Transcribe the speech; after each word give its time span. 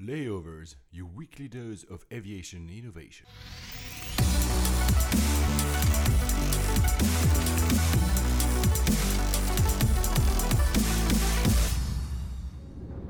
Layovers, 0.00 0.76
your 0.90 1.04
weekly 1.04 1.46
dose 1.46 1.84
of 1.84 2.06
aviation 2.10 2.70
innovation. 2.72 3.26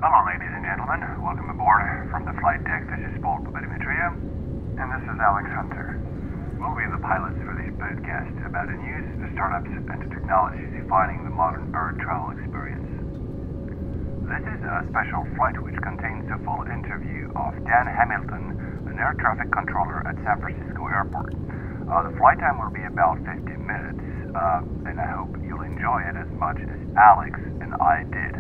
Hello, 0.03 0.27
ladies 0.27 0.51
and 0.51 0.65
gentlemen. 0.67 1.23
Welcome 1.23 1.51
aboard 1.51 2.11
from 2.11 2.25
the 2.27 2.35
flight 2.41 2.65
deck. 2.65 2.83
This 2.91 3.07
is 3.15 3.23
Paul 3.23 3.39
Papadimitriou, 3.47 4.83
and 4.83 4.91
this 4.91 5.05
is 5.07 5.21
Alex 5.23 5.47
Hunter. 5.55 5.95
We'll 6.59 6.75
be 6.75 6.91
the 6.91 6.99
pilots 6.99 7.39
for 7.47 7.55
this 7.55 7.71
podcast 7.79 8.35
about 8.45 8.67
the 8.67 8.75
news, 8.75 9.07
the 9.23 9.31
startups, 9.39 9.71
and 9.71 9.87
the 9.87 10.11
technologies 10.11 10.75
defining 10.75 11.23
the 11.23 11.31
modern 11.31 11.71
air 11.73 11.95
travel 12.03 12.35
experience. 12.35 13.00
This 14.31 14.47
is 14.47 14.63
a 14.63 14.87
special 14.95 15.27
flight 15.35 15.59
which 15.59 15.75
contains 15.83 16.31
a 16.31 16.39
full 16.47 16.63
interview 16.71 17.35
of 17.35 17.51
Dan 17.67 17.91
Hamilton, 17.91 18.55
an 18.87 18.95
air 18.95 19.11
traffic 19.19 19.51
controller 19.51 20.07
at 20.07 20.15
San 20.23 20.39
Francisco 20.39 20.87
Airport. 20.87 21.35
Uh, 21.91 22.07
the 22.07 22.15
flight 22.15 22.39
time 22.39 22.63
will 22.63 22.71
be 22.71 22.87
about 22.87 23.19
15 23.27 23.43
minutes, 23.59 23.99
uh, 24.31 24.63
and 24.87 25.03
I 25.03 25.11
hope 25.19 25.35
you'll 25.43 25.67
enjoy 25.67 26.07
it 26.07 26.15
as 26.15 26.31
much 26.39 26.63
as 26.63 26.79
Alex 26.95 27.43
and 27.59 27.75
I 27.83 28.07
did. 28.07 28.39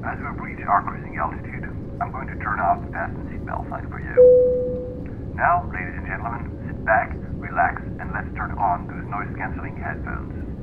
As 0.00 0.16
we 0.16 0.32
reach 0.40 0.64
our 0.64 0.80
cruising 0.88 1.20
altitude, 1.20 1.68
I'm 2.00 2.08
going 2.16 2.32
to 2.32 2.40
turn 2.40 2.56
off 2.56 2.80
the 2.80 2.88
fasten 2.88 3.20
seatbelt 3.28 3.68
sign 3.68 3.84
for 3.92 4.00
you. 4.00 4.16
Now, 5.36 5.68
ladies 5.68 5.92
and 5.92 6.08
gentlemen, 6.08 6.72
sit 6.72 6.80
back, 6.88 7.12
relax, 7.36 7.84
and 8.00 8.16
let's 8.16 8.32
turn 8.32 8.56
on 8.56 8.88
those 8.88 9.04
noise-canceling 9.12 9.76
headphones. 9.76 10.55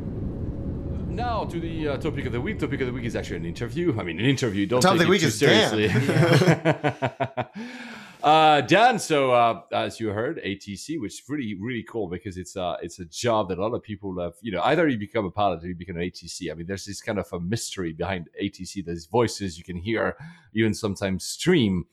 Now 1.14 1.46
to 1.46 1.60
the 1.60 1.90
uh, 1.90 1.98
topic 1.98 2.26
of 2.26 2.32
the 2.32 2.42
week. 2.42 2.58
Topic 2.58 2.82
of 2.82 2.88
the 2.88 2.94
week 2.94 3.06
is 3.06 3.16
actually 3.16 3.38
an 3.38 3.46
interview. 3.46 3.96
I 4.00 4.04
mean, 4.04 4.20
an 4.20 4.26
interview. 4.26 4.66
Don't 4.66 4.82
take 4.82 5.00
it 5.00 5.20
too 5.20 5.30
seriously. 5.30 5.92
uh, 8.24 8.62
Dan, 8.62 8.98
so 8.98 9.32
uh, 9.32 9.62
as 9.72 10.00
you 10.00 10.10
heard, 10.10 10.42
ATC, 10.44 11.00
which 11.00 11.14
is 11.14 11.22
really 11.30 11.54
really 11.54 11.84
cool 11.84 12.08
because 12.08 12.36
it's 12.36 12.58
uh, 12.58 12.78
it's 12.82 12.98
a 12.98 13.06
job 13.06 13.50
that 13.50 13.60
a 13.60 13.62
lot 13.62 13.76
of 13.76 13.84
people 13.84 14.20
have. 14.20 14.34
You 14.42 14.54
know, 14.54 14.64
either 14.64 14.88
you 14.88 14.98
become 14.98 15.26
a 15.26 15.30
pilot 15.30 15.64
or 15.64 15.68
you 15.68 15.76
become 15.76 15.98
an 15.98 16.02
ATC. 16.02 16.50
I 16.50 16.56
mean, 16.56 16.66
there's 16.66 16.86
this 16.86 17.00
kind 17.00 17.20
of 17.20 17.32
a 17.32 17.40
mystery 17.40 17.94
behind 17.94 18.30
ATC. 18.42 18.84
There's 18.84 19.06
voices 19.06 19.56
you 19.56 19.64
can 19.64 19.78
hear, 19.78 20.18
even 20.56 20.74
sometimes 20.74 21.26
stream. 21.26 21.86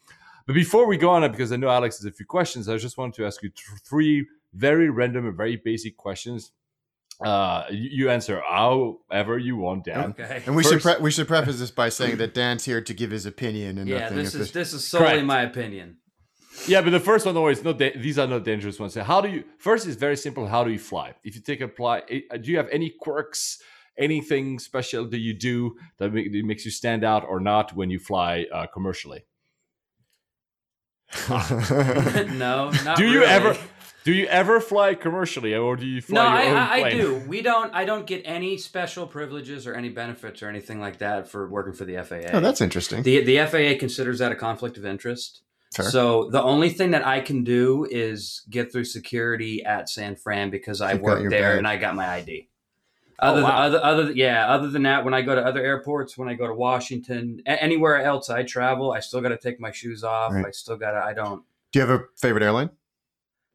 But 0.46 0.54
before 0.54 0.86
we 0.86 0.96
go 0.96 1.10
on, 1.10 1.30
because 1.30 1.52
I 1.52 1.56
know 1.56 1.68
Alex 1.68 1.98
has 1.98 2.06
a 2.06 2.10
few 2.10 2.24
questions, 2.24 2.70
I 2.70 2.78
just 2.78 2.96
wanted 2.96 3.16
to 3.16 3.26
ask 3.26 3.42
you 3.42 3.50
th- 3.50 3.80
three 3.84 4.26
very 4.54 4.88
random 4.88 5.26
and 5.26 5.36
very 5.36 5.56
basic 5.56 5.98
questions. 5.98 6.52
Uh, 7.24 7.64
you, 7.70 7.88
you 7.92 8.10
answer 8.10 8.40
however 8.48 9.36
you 9.38 9.56
want, 9.56 9.84
Dan. 9.84 10.10
Okay. 10.18 10.42
And 10.46 10.56
we 10.56 10.62
should 10.64 10.80
pre- 10.80 10.98
we 11.00 11.10
should 11.10 11.28
preface 11.28 11.58
this 11.58 11.70
by 11.70 11.88
saying 11.90 12.16
that 12.18 12.32
Dan's 12.34 12.64
here 12.64 12.80
to 12.80 12.94
give 12.94 13.10
his 13.10 13.26
opinion 13.26 13.78
and 13.78 13.88
Yeah, 13.88 14.00
nothing. 14.00 14.16
this 14.16 14.28
is 14.28 14.34
official. 14.36 14.52
this 14.60 14.72
is 14.72 14.88
solely 14.88 15.06
Correct. 15.06 15.24
my 15.26 15.42
opinion. 15.42 15.96
Yeah, 16.66 16.80
but 16.82 16.90
the 16.90 17.00
first 17.00 17.26
one 17.26 17.36
always 17.36 17.62
not 17.62 17.78
da- 17.78 17.96
these 17.96 18.18
are 18.18 18.26
not 18.26 18.44
dangerous 18.44 18.78
ones. 18.80 18.94
So 18.94 19.02
how 19.02 19.20
do 19.20 19.28
you 19.28 19.44
first 19.58 19.86
is 19.86 19.96
very 19.96 20.16
simple. 20.16 20.46
How 20.46 20.64
do 20.64 20.70
you 20.70 20.78
fly? 20.78 21.14
If 21.22 21.34
you 21.34 21.42
take 21.42 21.60
a 21.60 21.68
fly, 21.68 22.02
do 22.08 22.50
you 22.50 22.56
have 22.56 22.68
any 22.72 22.90
quirks, 23.00 23.58
anything 23.98 24.58
special 24.58 25.06
that 25.08 25.18
you 25.18 25.34
do 25.34 25.76
that, 25.98 26.12
make, 26.12 26.32
that 26.32 26.44
makes 26.44 26.64
you 26.64 26.70
stand 26.70 27.04
out 27.04 27.24
or 27.24 27.38
not 27.40 27.74
when 27.76 27.90
you 27.90 27.98
fly 27.98 28.46
uh, 28.52 28.66
commercially? 28.66 29.24
no, 31.28 32.70
not 32.84 32.96
do 32.96 33.04
you 33.06 33.20
really. 33.20 33.26
ever 33.26 33.56
do 34.04 34.12
you 34.12 34.26
ever 34.26 34.60
fly 34.60 34.94
commercially 34.94 35.54
or 35.54 35.76
do 35.76 35.86
you 35.86 36.00
fly 36.00 36.14
No, 36.14 36.22
your 36.22 36.32
I, 36.32 36.46
own 36.50 36.56
I, 36.56 36.88
I 36.88 36.90
do. 36.90 37.22
We 37.28 37.42
don't. 37.42 37.74
I 37.74 37.84
don't 37.84 38.06
get 38.06 38.22
any 38.24 38.56
special 38.56 39.06
privileges 39.06 39.66
or 39.66 39.74
any 39.74 39.88
benefits 39.90 40.42
or 40.42 40.48
anything 40.48 40.80
like 40.80 40.98
that 40.98 41.28
for 41.28 41.48
working 41.48 41.72
for 41.74 41.84
the 41.84 42.02
FAA. 42.02 42.30
oh, 42.36 42.40
that's 42.40 42.60
interesting. 42.60 43.02
the 43.02 43.22
the 43.22 43.38
FAA 43.46 43.78
considers 43.78 44.18
that 44.20 44.32
a 44.32 44.36
conflict 44.36 44.76
of 44.78 44.84
interest. 44.86 45.42
Fair. 45.74 45.88
So 45.90 46.28
the 46.30 46.42
only 46.42 46.70
thing 46.70 46.90
that 46.92 47.06
I 47.06 47.20
can 47.20 47.44
do 47.44 47.86
is 47.90 48.42
get 48.50 48.72
through 48.72 48.84
security 48.84 49.64
at 49.64 49.88
San 49.88 50.16
Fran 50.16 50.50
because 50.50 50.80
I 50.80 50.94
You've 50.94 51.02
work 51.02 51.30
there 51.30 51.50
badge. 51.52 51.58
and 51.58 51.68
I 51.68 51.76
got 51.76 51.94
my 51.94 52.08
ID. 52.08 52.48
Oh, 53.22 53.28
Other, 53.32 53.42
wow. 53.42 53.50
other, 53.62 53.84
other, 53.84 54.12
yeah. 54.12 54.48
Other 54.48 54.68
than 54.70 54.82
that, 54.84 55.04
when 55.04 55.12
I 55.12 55.20
go 55.20 55.34
to 55.34 55.42
other 55.44 55.62
airports, 55.62 56.16
when 56.16 56.26
I 56.28 56.34
go 56.34 56.46
to 56.48 56.54
Washington, 56.54 57.42
a- 57.46 57.62
anywhere 57.62 58.02
else 58.02 58.30
I 58.30 58.42
travel, 58.44 58.92
I 58.92 59.00
still 59.00 59.20
got 59.20 59.28
to 59.28 59.36
take 59.36 59.60
my 59.60 59.70
shoes 59.70 60.02
off. 60.02 60.32
Right. 60.32 60.46
I 60.46 60.50
still 60.52 60.76
got 60.78 60.92
to. 60.92 61.04
I 61.04 61.12
don't. 61.12 61.44
Do 61.70 61.78
you 61.78 61.86
have 61.86 62.00
a 62.00 62.04
favorite 62.16 62.42
airline, 62.42 62.70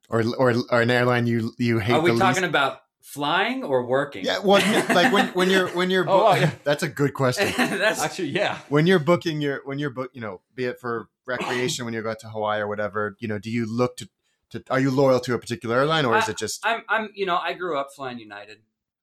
or 0.09 0.23
or, 0.38 0.53
or 0.69 0.81
an 0.81 0.91
airline 0.91 1.27
you 1.27 1.53
you 1.57 1.79
hate? 1.79 1.93
Are 1.93 2.01
we 2.01 2.11
the 2.11 2.17
talking 2.19 2.43
least? 2.43 2.49
about 2.49 2.81
flying 3.01 3.63
or 3.63 3.85
working? 3.85 4.25
Yeah, 4.25 4.39
well, 4.39 4.61
like 4.93 5.13
when 5.13 5.27
when 5.29 5.49
you're 5.49 5.69
when 5.69 5.89
you're 5.89 6.05
Oh, 6.09 6.31
book- 6.31 6.41
yeah. 6.41 6.51
that's 6.63 6.83
a 6.83 6.89
good 6.89 7.13
question. 7.13 7.53
That's 7.57 8.01
Actually, 8.01 8.29
yeah. 8.29 8.57
When 8.69 8.88
you're 8.88 8.99
booking 8.99 9.41
your 9.41 9.61
when 9.65 9.79
you're 9.79 9.89
book, 9.91 10.11
you 10.13 10.21
know, 10.21 10.41
be 10.53 10.65
it 10.65 10.79
for 10.79 11.07
recreation 11.25 11.85
when 11.85 11.94
you 11.94 12.01
go 12.01 12.11
out 12.11 12.19
to 12.19 12.29
Hawaii 12.29 12.61
or 12.61 12.67
whatever, 12.67 13.15
you 13.19 13.27
know, 13.27 13.39
do 13.39 13.49
you 13.49 13.65
look 13.65 13.97
to 13.97 14.09
to 14.51 14.63
are 14.69 14.79
you 14.79 14.91
loyal 14.91 15.19
to 15.21 15.33
a 15.33 15.39
particular 15.39 15.77
airline 15.77 16.05
or 16.05 16.17
is 16.17 16.29
it 16.29 16.38
just 16.38 16.65
I'm, 16.65 16.83
I'm, 16.88 17.09
you 17.15 17.25
know, 17.25 17.38
I 17.38 17.53
grew 17.53 17.77
up 17.77 17.88
flying 17.95 18.19
United. 18.19 18.57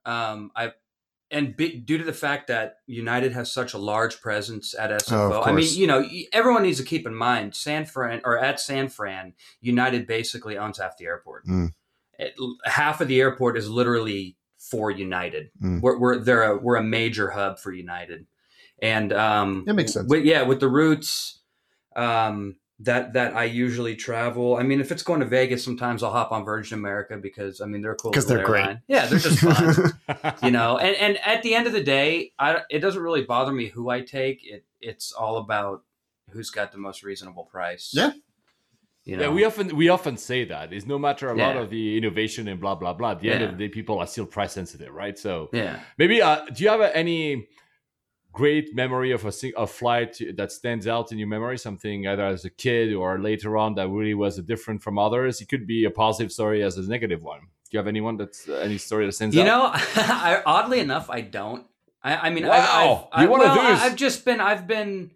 Um, 0.05 0.51
I, 0.57 0.73
and 1.33 1.57
be, 1.57 1.79
due 1.79 1.99
to 1.99 2.05
the 2.05 2.13
fact 2.13 2.47
that 2.49 2.77
United 2.87 3.33
has 3.33 3.51
such 3.51 3.73
a 3.73 3.79
large 3.79 4.21
presence 4.21 4.75
at 4.79 4.91
SFO, 4.91 5.33
Oh, 5.33 5.43
I 5.43 5.53
mean, 5.53 5.67
you 5.73 5.87
know, 5.87 6.07
everyone 6.33 6.63
needs 6.63 6.79
to 6.79 6.85
keep 6.85 7.07
in 7.07 7.15
mind 7.15 7.57
San 7.57 7.87
Fran 7.87 8.21
or 8.25 8.39
at 8.39 8.61
San 8.61 8.89
Fran, 8.89 9.33
United 9.61 10.07
basically 10.07 10.59
owns 10.59 10.79
half 10.79 10.97
the 10.99 11.07
airport. 11.07 11.47
Mm. 11.47 11.73
It- 12.19 12.35
half 12.67 13.01
of 13.01 13.09
the 13.09 13.21
airport 13.21 13.57
is 13.57 13.69
literally 13.69 14.37
for 14.59 14.91
United. 14.91 15.51
Mm. 15.61 15.81
We're, 15.81 15.99
we're 15.99 16.19
they're 16.19 16.53
a, 16.53 16.57
we're 16.59 16.77
a 16.77 16.83
major 16.85 17.31
hub 17.31 17.59
for 17.59 17.73
United, 17.73 18.27
and 18.81 19.13
um, 19.13 19.65
That 19.67 19.75
makes 19.75 19.93
sense. 19.95 20.09
With, 20.09 20.25
yeah, 20.25 20.43
with 20.43 20.61
the 20.61 20.69
routes, 20.69 21.41
um, 21.97 22.57
that 22.85 23.13
that 23.13 23.35
I 23.37 23.45
usually 23.45 23.95
travel. 23.97 24.57
I 24.57 24.63
mean, 24.63 24.81
if 24.81 24.91
it's 24.93 25.03
going 25.03 25.21
to 25.21 25.27
Vegas, 25.27 25.65
sometimes 25.65 26.03
I'll 26.03 26.11
hop 26.13 26.33
on 26.33 26.45
Virgin 26.45 26.79
America 26.79 27.17
because 27.17 27.61
I 27.61 27.67
mean 27.67 27.83
they're 27.83 27.95
cool. 27.95 28.11
'Cause 28.13 28.29
little 28.29 28.39
they're 28.39 28.47
great. 28.47 28.77
Yeah, 28.89 29.07
they're 29.07 29.19
just 29.19 29.39
fun. 29.41 30.35
you 30.43 30.51
know, 30.51 30.79
and 30.79 30.97
and 30.97 31.19
at 31.27 31.43
the 31.43 31.55
end 31.55 31.67
of 31.67 31.73
the 31.73 31.83
day, 31.83 32.33
I 32.39 32.63
it 32.71 32.81
doesn't 32.81 33.03
really 33.03 33.23
bother 33.25 33.53
me 33.53 33.67
who 33.67 33.89
I 33.91 34.01
take. 34.01 34.41
It 34.45 34.65
it's 34.81 35.13
all 35.13 35.39
about 35.39 35.85
who's 36.31 36.51
got 36.51 36.73
the 36.73 36.79
most 36.79 37.03
reasonable 37.03 37.45
price. 37.45 37.91
Yeah. 37.93 38.13
You 39.05 39.17
know, 39.17 39.25
Yeah, 39.25 39.29
we 39.31 39.45
often 39.45 39.77
we 39.77 39.89
often 39.89 40.17
say 40.17 40.45
that 40.45 40.73
is 40.73 40.87
no 40.87 40.99
matter 40.99 41.29
a 41.29 41.35
lot 41.37 41.57
of 41.57 41.71
the 41.71 41.97
innovation 41.99 42.47
and 42.49 42.61
blah 42.61 42.75
blah 42.77 42.93
blah. 42.93 43.13
At 43.13 43.21
the 43.21 43.31
end 43.33 43.43
of 43.45 43.51
the 43.53 43.57
day, 43.57 43.69
people 43.69 43.99
are 43.99 44.07
still 44.07 44.27
price 44.27 44.53
sensitive, 44.53 44.93
right? 44.95 45.19
So 45.19 45.51
yeah. 45.53 45.81
maybe 45.99 46.23
uh, 46.23 46.45
do 46.55 46.63
you 46.63 46.71
have 46.71 46.81
any 46.81 47.49
great 48.33 48.75
memory 48.75 49.13
of 49.13 49.25
a 49.27 49.33
a 49.57 49.67
flight 49.67 50.19
that 50.37 50.51
stands 50.53 50.87
out 50.87 51.13
in 51.13 51.19
your 51.19 51.29
memory? 51.29 51.59
Something 51.59 52.07
either 52.07 52.25
as 52.27 52.45
a 52.45 52.51
kid 52.51 52.95
or 52.95 53.19
later 53.21 53.57
on 53.57 53.75
that 53.77 53.89
really 53.89 54.15
was 54.15 54.39
different 54.39 54.83
from 54.83 54.99
others. 54.99 55.41
It 55.41 55.49
could 55.49 55.67
be 55.67 55.85
a 55.85 55.91
positive 55.91 56.33
story 56.33 56.63
as 56.63 56.77
a 56.79 56.83
negative 56.83 57.23
one. 57.23 57.41
Do 57.41 57.47
you 57.77 57.79
have 57.79 57.89
anyone 57.89 58.17
that's 58.17 58.49
uh, 58.49 58.55
any 58.55 58.79
story 58.79 59.07
that 59.07 59.13
stands 59.13 59.37
out? 59.37 59.45
You 59.45 59.51
out? 59.51 59.75
know, 59.75 59.81
I, 59.97 60.43
oddly 60.45 60.81
enough, 60.81 61.09
I 61.11 61.21
don't. 61.23 61.67
I, 62.05 62.17
I 62.27 62.31
mean, 62.31 62.47
Wow, 62.47 63.09
I've, 63.13 63.21
I've, 63.21 63.29
you 63.29 63.35
of 63.35 63.41
well, 63.41 63.59
I- 63.59 63.71
those. 63.73 63.81
I've 63.83 63.97
just 63.97 64.25
been, 64.25 64.41
I've 64.41 64.67
been, 64.67 65.13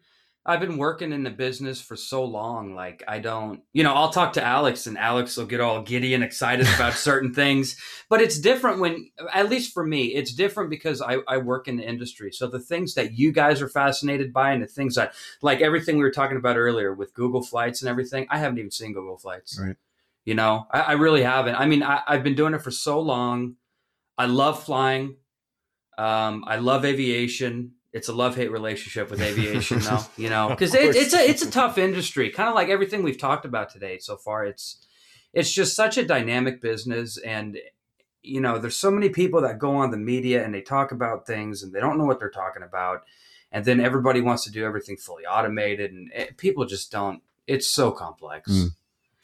I've 0.48 0.60
been 0.60 0.78
working 0.78 1.12
in 1.12 1.24
the 1.24 1.30
business 1.30 1.80
for 1.80 1.96
so 1.96 2.24
long. 2.24 2.74
Like, 2.74 3.02
I 3.08 3.18
don't, 3.18 3.62
you 3.72 3.82
know, 3.82 3.92
I'll 3.92 4.10
talk 4.10 4.34
to 4.34 4.44
Alex, 4.44 4.86
and 4.86 4.96
Alex 4.96 5.36
will 5.36 5.46
get 5.46 5.60
all 5.60 5.82
giddy 5.82 6.14
and 6.14 6.22
excited 6.22 6.68
about 6.76 6.92
certain 6.94 7.34
things. 7.34 7.76
But 8.08 8.20
it's 8.20 8.38
different 8.38 8.78
when, 8.78 9.10
at 9.34 9.50
least 9.50 9.74
for 9.74 9.84
me, 9.84 10.14
it's 10.14 10.32
different 10.32 10.70
because 10.70 11.02
I, 11.02 11.16
I 11.26 11.38
work 11.38 11.66
in 11.66 11.76
the 11.76 11.82
industry. 11.88 12.30
So 12.30 12.46
the 12.46 12.60
things 12.60 12.94
that 12.94 13.18
you 13.18 13.32
guys 13.32 13.60
are 13.60 13.68
fascinated 13.68 14.32
by, 14.32 14.52
and 14.52 14.62
the 14.62 14.68
things 14.68 14.94
that, 14.94 15.14
like 15.42 15.60
everything 15.60 15.96
we 15.96 16.04
were 16.04 16.12
talking 16.12 16.36
about 16.36 16.56
earlier 16.56 16.94
with 16.94 17.12
Google 17.12 17.42
Flights 17.42 17.82
and 17.82 17.88
everything, 17.88 18.28
I 18.30 18.38
haven't 18.38 18.58
even 18.58 18.70
seen 18.70 18.92
Google 18.92 19.18
Flights. 19.18 19.58
Right. 19.60 19.76
You 20.24 20.34
know, 20.34 20.66
I, 20.70 20.80
I 20.80 20.92
really 20.92 21.22
haven't. 21.22 21.56
I 21.56 21.66
mean, 21.66 21.82
I, 21.82 22.02
I've 22.06 22.22
been 22.22 22.36
doing 22.36 22.54
it 22.54 22.62
for 22.62 22.70
so 22.70 23.00
long. 23.00 23.56
I 24.16 24.26
love 24.26 24.62
flying. 24.62 25.16
Um, 25.98 26.44
I 26.46 26.56
love 26.56 26.84
aviation. 26.84 27.72
It's 27.96 28.08
a 28.08 28.12
love 28.12 28.36
hate 28.36 28.52
relationship 28.52 29.10
with 29.10 29.22
aviation, 29.30 29.80
though. 29.80 30.04
You 30.18 30.28
know, 30.28 30.50
because 30.50 30.74
it, 30.74 30.94
it's 30.94 31.14
a 31.14 31.28
it's 31.28 31.42
a 31.42 31.50
tough 31.60 31.78
industry. 31.78 32.30
Kind 32.30 32.48
of 32.50 32.54
like 32.54 32.68
everything 32.68 33.02
we've 33.02 33.18
talked 33.18 33.46
about 33.46 33.70
today 33.70 33.98
so 33.98 34.16
far. 34.18 34.44
It's 34.44 34.86
it's 35.32 35.50
just 35.50 35.74
such 35.74 35.96
a 35.96 36.04
dynamic 36.04 36.60
business, 36.60 37.16
and 37.16 37.58
you 38.22 38.40
know, 38.40 38.58
there's 38.58 38.76
so 38.76 38.90
many 38.90 39.08
people 39.08 39.40
that 39.40 39.58
go 39.58 39.76
on 39.76 39.90
the 39.90 39.96
media 39.96 40.44
and 40.44 40.52
they 40.52 40.60
talk 40.60 40.92
about 40.92 41.26
things 41.26 41.62
and 41.62 41.72
they 41.72 41.80
don't 41.80 41.96
know 41.96 42.04
what 42.04 42.18
they're 42.18 42.28
talking 42.28 42.62
about, 42.62 43.02
and 43.50 43.64
then 43.64 43.80
everybody 43.80 44.20
wants 44.20 44.44
to 44.44 44.50
do 44.50 44.64
everything 44.64 44.98
fully 44.98 45.24
automated, 45.24 45.92
and 45.92 46.12
it, 46.12 46.36
people 46.36 46.66
just 46.66 46.92
don't. 46.92 47.22
It's 47.46 47.66
so 47.66 47.92
complex. 47.92 48.50
Mm. 48.50 48.68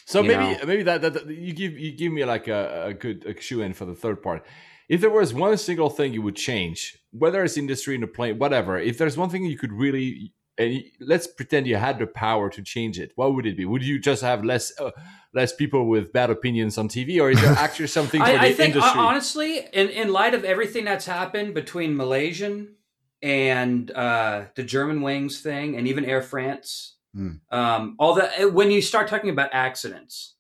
So 0.06 0.22
you 0.22 0.28
maybe 0.28 0.58
know. 0.58 0.66
maybe 0.66 0.82
that, 0.84 1.02
that, 1.02 1.12
that- 1.14 1.26
you 1.26 1.52
give 1.52 1.78
you 1.78 1.92
give 1.92 2.12
me 2.12 2.25
like 2.25 2.48
a, 2.48 2.86
a 2.86 2.94
good 2.94 3.26
a 3.26 3.38
shoe 3.38 3.60
in 3.60 3.75
for 3.75 3.84
the 3.84 3.94
third 3.94 4.22
part. 4.22 4.44
If 4.92 5.00
there 5.00 5.08
was 5.08 5.32
one 5.32 5.56
single 5.56 5.88
thing 5.88 6.12
you 6.12 6.20
would 6.20 6.36
change, 6.36 6.98
whether 7.12 7.42
it's 7.42 7.56
industry 7.56 7.94
in 7.94 8.02
the 8.02 8.06
plane, 8.06 8.38
whatever, 8.38 8.78
if 8.78 8.98
there's 8.98 9.16
one 9.16 9.30
thing 9.30 9.46
you 9.46 9.56
could 9.56 9.72
really, 9.72 10.34
and 10.58 10.84
let's 11.00 11.26
pretend 11.26 11.66
you 11.66 11.76
had 11.76 11.98
the 11.98 12.06
power 12.06 12.50
to 12.50 12.60
change 12.60 13.00
it, 13.00 13.10
what 13.14 13.34
would 13.34 13.46
it 13.46 13.56
be? 13.56 13.64
Would 13.64 13.82
you 13.82 13.98
just 13.98 14.20
have 14.20 14.44
less 14.44 14.70
uh, 14.78 14.90
less 15.32 15.54
people 15.54 15.88
with 15.88 16.12
bad 16.12 16.28
opinions 16.28 16.76
on 16.76 16.90
TV, 16.90 17.18
or 17.22 17.30
is 17.30 17.40
there 17.40 17.52
actually 17.58 17.86
something 17.86 18.20
for 18.20 18.26
I, 18.26 18.32
the 18.32 18.40
I 18.40 18.52
think 18.52 18.74
uh, 18.74 18.80
industry? 18.80 19.00
honestly, 19.00 19.58
in, 19.72 19.88
in 19.88 20.12
light 20.12 20.34
of 20.34 20.44
everything 20.44 20.84
that's 20.84 21.06
happened 21.06 21.54
between 21.54 21.96
Malaysian 21.96 22.74
and 23.22 23.90
uh, 23.92 24.44
the 24.56 24.62
Germanwings 24.62 25.40
thing, 25.40 25.74
and 25.74 25.88
even 25.88 26.04
Air 26.04 26.20
France. 26.20 26.98
Hmm. 27.14 27.36
Um, 27.50 27.96
all 27.98 28.12
that 28.16 28.52
when 28.52 28.70
you 28.70 28.82
start 28.82 29.08
talking 29.08 29.30
about 29.30 29.48
accidents, 29.54 30.34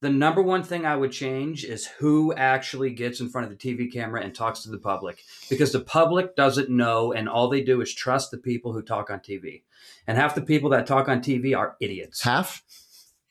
the 0.00 0.10
number 0.10 0.42
one 0.42 0.62
thing 0.62 0.86
I 0.86 0.96
would 0.96 1.10
change 1.10 1.64
is 1.64 1.86
who 1.86 2.32
actually 2.34 2.90
gets 2.90 3.20
in 3.20 3.28
front 3.28 3.50
of 3.50 3.58
the 3.58 3.74
TV 3.74 3.92
camera 3.92 4.22
and 4.22 4.34
talks 4.34 4.62
to 4.62 4.70
the 4.70 4.78
public, 4.78 5.22
because 5.50 5.72
the 5.72 5.80
public 5.80 6.36
doesn't 6.36 6.70
know, 6.70 7.12
and 7.12 7.28
all 7.28 7.48
they 7.48 7.62
do 7.62 7.80
is 7.80 7.92
trust 7.92 8.30
the 8.30 8.38
people 8.38 8.72
who 8.72 8.82
talk 8.82 9.10
on 9.10 9.20
TV, 9.20 9.62
and 10.06 10.16
half 10.16 10.34
the 10.34 10.42
people 10.42 10.70
that 10.70 10.86
talk 10.86 11.08
on 11.08 11.20
TV 11.20 11.56
are 11.56 11.76
idiots. 11.80 12.22
Half. 12.22 12.62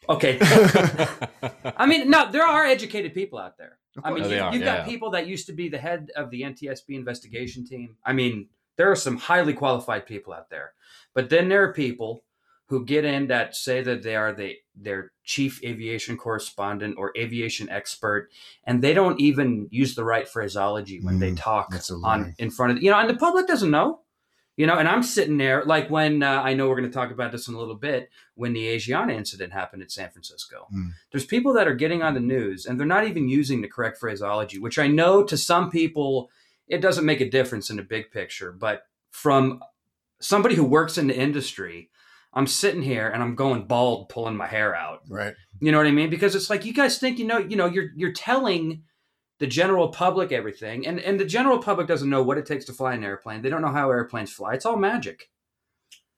Okay, 0.09 0.37
I 1.77 1.85
mean, 1.85 2.09
no, 2.09 2.31
there 2.31 2.45
are 2.45 2.65
educated 2.65 3.13
people 3.13 3.39
out 3.39 3.57
there. 3.57 3.77
I 4.03 4.11
mean, 4.11 4.23
they 4.23 4.37
you, 4.37 4.45
you've 4.51 4.61
yeah, 4.61 4.65
got 4.65 4.77
yeah. 4.79 4.85
people 4.85 5.11
that 5.11 5.27
used 5.27 5.47
to 5.47 5.53
be 5.53 5.69
the 5.69 5.77
head 5.77 6.11
of 6.15 6.29
the 6.29 6.41
NTSB 6.43 6.89
investigation 6.89 7.65
team. 7.65 7.97
I 8.05 8.13
mean, 8.13 8.47
there 8.77 8.91
are 8.91 8.95
some 8.95 9.17
highly 9.17 9.53
qualified 9.53 10.05
people 10.05 10.33
out 10.33 10.49
there, 10.49 10.73
but 11.13 11.29
then 11.29 11.49
there 11.49 11.63
are 11.63 11.73
people 11.73 12.23
who 12.67 12.83
get 12.83 13.05
in 13.05 13.27
that 13.27 13.55
say 13.55 13.81
that 13.81 14.03
they 14.03 14.15
are 14.15 14.33
the 14.33 14.55
their 14.75 15.11
chief 15.23 15.63
aviation 15.63 16.17
correspondent 16.17 16.95
or 16.97 17.11
aviation 17.17 17.69
expert, 17.69 18.29
and 18.65 18.81
they 18.81 18.93
don't 18.93 19.19
even 19.19 19.67
use 19.71 19.95
the 19.95 20.03
right 20.03 20.27
phraseology 20.27 20.99
when 21.01 21.19
they 21.19 21.31
Mm, 21.31 21.37
talk 21.37 21.73
on 22.03 22.35
in 22.37 22.49
front 22.51 22.73
of 22.73 22.83
you 22.83 22.91
know, 22.91 22.99
and 22.99 23.09
the 23.09 23.15
public 23.15 23.47
doesn't 23.47 23.71
know. 23.71 24.01
You 24.57 24.65
know, 24.65 24.79
and 24.79 24.87
I'm 24.87 25.03
sitting 25.03 25.37
there 25.37 25.63
like 25.65 25.91
when 25.91 26.23
uh, 26.23 26.41
I 26.41 26.55
know 26.55 26.67
we're 26.67 26.79
going 26.79 26.89
to 26.89 26.93
talk 26.93 27.11
about 27.11 27.31
this 27.31 27.47
in 27.47 27.53
a 27.53 27.59
little 27.59 27.75
bit 27.75 28.09
when 28.33 28.53
the 28.53 28.65
Asiana 28.75 29.13
incident 29.13 29.53
happened 29.53 29.83
in 29.83 29.89
San 29.89 30.09
Francisco. 30.09 30.65
Hmm. 30.71 30.89
There's 31.11 31.27
people 31.27 31.53
that 31.53 31.67
are 31.67 31.75
getting 31.75 32.01
on 32.01 32.15
the 32.15 32.19
news 32.19 32.65
and 32.65 32.79
they're 32.79 32.87
not 32.87 33.07
even 33.07 33.29
using 33.29 33.61
the 33.61 33.67
correct 33.67 33.99
phraseology, 33.99 34.57
which 34.57 34.79
I 34.79 34.87
know 34.87 35.23
to 35.25 35.37
some 35.37 35.69
people 35.69 36.31
it 36.67 36.81
doesn't 36.81 37.05
make 37.05 37.21
a 37.21 37.29
difference 37.29 37.69
in 37.69 37.75
the 37.77 37.83
big 37.83 38.09
picture, 38.09 38.51
but 38.51 38.87
from 39.11 39.61
somebody 40.19 40.55
who 40.55 40.63
works 40.63 40.97
in 40.97 41.05
the 41.05 41.15
industry, 41.15 41.91
I'm 42.33 42.47
sitting 42.47 42.81
here 42.81 43.07
and 43.07 43.23
I'm 43.23 43.35
going 43.35 43.65
bald 43.65 44.09
pulling 44.09 44.35
my 44.35 44.47
hair 44.47 44.75
out. 44.75 45.01
Right. 45.09 45.33
You 45.59 45.71
know 45.71 45.77
what 45.77 45.87
I 45.87 45.91
mean? 45.91 46.09
Because 46.09 46.35
it's 46.35 46.49
like 46.49 46.65
you 46.65 46.73
guys 46.73 46.99
think 46.99 47.19
you 47.19 47.25
know, 47.25 47.37
you 47.39 47.55
know, 47.55 47.65
you're 47.65 47.89
you're 47.95 48.13
telling 48.13 48.83
the 49.39 49.47
general 49.47 49.89
public 49.89 50.31
everything, 50.31 50.85
and 50.87 50.99
and 50.99 51.19
the 51.19 51.25
general 51.25 51.59
public 51.59 51.87
doesn't 51.87 52.09
know 52.09 52.23
what 52.23 52.37
it 52.37 52.45
takes 52.45 52.65
to 52.65 52.73
fly 52.73 52.93
an 52.93 53.03
airplane. 53.03 53.41
They 53.41 53.49
don't 53.49 53.61
know 53.61 53.71
how 53.71 53.89
airplanes 53.89 54.31
fly. 54.31 54.53
It's 54.53 54.65
all 54.65 54.77
magic. 54.77 55.29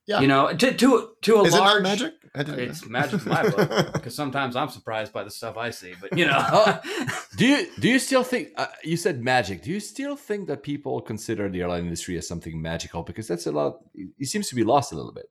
Yeah. 0.06 0.20
You 0.20 0.26
know, 0.26 0.52
to 0.52 0.74
to 0.74 1.10
to 1.22 1.36
a 1.36 1.42
Is 1.44 1.52
large 1.52 1.82
not 1.82 1.82
magic? 1.82 2.14
I 2.34 2.42
didn't 2.42 2.60
It's 2.60 2.82
know. 2.84 2.90
magic 2.90 3.22
in 3.22 3.28
my 3.28 3.48
book 3.48 3.92
because 3.92 4.14
sometimes 4.14 4.56
I'm 4.56 4.68
surprised 4.68 5.12
by 5.12 5.24
the 5.24 5.30
stuff 5.30 5.56
I 5.56 5.70
see. 5.70 5.94
But 6.00 6.16
you 6.16 6.26
know, 6.26 6.80
do 7.36 7.46
you 7.46 7.66
do 7.78 7.88
you 7.88 7.98
still 7.98 8.24
think 8.24 8.48
uh, 8.56 8.66
you 8.82 8.96
said 8.96 9.22
magic? 9.22 9.62
Do 9.62 9.70
you 9.70 9.80
still 9.80 10.16
think 10.16 10.48
that 10.48 10.62
people 10.62 11.00
consider 11.00 11.48
the 11.48 11.60
airline 11.60 11.84
industry 11.84 12.16
as 12.18 12.26
something 12.26 12.60
magical? 12.60 13.02
Because 13.02 13.28
that's 13.28 13.46
a 13.46 13.52
lot. 13.52 13.78
It 13.94 14.26
seems 14.26 14.48
to 14.48 14.54
be 14.54 14.64
lost 14.64 14.92
a 14.92 14.96
little 14.96 15.12
bit. 15.12 15.26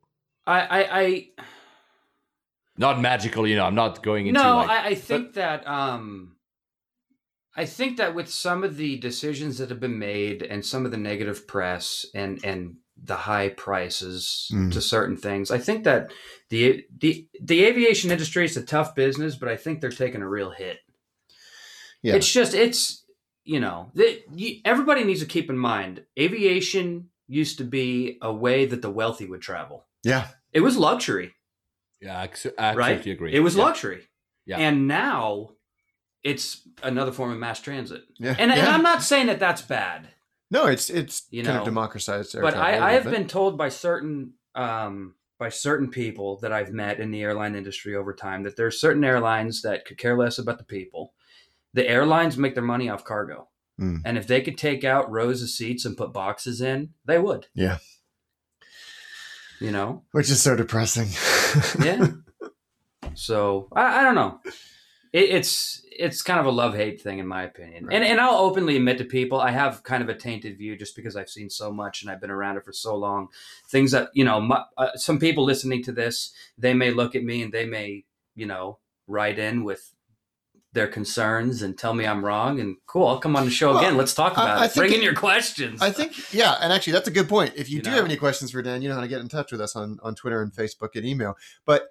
I 0.50 0.60
I, 0.80 1.00
I 1.02 1.28
Not 2.78 3.00
magical, 3.02 3.46
you 3.48 3.56
know. 3.56 3.66
I'm 3.66 3.76
not 3.76 4.02
going 4.04 4.28
into 4.28 4.42
no, 4.42 4.58
like, 4.58 4.70
I, 4.70 4.88
I 4.90 4.96
think 4.96 5.34
that 5.34 5.68
um, 5.68 6.36
I 7.56 7.66
think 7.66 7.98
that 7.98 8.16
with 8.16 8.30
some 8.30 8.64
of 8.64 8.78
the 8.78 8.98
decisions 8.98 9.58
that 9.58 9.70
have 9.70 9.80
been 9.80 10.00
made 10.00 10.44
and 10.44 10.66
some 10.66 10.86
of 10.86 10.92
the 10.92 10.98
negative 10.98 11.48
press 11.48 12.06
and 12.16 12.44
and 12.44 12.78
the 13.02 13.16
high 13.16 13.50
prices 13.50 14.50
Mm. 14.52 14.72
to 14.74 14.82
certain 14.82 15.16
things, 15.18 15.52
I 15.52 15.58
think 15.58 15.84
that 15.86 16.12
the 16.50 16.84
the 17.00 17.28
the 17.42 17.64
aviation 17.66 18.12
industry 18.12 18.46
is 18.46 18.58
a 18.58 18.66
tough 18.66 18.96
business, 18.96 19.36
but 19.36 19.50
I 19.50 19.56
think 19.58 19.80
they're 19.80 19.90
taking 19.90 20.22
a 20.22 20.28
real 20.30 20.52
hit. 20.52 20.80
Yeah. 22.02 22.16
It's 22.16 22.32
just 22.32 22.54
it's 22.54 23.06
you 23.44 23.60
know 23.60 23.92
that 23.96 24.24
everybody 24.66 25.04
needs 25.04 25.20
to 25.22 25.26
keep 25.26 25.50
in 25.50 25.58
mind 25.58 26.04
aviation 26.20 27.10
used 27.28 27.58
to 27.60 27.64
be 27.64 28.18
a 28.22 28.34
way 28.34 28.66
that 28.66 28.82
the 28.82 28.90
wealthy 28.92 29.26
would 29.26 29.42
travel. 29.42 29.86
yeah. 30.04 30.28
It 30.54 30.62
was 30.62 30.78
luxury 30.78 31.34
yeah, 32.02 32.20
I 32.20 32.24
ex- 32.24 32.46
I 32.58 32.76
right? 32.76 32.92
absolutely 32.92 33.12
agree. 33.12 33.34
It 33.34 33.40
was 33.42 33.56
Yeah. 33.56 33.64
luxury. 33.64 34.08
Yeah. 34.46 34.58
And 34.58 34.88
now 34.88 35.52
it's 36.24 36.68
another 36.82 37.12
form 37.12 37.32
of 37.32 37.38
mass 37.38 37.60
transit. 37.62 38.04
Yeah. 38.18 38.36
And, 38.38 38.52
and. 38.52 38.62
I'm 38.62 38.84
not 38.84 39.04
saying 39.04 39.28
that 39.28 39.40
that's 39.40 39.62
bad, 39.62 40.08
No, 40.52 40.66
it's 40.66 40.90
it's 40.90 41.28
You 41.30 41.44
kind 41.44 41.56
know, 41.56 41.62
of 41.62 41.66
democratized. 41.66 42.36
air 42.36 42.42
but 42.42 42.56
I, 42.56 42.58
a 42.58 42.62
I, 42.62 42.68
I 42.68 42.72
little 42.74 42.90
have 42.90 43.04
bit. 43.04 43.12
been 43.14 43.28
told 43.28 43.58
by 43.58 43.70
certain 43.70 44.34
um, 44.56 45.16
by 45.38 45.50
certain 45.50 45.90
people 45.90 46.40
that 46.40 46.52
I've 46.52 46.72
met 46.72 47.00
in 47.00 47.12
the 47.12 47.22
airline 47.22 47.56
industry 47.56 47.96
over 47.96 48.14
time 48.14 48.44
that 48.44 48.56
there 48.58 48.66
are 48.66 48.72
certain 48.72 49.04
airlines 49.04 49.62
that 49.62 49.86
could 49.86 49.98
care 49.98 50.18
less 50.18 50.38
about 50.38 50.58
the 50.58 50.66
people. 50.66 51.14
The 51.74 51.88
airlines 51.88 52.38
make 52.38 52.56
their 52.56 52.64
money 52.64 52.90
off 52.90 53.04
cargo. 53.06 53.48
Hmm. 53.78 53.98
And 54.04 54.18
if 54.18 54.26
they 54.28 54.42
could 54.42 54.58
take 54.58 54.84
out 54.84 55.12
rows 55.12 55.42
of 55.42 55.50
seats 55.50 55.86
and 55.86 55.96
put 55.96 56.12
boxes 56.12 56.60
in, 56.60 56.90
they 57.06 57.20
would. 57.20 57.48
Yeah. 57.54 57.78
You 59.60 59.72
know? 59.72 60.04
which 60.12 60.30
is 60.30 60.42
so 60.42 60.56
depressing. 60.56 61.10
yeah. 61.84 62.08
So 63.14 63.68
I, 63.74 64.00
I 64.00 64.04
don't 64.04 64.16
know. 64.16 64.40
It, 65.12 65.30
it's 65.32 65.82
it's 65.92 66.22
kind 66.22 66.40
of 66.40 66.46
a 66.46 66.52
love 66.52 66.76
hate 66.76 67.02
thing 67.02 67.20
in 67.20 67.28
my 67.28 67.44
opinion, 67.44 67.86
Right. 67.86 67.96
and 67.96 68.06
and 68.06 68.22
I'll 68.22 68.38
openly 68.38 68.78
admit 68.78 69.00
to 69.00 69.06
people 69.06 69.40
I 69.40 69.52
have 69.52 69.84
kind 69.84 70.04
of 70.04 70.10
a 70.10 70.16
tainted 70.16 70.58
view 70.58 70.78
just 70.78 70.96
because 70.96 71.16
I've 71.16 71.30
seen 71.30 71.50
so 71.50 71.72
much 71.72 72.02
and 72.02 72.12
I've 72.12 72.22
been 72.22 72.30
around 72.30 72.58
it 72.58 72.64
for 72.66 72.72
so 72.72 72.96
long. 72.96 73.28
Things 73.70 73.92
that 73.92 74.10
you 74.14 74.24
know, 74.24 74.40
my, 74.40 74.64
uh, 74.78 74.96
some 74.96 75.20
people 75.20 75.44
listening 75.44 75.84
to 75.84 75.92
this, 75.92 76.32
they 76.58 76.74
may 76.74 76.92
look 76.92 77.16
at 77.16 77.24
me 77.24 77.42
and 77.42 77.52
they 77.52 77.66
may 77.66 78.06
you 78.36 78.46
know 78.46 78.78
write 79.08 79.40
in 79.40 79.64
with 79.64 79.94
their 80.74 80.88
concerns 80.88 81.62
and 81.64 81.78
tell 81.78 81.94
me 81.96 82.06
I'm 82.06 82.24
wrong. 82.24 82.60
And 82.60 82.78
cool, 82.86 83.08
I'll 83.08 83.20
come 83.20 83.36
on 83.36 83.46
the 83.46 83.52
show 83.52 83.70
Well, 83.72 83.80
again. 83.80 83.98
Let's 83.98 84.14
talk 84.14 84.38
I- 84.38 84.44
about 84.44 84.58
I 84.60 84.66
it. 84.66 84.68
think 84.72 84.76
Bring 84.88 84.94
in 84.94 85.02
your 85.02 85.16
questions. 85.16 85.82
I 85.82 85.92
think, 85.92 86.32
yeah, 86.34 86.58
and 86.62 86.72
actually, 86.72 86.94
that's 86.94 87.08
a 87.08 87.12
good 87.12 87.28
point. 87.28 87.54
If 87.56 87.70
you, 87.70 87.78
You 87.78 87.82
do 87.82 87.90
know? 87.90 87.96
have 87.98 88.06
any 88.06 88.18
questions 88.18 88.52
for 88.52 88.62
Dan, 88.62 88.82
you 88.82 88.90
know 88.90 88.96
how 88.96 89.02
to 89.02 89.08
get 89.08 89.22
in 89.22 89.30
touch 89.30 89.52
with 89.52 89.62
us 89.62 89.76
on 89.76 89.98
on 90.04 90.14
Twitter 90.16 90.42
and 90.42 90.54
Facebook 90.54 90.90
and 90.96 91.06
email. 91.06 91.36
But 91.66 91.90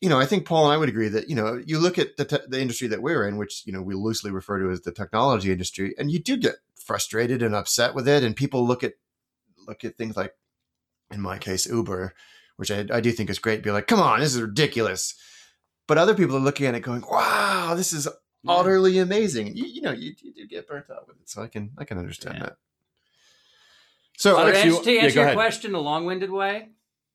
you 0.00 0.08
know, 0.08 0.18
I 0.18 0.24
think 0.24 0.46
Paul 0.46 0.64
and 0.64 0.72
I 0.72 0.78
would 0.78 0.88
agree 0.88 1.08
that 1.08 1.28
you 1.28 1.36
know, 1.36 1.60
you 1.66 1.78
look 1.78 1.98
at 1.98 2.16
the 2.16 2.24
te- 2.24 2.46
the 2.48 2.60
industry 2.60 2.88
that 2.88 3.02
we're 3.02 3.28
in, 3.28 3.36
which 3.36 3.62
you 3.66 3.72
know 3.72 3.82
we 3.82 3.94
loosely 3.94 4.30
refer 4.30 4.58
to 4.58 4.70
as 4.70 4.80
the 4.80 4.92
technology 4.92 5.52
industry, 5.52 5.94
and 5.98 6.10
you 6.10 6.18
do 6.18 6.38
get 6.38 6.54
frustrated 6.74 7.42
and 7.42 7.54
upset 7.54 7.94
with 7.94 8.08
it, 8.08 8.24
and 8.24 8.34
people 8.34 8.66
look 8.66 8.82
at 8.82 8.94
look 9.68 9.84
at 9.84 9.98
things 9.98 10.16
like, 10.16 10.32
in 11.12 11.20
my 11.20 11.36
case, 11.36 11.66
Uber, 11.66 12.14
which 12.56 12.70
I, 12.70 12.86
I 12.90 13.00
do 13.02 13.12
think 13.12 13.28
is 13.28 13.38
great. 13.38 13.62
Be 13.62 13.70
like, 13.70 13.86
come 13.86 14.00
on, 14.00 14.20
this 14.20 14.34
is 14.34 14.40
ridiculous. 14.40 15.14
But 15.90 15.98
other 15.98 16.14
people 16.14 16.36
are 16.36 16.40
looking 16.40 16.66
at 16.66 16.76
it, 16.76 16.80
going, 16.82 17.02
"Wow, 17.10 17.74
this 17.76 17.92
is 17.92 18.06
Yeah. 18.44 18.52
utterly 18.52 18.98
amazing." 18.98 19.56
You, 19.56 19.64
you 19.66 19.80
know, 19.82 19.90
you, 19.90 20.12
you 20.22 20.32
do 20.32 20.46
get 20.46 20.68
burnt 20.68 20.86
out 20.88 21.08
with 21.08 21.16
it, 21.20 21.28
so 21.28 21.42
I 21.42 21.48
can 21.48 21.72
I 21.78 21.84
can 21.84 21.98
understand 21.98 22.36
Yeah. 22.36 22.42
that. 22.44 22.56
So, 24.16 24.34
So 24.34 24.38
Alex, 24.40 24.60
to 24.60 24.66
you- 24.68 24.72
answer, 24.74 24.84
to 24.84 24.92
yeah, 24.92 25.00
answer 25.02 25.14
your 25.16 25.24
ahead. 25.24 25.34
question 25.36 25.72
the 25.72 25.80
long-winded 25.80 26.30
way, 26.30 26.68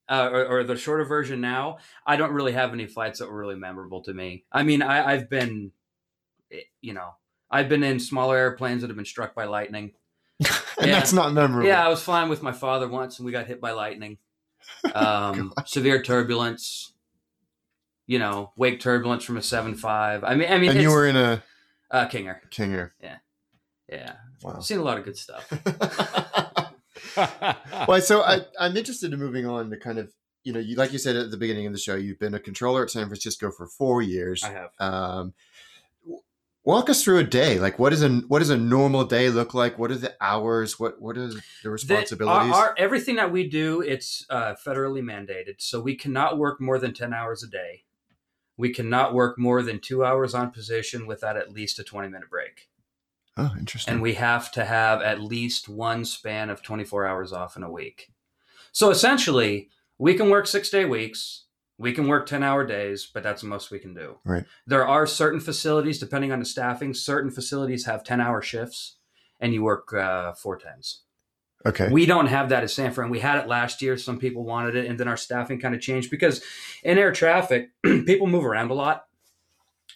uh, 0.09 0.29
or, 0.29 0.45
or 0.45 0.63
the 0.65 0.75
shorter 0.75 1.05
version 1.05 1.39
now, 1.39 1.77
I 2.05 2.17
don't 2.17 2.33
really 2.33 2.51
have 2.51 2.73
any 2.73 2.85
flights 2.85 3.19
that 3.19 3.29
were 3.29 3.37
really 3.37 3.55
memorable 3.55 4.03
to 4.03 4.13
me. 4.13 4.43
I 4.51 4.63
mean, 4.63 4.81
I, 4.81 5.13
I've 5.13 5.29
been, 5.29 5.71
eh, 6.51 6.61
you 6.81 6.91
know, 6.93 7.15
I've 7.49 7.69
been 7.69 7.81
in 7.83 7.99
smaller 8.01 8.35
airplanes 8.35 8.81
that 8.81 8.87
have 8.89 8.97
been 8.97 9.05
struck 9.05 9.33
by 9.33 9.45
lightning. 9.45 9.93
and 10.41 10.49
Yeah. 10.79 10.99
that's 10.99 11.13
not 11.13 11.31
memorable. 11.31 11.65
Yeah, 11.65 11.85
I 11.85 11.87
was 11.87 12.03
flying 12.03 12.27
with 12.27 12.43
my 12.43 12.51
father 12.51 12.89
once, 12.89 13.19
and 13.19 13.25
we 13.25 13.31
got 13.31 13.47
hit 13.47 13.61
by 13.61 13.71
lightning. 13.71 14.17
Um, 14.93 15.53
severe 15.65 16.01
turbulence. 16.03 16.91
You 18.07 18.19
know, 18.19 18.51
wake 18.55 18.79
turbulence 18.79 19.23
from 19.23 19.37
a 19.37 19.41
seven 19.41 19.75
five. 19.75 20.23
I 20.23 20.35
mean, 20.35 20.51
I 20.51 20.57
mean, 20.59 20.69
and 20.71 20.81
you 20.81 20.91
were 20.91 21.07
in 21.07 21.15
a 21.15 21.43
uh, 21.89 22.05
King 22.07 22.27
Air. 22.27 22.41
Kinger. 22.51 22.91
Yeah, 23.01 23.17
yeah. 23.89 24.13
Wow. 24.43 24.59
seen 24.59 24.77
a 24.79 24.83
lot 24.83 24.97
of 24.99 25.05
good 25.05 25.17
stuff. 25.17 25.49
well, 27.87 28.01
so 28.01 28.21
I, 28.21 28.41
I'm 28.59 28.77
interested 28.77 29.13
in 29.13 29.19
moving 29.19 29.45
on 29.45 29.69
to 29.69 29.77
kind 29.77 29.97
of, 29.97 30.11
you 30.43 30.53
know, 30.53 30.59
you 30.59 30.75
like 30.75 30.91
you 30.93 30.99
said 30.99 31.15
at 31.15 31.31
the 31.31 31.37
beginning 31.37 31.65
of 31.65 31.73
the 31.73 31.79
show, 31.79 31.95
you've 31.95 32.19
been 32.19 32.33
a 32.33 32.39
controller 32.39 32.83
at 32.83 32.91
San 32.91 33.07
Francisco 33.07 33.51
for 33.51 33.67
four 33.67 34.01
years. 34.01 34.43
I 34.43 34.51
have. 34.51 34.69
Um, 34.79 35.33
walk 36.63 36.89
us 36.89 37.03
through 37.03 37.19
a 37.19 37.23
day. 37.23 37.59
Like, 37.59 37.79
what 37.79 37.93
is 37.93 38.03
a 38.03 38.09
what 38.27 38.39
does 38.39 38.49
a 38.49 38.57
normal 38.57 39.05
day 39.05 39.29
look 39.29 39.53
like? 39.53 39.79
What 39.79 39.91
are 39.91 39.95
the 39.97 40.13
hours? 40.21 40.79
What 40.79 41.01
what 41.01 41.17
are 41.17 41.27
the 41.27 41.41
The- 41.63 41.69
responsibilities? 41.69 42.53
our, 42.53 42.67
our- 42.69 42.75
everything 42.77 43.15
that 43.15 43.31
we 43.31 43.47
do, 43.49 43.81
it's 43.81 44.25
uh, 44.29 44.53
federally 44.65 45.01
mandated. 45.01 45.55
So 45.59 45.81
we 45.81 45.95
cannot 45.95 46.37
work 46.37 46.61
more 46.61 46.77
than 46.79 46.93
10 46.93 47.13
hours 47.13 47.41
a 47.43 47.47
day. 47.47 47.83
We 48.57 48.73
cannot 48.73 49.13
work 49.13 49.37
more 49.37 49.61
than 49.61 49.79
two 49.79 50.05
hours 50.05 50.33
on 50.33 50.51
position 50.51 51.07
without 51.07 51.37
at 51.37 51.51
least 51.51 51.79
a 51.79 51.83
20 51.83 52.07
minute 52.07 52.29
break. 52.29 52.69
oh, 53.37 53.53
interesting. 53.57 53.93
And 53.93 54.01
we 54.01 54.13
have 54.13 54.51
to 54.53 54.65
have 54.65 55.01
at 55.01 55.21
least 55.21 55.67
one 55.67 56.05
span 56.05 56.49
of 56.49 56.61
24 56.61 57.05
hours 57.05 57.33
off 57.33 57.57
in 57.57 57.63
a 57.63 57.71
week. 57.71 58.11
So 58.71 58.89
essentially, 58.89 59.69
we 59.97 60.13
can 60.13 60.29
work 60.29 60.47
six 60.47 60.69
day 60.69 60.85
weeks. 60.85 61.43
We 61.77 61.91
can 61.91 62.07
work 62.07 62.25
10 62.25 62.41
hour 62.41 62.65
days, 62.65 63.05
but 63.13 63.21
that's 63.21 63.41
the 63.41 63.47
most 63.47 63.69
we 63.69 63.79
can 63.79 63.93
do. 63.93 64.19
Right. 64.23 64.45
There 64.65 64.87
are 64.87 65.05
certain 65.05 65.41
facilities, 65.41 65.99
depending 65.99 66.31
on 66.31 66.39
the 66.39 66.45
staffing, 66.45 66.93
certain 66.93 67.31
facilities 67.31 67.85
have 67.85 68.03
10 68.03 68.21
hour 68.21 68.41
shifts 68.41 68.95
and 69.39 69.53
you 69.53 69.63
work 69.63 69.93
uh, 69.93 70.33
four 70.33 70.57
tens. 70.57 71.01
Okay. 71.65 71.89
We 71.89 72.05
don't 72.05 72.27
have 72.27 72.49
that 72.49 72.63
at 72.63 72.69
San 72.69 72.91
Fran. 72.93 73.05
And 73.05 73.11
we 73.11 73.19
had 73.19 73.39
it 73.41 73.47
last 73.47 73.81
year. 73.81 73.97
Some 73.97 74.19
people 74.19 74.43
wanted 74.43 74.75
it, 74.75 74.85
and 74.85 74.99
then 74.99 75.07
our 75.07 75.17
staffing 75.17 75.59
kind 75.59 75.73
of 75.73 75.81
changed 75.81 76.11
because 76.11 76.43
in 76.83 76.97
air 76.97 77.11
traffic, 77.11 77.69
people 77.83 78.27
move 78.27 78.45
around 78.45 78.69
a 78.71 78.75
lot. 78.75 79.05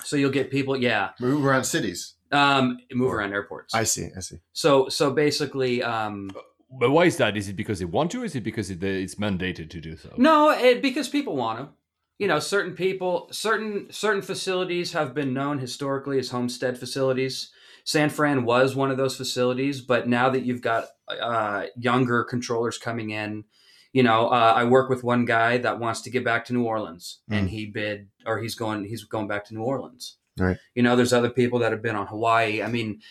So 0.04 0.16
you'll 0.16 0.32
get 0.32 0.50
people, 0.50 0.78
yeah, 0.78 1.10
Move 1.20 1.46
around 1.46 1.66
cities. 1.66 2.16
um, 2.32 2.78
move 2.94 3.14
around 3.14 3.34
airports. 3.34 3.76
I 3.76 3.84
see. 3.84 4.10
I 4.16 4.22
see. 4.22 4.38
so 4.54 4.88
so 4.90 5.12
basically, 5.12 5.84
um, 5.84 6.32
but 6.80 6.92
why 6.92 7.06
is 7.06 7.18
that? 7.18 7.36
Is 7.36 7.50
it 7.50 7.56
because 7.56 7.80
they 7.80 7.86
want 7.86 8.12
to? 8.12 8.22
Or 8.22 8.26
is 8.26 8.36
it 8.36 8.44
because 8.44 8.70
it, 8.70 8.84
it's 8.84 9.16
mandated 9.16 9.70
to 9.72 9.82
do 9.82 9.98
so? 9.98 10.14
No, 10.18 10.52
it, 10.52 10.82
because 10.82 11.10
people 11.10 11.36
want 11.36 11.60
to. 11.60 11.70
You 12.18 12.28
know, 12.28 12.40
certain 12.40 12.74
people, 12.76 13.28
certain 13.32 13.88
certain 13.92 14.22
facilities 14.22 14.94
have 14.94 15.14
been 15.14 15.34
known 15.34 15.60
historically 15.60 16.18
as 16.20 16.30
homestead 16.30 16.78
facilities. 16.78 17.52
San 17.84 18.10
Fran 18.10 18.46
was 18.46 18.76
one 18.76 18.92
of 18.92 18.98
those 18.98 19.16
facilities, 19.18 19.82
but 19.82 20.08
now 20.08 20.30
that 20.30 20.44
you've 20.46 20.62
got 20.62 20.86
uh, 21.08 21.66
younger 21.78 22.24
controllers 22.24 22.78
coming 22.78 23.10
in, 23.12 23.46
you 23.94 24.04
know, 24.04 24.28
uh, 24.28 24.54
I 24.56 24.66
work 24.66 24.90
with 24.90 25.04
one 25.04 25.26
guy 25.26 25.58
that 25.58 25.80
wants 25.80 26.02
to 26.02 26.10
get 26.12 26.24
back 26.24 26.46
to 26.46 26.54
New 26.54 26.64
Orleans, 26.64 27.20
Mm. 27.30 27.38
and 27.38 27.50
he 27.50 27.66
bid, 27.66 28.08
or 28.26 28.40
he's 28.40 28.56
going, 28.56 28.84
he's 28.86 29.04
going 29.04 29.28
back 29.28 29.46
to 29.46 29.54
New 29.56 29.64
Orleans. 29.64 30.18
Right. 30.38 30.58
You 30.76 30.84
know, 30.84 30.96
there's 30.96 31.12
other 31.14 31.30
people 31.32 31.60
that 31.60 31.72
have 31.72 31.82
been 31.82 31.96
on 31.96 32.08
Hawaii. 32.08 32.62
I 32.62 32.68
mean, 32.68 33.02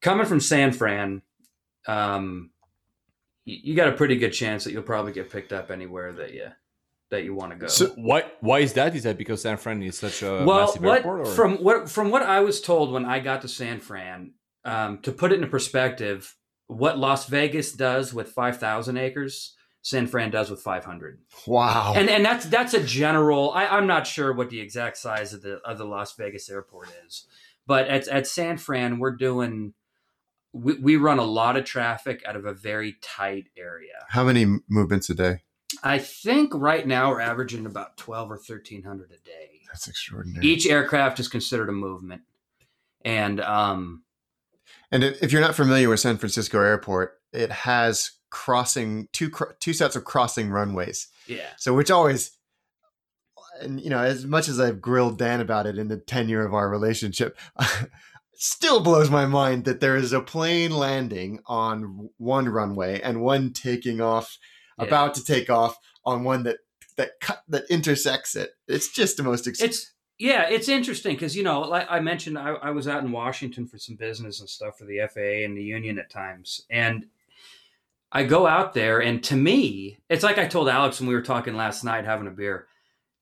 coming 0.00 0.26
from 0.26 0.40
San 0.40 0.72
Fran, 0.72 1.22
um, 1.88 2.50
you, 3.44 3.58
you 3.62 3.74
got 3.74 3.88
a 3.88 3.92
pretty 3.96 4.16
good 4.16 4.30
chance 4.32 4.64
that 4.64 4.72
you'll 4.72 4.82
probably 4.82 5.12
get 5.12 5.30
picked 5.30 5.52
up 5.52 5.70
anywhere 5.70 6.12
that 6.12 6.32
you 6.32 6.48
that 7.12 7.24
you 7.24 7.34
want 7.34 7.52
to 7.52 7.58
go. 7.58 7.66
So- 7.68 7.92
Why? 7.96 8.24
Why 8.40 8.58
is 8.60 8.72
that? 8.72 8.96
Is 8.96 9.04
that 9.04 9.16
because 9.16 9.42
San 9.42 9.58
Fran 9.58 9.82
is 9.82 9.98
such 9.98 10.22
a 10.22 10.44
well, 10.44 10.66
massive 10.66 10.82
what 10.82 10.96
airport? 10.96 11.20
Or? 11.20 11.24
from 11.26 11.56
what 11.62 11.88
from 11.88 12.10
what 12.10 12.22
I 12.22 12.40
was 12.40 12.60
told 12.60 12.90
when 12.90 13.04
I 13.04 13.20
got 13.20 13.42
to 13.42 13.48
San 13.48 13.78
Fran, 13.78 14.32
um, 14.64 14.98
to 15.02 15.12
put 15.12 15.30
it 15.30 15.40
in 15.40 15.48
perspective, 15.48 16.34
what 16.66 16.98
Las 16.98 17.26
Vegas 17.26 17.72
does 17.72 18.12
with 18.12 18.30
five 18.30 18.58
thousand 18.58 18.96
acres, 18.96 19.54
San 19.82 20.06
Fran 20.06 20.30
does 20.30 20.50
with 20.50 20.60
five 20.60 20.84
hundred. 20.84 21.20
Wow. 21.46 21.92
and 21.94 22.08
and 22.08 22.24
that's 22.24 22.46
that's 22.46 22.74
a 22.74 22.82
general. 22.82 23.52
I, 23.52 23.66
I'm 23.66 23.86
not 23.86 24.06
sure 24.06 24.32
what 24.32 24.50
the 24.50 24.60
exact 24.60 24.96
size 24.96 25.32
of 25.34 25.42
the 25.42 25.60
of 25.64 25.78
the 25.78 25.84
Las 25.84 26.16
Vegas 26.16 26.48
airport 26.48 26.88
is, 27.06 27.26
but 27.66 27.86
at 27.88 28.08
at 28.08 28.26
San 28.26 28.56
Fran, 28.56 28.98
we're 28.98 29.16
doing. 29.16 29.74
We, 30.54 30.74
we 30.74 30.96
run 30.96 31.18
a 31.18 31.24
lot 31.24 31.56
of 31.56 31.64
traffic 31.64 32.22
out 32.26 32.36
of 32.36 32.44
a 32.44 32.52
very 32.52 32.96
tight 33.00 33.46
area. 33.56 34.04
How 34.10 34.22
many 34.24 34.44
movements 34.68 35.08
a 35.08 35.14
day? 35.14 35.44
I 35.82 35.98
think 35.98 36.52
right 36.54 36.86
now 36.86 37.10
we're 37.10 37.20
averaging 37.20 37.66
about 37.66 37.96
twelve 37.96 38.30
or 38.30 38.36
thirteen 38.36 38.82
hundred 38.82 39.10
a 39.12 39.18
day. 39.26 39.60
That's 39.66 39.88
extraordinary. 39.88 40.46
Each 40.46 40.66
aircraft 40.66 41.20
is 41.20 41.28
considered 41.28 41.68
a 41.68 41.72
movement, 41.72 42.22
and 43.04 43.40
um, 43.40 44.02
And 44.90 45.04
if 45.04 45.32
you're 45.32 45.40
not 45.40 45.54
familiar 45.54 45.88
with 45.88 46.00
San 46.00 46.18
Francisco 46.18 46.60
Airport, 46.60 47.20
it 47.32 47.50
has 47.50 48.12
crossing 48.30 49.08
two 49.12 49.30
two 49.60 49.72
sets 49.72 49.96
of 49.96 50.04
crossing 50.04 50.50
runways. 50.50 51.08
yeah, 51.26 51.50
So 51.56 51.74
which 51.74 51.90
always 51.90 52.32
and 53.60 53.80
you 53.80 53.90
know, 53.90 54.00
as 54.00 54.26
much 54.26 54.48
as 54.48 54.60
I've 54.60 54.80
grilled 54.80 55.18
Dan 55.18 55.40
about 55.40 55.66
it 55.66 55.78
in 55.78 55.88
the 55.88 55.96
tenure 55.96 56.44
of 56.44 56.54
our 56.54 56.68
relationship, 56.68 57.38
still 58.34 58.80
blows 58.80 59.10
my 59.10 59.26
mind 59.26 59.64
that 59.64 59.80
there 59.80 59.96
is 59.96 60.12
a 60.12 60.20
plane 60.20 60.72
landing 60.72 61.40
on 61.46 62.10
one 62.18 62.48
runway 62.48 63.00
and 63.00 63.22
one 63.22 63.52
taking 63.52 64.00
off 64.00 64.38
Yeah. 64.82 64.88
about 64.88 65.14
to 65.14 65.24
take 65.24 65.50
off 65.50 65.78
on 66.04 66.24
one 66.24 66.42
that 66.44 66.58
that 66.96 67.12
cut 67.20 67.42
that 67.48 67.64
intersects 67.70 68.36
it. 68.36 68.50
It's 68.68 68.88
just 68.88 69.16
the 69.16 69.22
most 69.22 69.46
ex- 69.46 69.60
it's 69.60 69.92
yeah, 70.18 70.48
it's 70.48 70.68
interesting 70.68 71.14
because 71.14 71.36
you 71.36 71.42
know, 71.42 71.60
like 71.60 71.86
I 71.90 72.00
mentioned, 72.00 72.38
I, 72.38 72.50
I 72.50 72.70
was 72.70 72.86
out 72.86 73.02
in 73.02 73.10
Washington 73.10 73.66
for 73.66 73.78
some 73.78 73.96
business 73.96 74.40
and 74.40 74.48
stuff 74.48 74.78
for 74.78 74.84
the 74.84 75.00
FAA 75.12 75.44
and 75.44 75.56
the 75.56 75.64
union 75.64 75.98
at 75.98 76.10
times, 76.10 76.62
and 76.70 77.06
I 78.12 78.24
go 78.24 78.46
out 78.46 78.74
there, 78.74 79.00
and 79.00 79.24
to 79.24 79.36
me, 79.36 79.98
it's 80.08 80.22
like 80.22 80.38
I 80.38 80.46
told 80.46 80.68
Alex 80.68 81.00
when 81.00 81.08
we 81.08 81.14
were 81.14 81.22
talking 81.22 81.56
last 81.56 81.82
night 81.82 82.04
having 82.04 82.26
a 82.26 82.30
beer. 82.30 82.66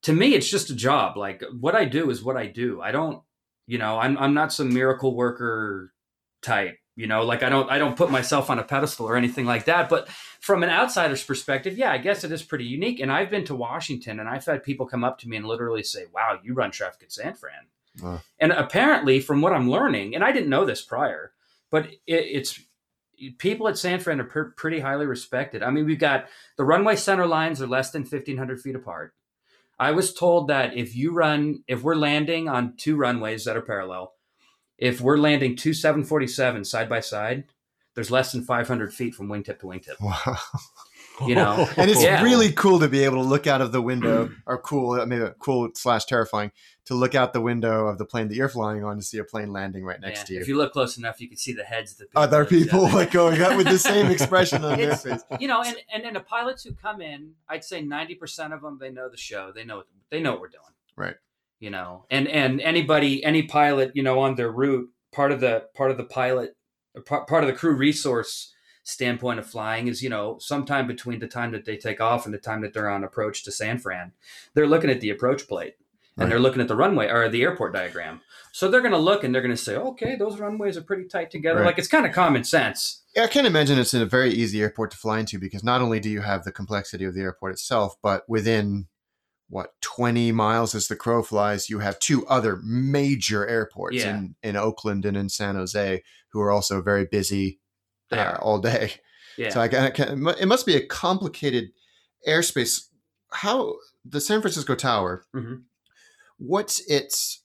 To 0.03 0.13
me, 0.13 0.35
it's 0.35 0.51
just 0.51 0.71
a 0.71 0.75
job. 0.75 1.17
Like 1.17 1.45
what 1.59 1.75
I 1.75 1.85
do 1.85 2.11
is 2.11 2.23
what 2.23 2.37
I 2.37 2.47
do. 2.47 2.83
I 2.83 2.91
don't, 2.91 3.23
you 3.67 3.79
know, 3.79 3.99
I'm 3.99 4.19
I'm 4.19 4.35
not 4.35 4.53
some 4.53 4.75
miracle 4.75 5.15
worker 5.15 5.93
type. 6.43 6.77
You 7.01 7.07
know, 7.07 7.23
like 7.23 7.43
I 7.43 7.49
don't 7.49 7.71
I 7.71 7.79
don't 7.79 7.97
put 7.97 8.11
myself 8.11 8.51
on 8.51 8.59
a 8.59 8.63
pedestal 8.63 9.09
or 9.09 9.17
anything 9.17 9.47
like 9.47 9.65
that. 9.65 9.89
But 9.89 10.11
from 10.39 10.63
an 10.63 10.69
outsider's 10.69 11.25
perspective, 11.25 11.79
yeah, 11.79 11.91
I 11.91 11.97
guess 11.97 12.25
it 12.25 12.31
is 12.31 12.43
pretty 12.43 12.67
unique. 12.67 13.01
And 13.01 13.11
I've 13.11 13.31
been 13.31 13.47
to 13.47 13.55
Washington 13.55 14.21
and 14.21 14.29
I've 14.29 14.45
had 14.45 14.63
people 14.63 14.85
come 14.85 15.03
up 15.03 15.19
to 15.21 15.29
me 15.29 15.39
and 15.39 15.47
literally 15.47 15.83
say, 15.83 16.05
Wow, 16.15 16.39
you 16.45 16.53
run 16.53 16.71
traffic 16.71 17.05
at 17.05 17.13
San 17.13 17.33
Fran. 17.33 17.69
Wow. 18.03 18.21
And 18.39 18.53
apparently, 18.53 19.19
from 19.19 19.41
what 19.41 19.55
I'm 19.55 19.71
learning, 19.71 20.15
and 20.15 20.23
I 20.23 20.31
didn't 20.31 20.51
know 20.51 20.67
this 20.67 20.83
prior, 20.83 21.33
but 21.71 21.87
it, 21.87 21.99
it's 22.07 22.61
people 23.39 23.67
at 23.67 23.79
San 23.79 23.99
Fran 23.99 24.21
are 24.21 24.25
per, 24.25 24.51
pretty 24.51 24.81
highly 24.81 25.07
respected. 25.07 25.63
I 25.63 25.71
mean, 25.71 25.87
we've 25.87 25.99
got 25.99 26.27
the 26.59 26.65
runway 26.65 26.97
center 26.97 27.27
lines 27.27 27.63
are 27.63 27.67
less 27.67 27.93
than 27.93 28.03
1,500 28.03 28.61
feet 28.61 28.77
apart. 28.77 29.15
I 29.79 29.93
was 29.93 30.13
told 30.13 30.49
that 30.49 30.77
if 30.77 30.95
you 30.95 31.15
run, 31.15 31.65
if 31.67 31.83
we're 31.83 31.95
landing 31.95 32.47
on 32.51 32.75
two 32.77 32.97
runways 32.97 33.47
that 33.47 33.57
are 33.57 33.63
parallel, 33.63 34.13
if 34.81 35.01
we're 35.01 35.19
landing 35.19 35.55
two 35.57 35.73
747 35.75 36.65
side 36.65 36.89
by 36.89 37.01
side, 37.01 37.45
there's 37.95 38.11
less 38.11 38.33
than 38.33 38.43
500 38.43 38.93
feet 38.95 39.15
from 39.15 39.29
wingtip 39.29 39.59
to 39.61 39.67
wingtip. 39.67 40.01
wow. 40.01 40.37
You 41.27 41.35
know, 41.35 41.69
And 41.77 41.91
it's 41.91 42.03
Yeah. 42.03 42.23
really 42.23 42.51
cool 42.51 42.79
to 42.81 42.89
be 42.89 43.05
able 43.05 43.17
to 43.23 43.29
look 43.29 43.47
out 43.47 43.61
of 43.61 43.73
the 43.73 43.83
window, 43.83 44.31
or 44.47 44.57
cool, 44.57 44.99
I 44.99 45.05
mean, 45.05 45.29
cool 45.39 45.69
slash 45.75 46.07
terrifying, 46.07 46.51
to 46.87 46.95
look 46.95 47.15
out 47.15 47.35
the 47.35 47.43
window 47.43 47.89
of 47.89 47.99
the 47.99 48.07
plane 48.07 48.29
that 48.29 48.35
you're 48.37 48.49
flying 48.49 48.85
on 48.85 48.97
to 48.97 49.03
see 49.03 49.19
a 49.19 49.25
plane 49.25 49.53
landing 49.53 49.85
right 49.85 50.01
next 50.01 50.21
Yeah, 50.21 50.25
to 50.25 50.35
you. 50.35 50.41
If 50.41 50.49
you 50.49 50.57
look 50.57 50.73
close 50.73 50.97
enough, 50.97 51.21
you 51.21 51.29
can 51.29 51.37
see 51.37 51.53
the 51.53 51.65
heads 51.65 51.93
of 51.93 51.99
the 51.99 52.05
people. 52.07 52.23
Other 52.23 52.45
people 52.47 52.83
like 52.89 53.11
going 53.11 53.43
up 53.43 53.55
with 53.59 53.67
the 53.69 53.79
same 53.79 54.07
expression 54.11 54.65
on 54.65 54.79
their 54.79 54.97
face. 54.97 55.21
you 55.39 55.47
know, 55.49 55.61
and, 55.63 55.77
and 55.93 56.05
and 56.05 56.17
the 56.17 56.21
pilots 56.21 56.65
who 56.65 56.73
come 56.73 57.03
in, 57.03 57.33
I'd 57.49 57.65
say 57.65 57.83
ninety 57.83 58.15
percent 58.15 58.55
of 58.55 58.63
them 58.63 58.79
they 58.81 58.91
know 58.91 59.11
the 59.11 59.19
show. 59.19 59.53
They 59.55 59.65
know 59.65 59.83
they 60.09 60.21
know 60.21 60.33
what 60.33 60.41
we're 60.41 60.49
doing. 60.49 60.63
Right. 60.97 61.17
You 61.61 61.71
know, 61.71 62.07
and 62.11 62.27
and 62.27 62.61
anybody, 62.61 63.23
any 63.23 63.43
pilot, 63.43 63.93
you 63.95 64.03
know, 64.03 64.19
on 64.21 64.35
their 64.35 64.51
route, 64.51 64.89
part 65.13 65.31
of 65.31 65.41
the 65.41 65.67
part 65.75 65.91
of 65.91 65.99
the 65.99 66.05
pilot, 66.05 66.57
part 67.05 67.29
part 67.29 67.45
of 67.45 67.49
the 67.49 67.55
crew 67.57 67.75
resource 67.75 68.53
standpoint 68.83 69.39
of 69.39 69.47
flying 69.47 69.87
is, 69.87 70.03
you 70.03 70.09
know, 70.09 70.39
sometime 70.41 70.87
between 70.87 71.19
the 71.19 71.29
time 71.29 71.53
that 71.53 71.65
they 71.67 71.77
take 71.77 72.01
off 72.01 72.25
and 72.25 72.35
the 72.35 72.39
time 72.39 72.63
that 72.63 72.73
they're 72.73 72.89
on 72.89 73.05
approach 73.05 73.45
to 73.45 73.53
San 73.53 73.79
Fran, 73.79 74.13
they're 74.55 74.67
looking 74.67 74.91
at 74.91 75.01
the 75.01 75.11
approach 75.11 75.47
plate 75.47 75.75
and 76.17 76.25
Right. 76.25 76.31
they're 76.31 76.41
looking 76.41 76.61
at 76.61 76.69
the 76.69 76.77
runway 76.77 77.09
or 77.09 77.29
the 77.29 77.43
airport 77.43 77.73
diagram. 77.75 78.21
So 78.53 78.69
they're 78.69 78.81
going 78.81 78.93
to 78.93 78.99
look 78.99 79.23
and 79.23 79.33
they're 79.33 79.43
going 79.43 79.55
to 79.55 79.63
say, 79.63 79.77
okay, 79.77 80.17
those 80.17 80.41
runways 80.41 80.77
are 80.77 80.83
pretty 80.83 81.05
tight 81.05 81.31
together. 81.31 81.61
Right. 81.61 81.67
Like 81.67 81.79
it's 81.79 81.89
kind 81.89 82.05
of 82.05 82.13
common 82.13 82.43
sense. 82.43 83.03
Yeah, 83.15 83.25
I 83.25 83.29
can't 83.29 83.47
imagine 83.47 83.79
it's 83.79 83.95
a 83.95 84.05
very 84.07 84.31
easy 84.31 84.61
airport 84.61 84.91
to 84.93 84.97
fly 84.97 85.21
into 85.21 85.39
because 85.39 85.63
not 85.63 85.83
only 85.83 86.01
do 86.01 86.09
you 86.11 86.23
have 86.23 86.45
the 86.45 86.53
complexity 86.53 87.05
of 87.05 87.15
the 87.15 87.21
airport 87.21 87.53
itself, 87.53 87.97
but 88.03 88.29
within 88.29 88.87
what 89.51 89.75
20 89.83 90.33
miles 90.33 90.75
as 90.75 90.87
the 90.89 90.97
crow 90.97 91.23
flies, 91.23 91.69
you 91.69 91.81
have 91.81 91.99
two 91.99 92.27
other 92.29 92.59
major 92.65 93.47
airports 93.47 93.97
Yeah. 93.97 94.17
in, 94.17 94.35
in 94.43 94.57
Oakland 94.57 95.05
and 95.05 95.17
in 95.17 95.29
San 95.29 95.57
Jose 95.57 96.03
who 96.33 96.41
are 96.41 96.51
also 96.53 96.81
very 96.81 97.05
busy 97.05 97.61
uh, 98.13 98.39
all 98.41 98.59
day. 98.61 98.93
Yeah. 99.37 99.51
So 99.51 99.61
I 99.61 99.69
can, 99.69 99.85
I 99.85 99.91
can, 99.91 100.27
it 100.41 100.47
must 100.47 100.67
be 100.67 100.77
a 100.77 100.87
complicated 100.87 101.71
airspace. 102.27 102.83
How 103.33 103.75
the 104.05 104.21
San 104.21 104.41
Francisco 104.41 104.75
Tower? 104.75 105.25
Mhm. 105.35 105.63
What's 106.39 106.81
its 106.91 107.43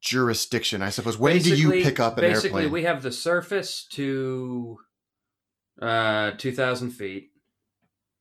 jurisdiction? 0.00 0.82
I 0.82 0.90
suppose. 0.90 1.18
When 1.18 1.40
do 1.42 1.50
you 1.50 1.70
Basically- 1.70 1.82
pick 1.82 2.00
up 2.00 2.18
an 2.18 2.22
basically 2.22 2.62
airplane? 2.64 2.72
we 2.72 2.82
have 2.84 3.02
the 3.02 3.12
surface 3.12 3.86
to 3.92 4.78
uh 5.82 6.30
2000 6.38 6.90
feet 6.92 7.30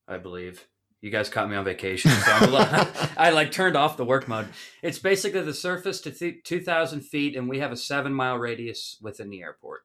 i 0.07 0.17
believe 0.17 0.67
you 1.03 1.11
guys 1.11 1.29
caught 1.29 1.49
me 1.49 1.55
on 1.55 1.63
vacation 1.65 2.09
so 2.11 2.31
I'm 2.31 2.49
a 2.49 2.51
lot, 2.51 3.11
i 3.17 3.29
like 3.29 3.51
turned 3.51 3.75
off 3.77 3.97
the 3.97 4.05
work 4.05 4.27
mode 4.27 4.47
it's 4.81 4.97
basically 4.99 5.41
the 5.41 5.53
surface 5.53 6.01
to 6.01 6.11
th- 6.11 6.43
2000 6.43 7.01
feet 7.01 7.35
and 7.35 7.47
we 7.49 7.59
have 7.59 7.71
a 7.71 7.77
seven 7.77 8.13
mile 8.13 8.37
radius 8.37 8.97
within 9.01 9.29
the 9.29 9.41
airport 9.41 9.83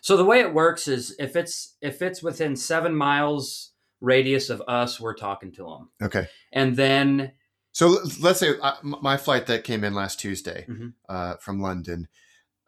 so 0.00 0.16
the 0.16 0.24
way 0.24 0.40
it 0.40 0.52
works 0.54 0.86
is 0.86 1.16
if 1.18 1.34
it's 1.36 1.76
if 1.80 2.02
it's 2.02 2.22
within 2.22 2.54
seven 2.54 2.94
miles 2.94 3.72
radius 4.00 4.50
of 4.50 4.62
us 4.68 5.00
we're 5.00 5.14
talking 5.14 5.50
to 5.52 5.64
them 5.64 5.90
okay. 6.02 6.28
and 6.52 6.76
then 6.76 7.32
So 7.72 7.98
let's 8.20 8.40
say 8.40 8.54
uh, 8.62 8.74
my 8.82 9.16
flight 9.16 9.46
that 9.46 9.64
came 9.64 9.82
in 9.84 9.94
last 9.94 10.20
Tuesday 10.20 10.66
Mhm. 10.68 10.92
uh, 11.08 11.36
from 11.36 11.60
London. 11.60 12.08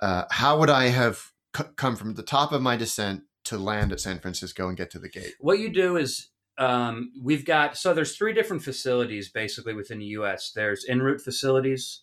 Uh, 0.00 0.24
how 0.30 0.58
would 0.58 0.70
I 0.70 0.86
have 0.88 1.32
c- 1.56 1.64
come 1.76 1.94
from 1.96 2.14
the 2.14 2.22
top 2.22 2.52
of 2.52 2.62
my 2.62 2.76
descent 2.76 3.24
to 3.44 3.58
land 3.58 3.92
at 3.92 4.00
San 4.00 4.18
Francisco 4.20 4.68
and 4.68 4.76
get 4.76 4.90
to 4.92 4.98
the 4.98 5.08
gate? 5.08 5.34
what 5.40 5.58
you 5.58 5.68
do 5.68 5.96
is 5.96 6.28
um, 6.60 7.12
we've 7.20 7.44
got 7.46 7.76
so 7.76 7.94
there's 7.94 8.16
three 8.16 8.34
different 8.34 8.62
facilities 8.62 9.30
basically 9.30 9.74
within 9.74 9.98
the 9.98 10.04
us 10.04 10.52
there's 10.54 10.84
en 10.84 11.02
route 11.02 11.20
facilities 11.20 12.02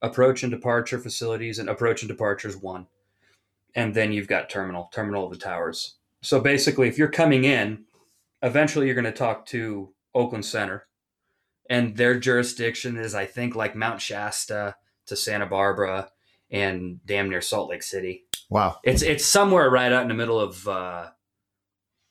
approach 0.00 0.42
and 0.42 0.52
departure 0.52 0.98
facilities 0.98 1.58
and 1.58 1.68
approach 1.68 2.02
and 2.02 2.08
departure 2.08 2.48
is 2.48 2.56
one. 2.56 2.86
And 3.74 3.94
then 3.94 4.12
you've 4.12 4.28
got 4.28 4.48
terminal 4.48 4.88
terminal 4.92 5.24
of 5.26 5.32
the 5.32 5.38
towers. 5.38 5.96
So 6.22 6.40
basically 6.40 6.88
if 6.88 6.96
you're 6.96 7.08
coming 7.08 7.44
in 7.44 7.84
eventually 8.42 8.86
you're 8.86 8.94
going 8.94 9.04
to 9.04 9.12
talk 9.12 9.44
to 9.46 9.92
oakland 10.14 10.44
center. 10.44 10.86
And 11.68 11.96
their 11.96 12.18
jurisdiction 12.18 12.96
is 12.96 13.14
i 13.14 13.26
think 13.26 13.56
like 13.56 13.74
mount 13.74 14.00
shasta 14.00 14.76
to 15.06 15.16
santa 15.16 15.46
barbara 15.46 16.10
and 16.48 17.00
damn 17.04 17.28
near 17.28 17.40
salt 17.40 17.70
lake 17.70 17.82
city. 17.82 18.24
Wow. 18.48 18.78
it's 18.84 19.02
it's 19.02 19.24
somewhere 19.24 19.68
right 19.68 19.90
out 19.90 20.02
in 20.02 20.08
the 20.08 20.14
middle 20.14 20.38
of 20.38 20.68
uh, 20.68 21.08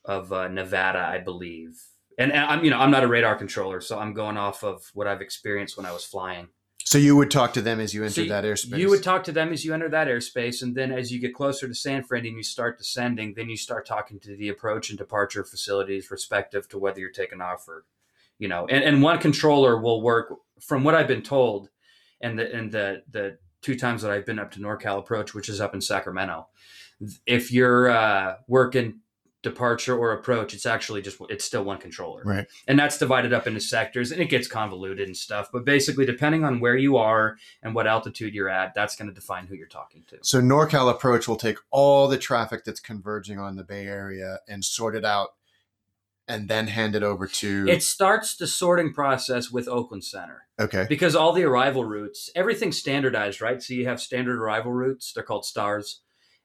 of 0.06 0.32
uh, 0.32 0.48
Nevada, 0.48 1.00
I 1.00 1.18
believe. 1.18 1.82
And, 2.18 2.32
and 2.32 2.44
I'm 2.44 2.64
you 2.64 2.70
know 2.70 2.78
I'm 2.78 2.90
not 2.90 3.04
a 3.04 3.08
radar 3.08 3.36
controller, 3.36 3.80
so 3.80 3.98
I'm 3.98 4.14
going 4.14 4.36
off 4.36 4.64
of 4.64 4.90
what 4.94 5.06
I've 5.06 5.20
experienced 5.20 5.76
when 5.76 5.86
I 5.86 5.92
was 5.92 6.04
flying. 6.04 6.48
So 6.84 6.98
you 6.98 7.16
would 7.16 7.32
talk 7.32 7.52
to 7.54 7.60
them 7.60 7.80
as 7.80 7.92
you 7.94 8.04
enter 8.04 8.22
So 8.22 8.24
that 8.26 8.44
airspace. 8.44 8.78
You 8.78 8.88
would 8.90 9.02
talk 9.02 9.24
to 9.24 9.32
them 9.32 9.52
as 9.52 9.64
you 9.64 9.74
enter 9.74 9.88
that 9.88 10.06
airspace, 10.06 10.62
and 10.62 10.74
then 10.74 10.92
as 10.92 11.12
you 11.12 11.18
get 11.18 11.34
closer 11.34 11.66
to 11.66 11.74
San 11.74 12.04
Fran 12.04 12.24
and 12.24 12.36
you 12.36 12.44
start 12.44 12.78
descending, 12.78 13.34
then 13.34 13.50
you 13.50 13.56
start 13.56 13.86
talking 13.86 14.20
to 14.20 14.36
the 14.36 14.48
approach 14.48 14.88
and 14.88 14.96
departure 14.96 15.42
facilities, 15.42 16.10
respective 16.12 16.68
to 16.68 16.78
whether 16.78 17.00
you're 17.00 17.10
taking 17.10 17.40
off 17.40 17.68
or, 17.68 17.84
you 18.38 18.46
know, 18.46 18.66
and, 18.70 18.84
and 18.84 19.02
one 19.02 19.18
controller 19.18 19.78
will 19.78 20.00
work. 20.00 20.32
From 20.60 20.84
what 20.84 20.94
I've 20.94 21.08
been 21.08 21.22
told, 21.22 21.68
and 22.20 22.38
the 22.38 22.54
and 22.54 22.70
the 22.70 23.02
the 23.10 23.38
two 23.62 23.76
times 23.76 24.02
that 24.02 24.12
I've 24.12 24.24
been 24.24 24.38
up 24.38 24.52
to 24.52 24.60
NorCal 24.60 25.00
Approach, 25.00 25.34
which 25.34 25.48
is 25.48 25.60
up 25.60 25.74
in 25.74 25.80
Sacramento, 25.80 26.46
if 27.26 27.52
you're 27.52 27.90
uh, 27.90 28.36
working 28.46 29.00
departure 29.46 29.96
or 29.96 30.12
approach, 30.12 30.52
it's 30.54 30.66
actually 30.66 31.00
just 31.00 31.18
it's 31.28 31.44
still 31.44 31.62
one 31.62 31.78
controller 31.78 32.22
right. 32.24 32.46
and 32.66 32.76
that's 32.78 32.98
divided 32.98 33.32
up 33.32 33.46
into 33.46 33.60
sectors 33.60 34.10
and 34.10 34.20
it 34.20 34.28
gets 34.28 34.48
convoluted 34.48 35.06
and 35.06 35.16
stuff 35.16 35.48
but 35.52 35.64
basically 35.64 36.04
depending 36.04 36.44
on 36.44 36.58
where 36.58 36.76
you 36.76 36.96
are 36.96 37.36
and 37.62 37.74
what 37.74 37.86
altitude 37.86 38.34
you're 38.34 38.48
at 38.48 38.74
that's 38.74 38.96
going 38.96 39.08
to 39.08 39.14
define 39.14 39.46
who 39.46 39.54
you're 39.54 39.68
talking 39.68 40.02
to 40.08 40.18
So 40.22 40.40
NorCal 40.40 40.90
Approach 40.90 41.28
will 41.28 41.36
take 41.36 41.58
all 41.70 42.08
the 42.08 42.18
traffic 42.18 42.64
that's 42.64 42.80
converging 42.80 43.38
on 43.38 43.54
the 43.54 43.62
Bay 43.62 43.86
Area 43.86 44.40
and 44.48 44.64
sort 44.64 44.96
it 44.96 45.04
out, 45.04 45.28
and 46.28 46.48
then 46.48 46.66
hand 46.66 46.96
it 46.96 47.04
over 47.04 47.28
to. 47.28 47.66
it 47.68 47.84
starts 47.84 48.36
the 48.36 48.48
sorting 48.48 48.92
process 48.92 49.50
with 49.52 49.68
oakland 49.68 50.02
center 50.02 50.42
okay. 50.58 50.86
because 50.88 51.14
all 51.14 51.32
the 51.32 51.44
arrival 51.44 51.84
routes 51.84 52.30
everything's 52.34 52.76
standardized 52.76 53.40
right 53.40 53.62
so 53.62 53.74
you 53.74 53.86
have 53.86 54.00
standard 54.00 54.40
arrival 54.40 54.72
routes 54.72 55.12
they're 55.12 55.22
called 55.22 55.44
stars 55.44 56.00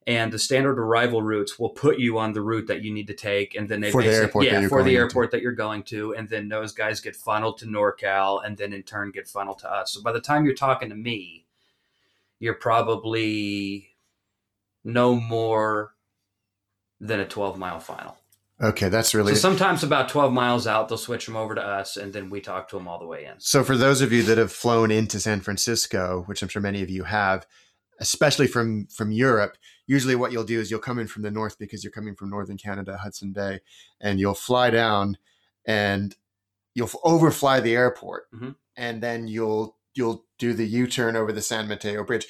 and 0.07 0.33
the 0.33 0.39
standard 0.39 0.79
arrival 0.79 1.21
routes 1.21 1.59
will 1.59 1.69
put 1.69 1.99
you 1.99 2.17
on 2.17 2.33
the 2.33 2.41
route 2.41 2.67
that 2.67 2.83
you 2.83 2.91
need 2.93 3.07
to 3.07 3.13
take 3.13 3.55
and 3.55 3.69
then 3.69 3.81
they 3.81 3.91
For 3.91 4.01
the 4.01 4.09
airport 4.09 4.45
that 4.45 4.51
yeah 4.51 4.59
you're 4.61 4.69
for 4.69 4.83
the 4.83 4.95
airport 4.95 5.31
that 5.31 5.41
you're 5.41 5.51
going 5.51 5.83
to 5.83 6.13
and 6.15 6.27
then 6.27 6.49
those 6.49 6.71
guys 6.73 7.01
get 7.01 7.15
funneled 7.15 7.59
to 7.59 7.65
norcal 7.65 8.43
and 8.45 8.57
then 8.57 8.73
in 8.73 8.83
turn 8.83 9.11
get 9.11 9.27
funneled 9.27 9.59
to 9.59 9.71
us. 9.71 9.91
So 9.93 10.01
by 10.01 10.11
the 10.11 10.21
time 10.21 10.45
you're 10.45 10.55
talking 10.55 10.89
to 10.89 10.95
me 10.95 11.45
you're 12.39 12.55
probably 12.55 13.95
no 14.83 15.15
more 15.15 15.93
than 16.99 17.19
a 17.19 17.25
12 17.25 17.57
mile 17.57 17.79
final 17.79 18.17
Okay, 18.63 18.89
that's 18.89 19.15
really. 19.15 19.33
so 19.33 19.39
sometimes 19.39 19.83
about 19.83 20.07
12 20.09 20.31
miles 20.31 20.67
out 20.67 20.87
they'll 20.87 20.97
switch 20.97 21.25
them 21.25 21.35
over 21.35 21.55
to 21.55 21.61
us 21.61 21.97
and 21.97 22.13
then 22.13 22.29
we 22.29 22.41
talk 22.41 22.67
to 22.69 22.77
them 22.77 22.87
all 22.87 22.99
the 22.99 23.07
way 23.07 23.25
in. 23.25 23.33
So, 23.39 23.63
for 23.63 23.75
those 23.75 24.01
of 24.01 24.11
you 24.11 24.21
that 24.23 24.37
have 24.37 24.51
flown 24.51 24.91
into 24.91 25.19
San 25.19 25.41
Francisco, 25.41 26.23
which 26.27 26.43
I'm 26.43 26.47
sure 26.47 26.61
many 26.61 26.83
of 26.83 26.89
you 26.89 27.03
have, 27.03 27.47
especially 27.99 28.45
from 28.45 28.85
from 28.87 29.11
Europe, 29.11 29.57
usually 29.91 30.15
what 30.15 30.31
you'll 30.31 30.45
do 30.55 30.59
is 30.61 30.71
you'll 30.71 30.79
come 30.89 30.99
in 30.99 31.07
from 31.07 31.21
the 31.23 31.31
north 31.39 31.55
because 31.59 31.83
you're 31.83 31.91
coming 31.99 32.15
from 32.15 32.29
northern 32.29 32.57
Canada, 32.57 32.97
Hudson 32.97 33.31
Bay, 33.33 33.59
and 33.99 34.19
you'll 34.21 34.33
fly 34.49 34.69
down 34.69 35.17
and 35.65 36.15
you'll 36.75 36.89
overfly 37.03 37.59
the 37.59 37.75
airport, 37.75 38.31
Mhm. 38.31 38.55
and 38.75 39.03
then 39.03 39.27
you'll 39.27 39.77
you'll 39.93 40.25
do 40.39 40.53
the 40.53 40.65
U-turn 40.65 41.17
over 41.17 41.33
the 41.33 41.41
San 41.41 41.67
Mateo 41.67 42.01
Bridge. 42.05 42.25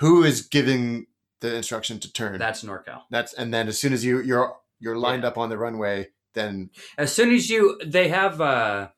Who 0.00 0.24
is 0.24 0.42
giving 0.56 1.06
the 1.40 1.54
instruction 1.54 2.00
to 2.00 2.12
turn? 2.12 2.36
that's 2.38 2.64
norcal 2.64 3.02
That's 3.10 3.32
and 3.40 3.54
then 3.54 3.68
as 3.68 3.78
soon 3.80 3.92
as 3.92 4.04
you 4.04 4.20
you're 4.20 4.56
you're 4.80 4.98
lined 4.98 5.22
Yeah. 5.22 5.28
up 5.30 5.38
on 5.38 5.48
the 5.48 5.58
runway, 5.58 6.08
then 6.34 6.70
As 7.04 7.12
soon 7.12 7.32
as 7.32 7.48
you, 7.48 7.80
they 7.86 8.08
have 8.08 8.40
uh, 8.40 8.88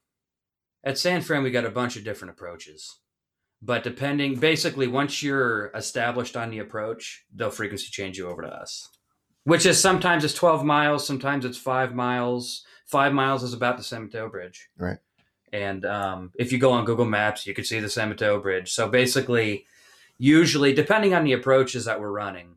at 0.83 0.97
San 0.99 1.21
Fran, 1.23 1.42
we 1.42 1.50
got 1.50 1.66
a 1.66 1.71
bunch 1.80 1.97
of 1.99 2.04
different 2.04 2.33
approaches. 2.35 2.99
But 3.62 3.85
depending, 3.85 4.37
basically, 4.37 4.87
once 4.87 5.23
you're 5.23 5.71
established 5.75 6.37
on 6.37 6.50
the 6.50 6.61
approach, 6.61 7.25
they'll 7.35 7.50
frequency 7.50 7.88
change 7.90 8.17
you 8.17 8.29
over 8.29 8.43
to 8.43 8.49
us. 8.49 8.88
Which 9.45 9.67
is 9.67 9.81
sometimes 9.81 10.25
it's 10.25 10.35
12 10.35 10.64
miles, 10.64 11.07
sometimes 11.07 11.45
it's 11.45 11.59
five 11.59 11.95
miles. 11.95 12.64
Five 12.87 13.12
miles 13.12 13.43
is 13.43 13.52
about 13.55 13.76
the 13.76 13.85
San 13.85 14.05
Mateo 14.05 14.29
Bridge. 14.29 14.69
Right. 14.76 14.99
And 15.52 15.85
um, 15.85 16.33
if 16.38 16.52
you 16.52 16.59
go 16.59 16.73
on 16.73 16.85
Google 16.85 17.05
Maps, 17.05 17.47
you 17.47 17.55
can 17.55 17.64
see 17.64 17.81
the 17.81 17.88
San 17.88 18.09
Mateo 18.09 18.40
Bridge. 18.40 18.73
So 18.73 18.88
basically, 18.88 19.67
usually, 20.19 20.73
depending 20.73 21.14
on 21.14 21.25
the 21.25 21.33
approaches 21.33 21.85
that 21.85 22.00
we're 22.00 22.11
running, 22.11 22.57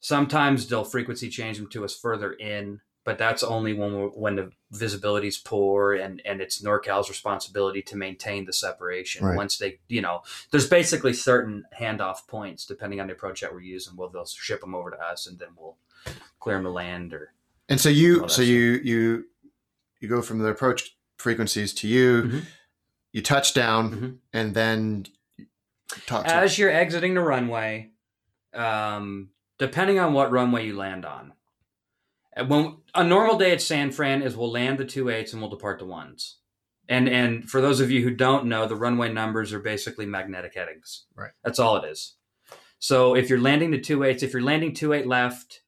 sometimes 0.00 0.66
they'll 0.66 0.84
frequency 0.84 1.28
change 1.28 1.58
them 1.58 1.68
to 1.68 1.84
us 1.84 1.96
further 1.96 2.32
in, 2.32 2.80
but 3.04 3.18
that's 3.18 3.42
only 3.42 3.72
when 3.72 3.94
we're, 3.94 4.08
when 4.08 4.36
the 4.36 4.52
visibility's 4.70 5.36
poor 5.38 5.92
and 5.94 6.22
and 6.24 6.40
it's 6.40 6.62
NorCal's 6.62 7.08
responsibility 7.08 7.82
to 7.82 7.96
maintain 7.96 8.44
the 8.44 8.52
separation. 8.52 9.26
Right. 9.26 9.36
Once 9.36 9.58
they, 9.58 9.80
you 9.88 10.00
know, 10.00 10.22
there's 10.50 10.68
basically 10.68 11.12
certain 11.12 11.64
handoff 11.78 12.26
points 12.28 12.64
depending 12.64 13.00
on 13.00 13.08
the 13.08 13.12
approach 13.14 13.40
that 13.40 13.52
we're 13.52 13.60
using. 13.60 13.96
Well, 13.96 14.08
they'll 14.08 14.26
ship 14.26 14.60
them 14.60 14.74
over 14.74 14.90
to 14.92 14.98
us, 15.00 15.26
and 15.26 15.38
then 15.38 15.48
we'll 15.56 15.76
clear 16.40 16.56
them 16.56 16.64
to 16.64 16.70
land 16.70 17.12
or 17.12 17.32
And 17.68 17.80
so 17.80 17.88
you, 17.88 18.28
so 18.28 18.42
you, 18.42 18.80
you, 18.82 19.24
you 20.00 20.08
go 20.08 20.20
from 20.22 20.38
the 20.40 20.48
approach 20.48 20.96
frequencies 21.16 21.72
to 21.74 21.86
you, 21.88 22.22
Mhm. 22.22 22.42
you 23.12 23.22
touch 23.22 23.54
down, 23.54 23.90
Mhm. 23.94 24.18
and 24.32 24.54
then 24.54 25.06
talk 26.06 26.24
to 26.26 26.34
as 26.34 26.58
you're 26.58 26.70
exiting 26.72 27.14
the 27.14 27.20
runway, 27.20 27.90
um, 28.54 29.30
depending 29.58 29.98
on 30.00 30.12
what 30.12 30.32
runway 30.32 30.66
you 30.66 30.76
land 30.76 31.04
on. 31.04 31.32
When 32.46 32.78
a 32.94 33.04
normal 33.04 33.36
day 33.36 33.52
at 33.52 33.60
San 33.60 33.90
Fran 33.90 34.22
is 34.22 34.36
we'll 34.36 34.50
land 34.50 34.78
the 34.78 34.84
two 34.84 35.08
eights 35.08 35.32
and 35.32 35.42
we'll 35.42 35.50
depart 35.50 35.78
the 35.78 35.86
ones. 35.86 36.38
And 36.88 37.08
and 37.08 37.48
for 37.48 37.60
those 37.60 37.80
of 37.80 37.90
you 37.90 38.02
who 38.02 38.10
don't 38.10 38.46
know, 38.46 38.66
the 38.66 38.76
runway 38.76 39.12
numbers 39.12 39.52
are 39.52 39.60
basically 39.60 40.06
magnetic 40.06 40.54
headings. 40.54 41.04
Right. 41.14 41.32
That's 41.44 41.58
all 41.58 41.76
it 41.76 41.88
is. 41.88 42.16
So 42.78 43.14
if 43.14 43.28
you're 43.28 43.40
landing 43.40 43.70
the 43.70 43.80
two 43.80 44.02
eights, 44.02 44.22
if 44.22 44.32
you're 44.32 44.42
landing 44.42 44.74
two 44.74 44.92
eight 44.92 45.06
left, 45.06 45.62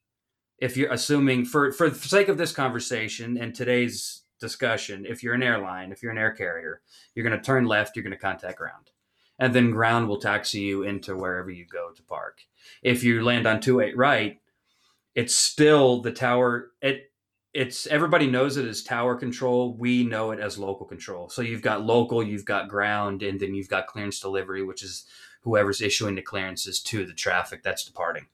if 0.59 0.77
you're 0.77 0.93
assuming 0.93 1.45
for 1.45 1.71
for 1.73 1.91
the 1.91 1.99
sake 1.99 2.29
of 2.29 2.39
this 2.39 2.53
conversation 2.53 3.37
and 3.37 3.55
today's 3.55 4.23
discussion, 4.41 5.07
if 5.07 5.23
you're 5.23 5.35
an 5.35 5.43
airline, 5.43 5.93
if 5.93 6.03
you're 6.03 6.13
an 6.13 6.19
air 6.19 6.33
carrier, 6.33 6.81
you're 7.15 7.27
going 7.27 7.39
to 7.39 7.45
turn 7.45 7.67
left, 7.67 7.95
you're 7.95 8.03
going 8.03 8.11
to 8.11 8.19
contact 8.19 8.59
ground 8.59 8.91
and 9.39 9.55
then 9.55 9.71
ground 9.71 10.09
will 10.09 10.21
taxi 10.21 10.61
you 10.61 10.83
into 10.83 11.17
wherever 11.17 11.51
you 11.51 11.67
go 11.67 11.91
to 11.91 12.03
park. 12.03 12.43
If 12.83 13.03
you 13.03 13.23
land 13.25 13.47
on 13.47 13.61
two 13.61 13.81
eight 13.81 13.97
right, 13.97 14.41
it's 15.15 15.35
still 15.35 16.03
the 16.03 16.13
tower. 16.13 16.73
It 16.83 17.11
it's 17.53 17.87
everybody 17.87 18.27
knows 18.27 18.57
it 18.57 18.67
as 18.67 18.83
tower 18.83 19.15
control. 19.15 19.77
We 19.77 20.05
know 20.05 20.33
it 20.33 20.41
as 20.41 20.59
local 20.59 20.87
control. 20.87 21.29
So 21.29 21.43
you've 21.43 21.63
got 21.63 21.85
local, 21.85 22.23
you've 22.23 22.45
got 22.45 22.69
ground, 22.69 23.23
and 23.23 23.39
then 23.39 23.55
you've 23.55 23.69
got 23.69 23.87
clearance 23.87 24.19
delivery, 24.19 24.65
which 24.65 24.83
is 24.83 25.05
whoever's 25.43 25.81
issuing 25.81 26.17
the 26.17 26.23
clearances 26.23 26.81
to 26.83 27.07
the 27.07 27.13
traffic 27.13 27.63
that's 27.63 27.85
departing. 27.85 28.27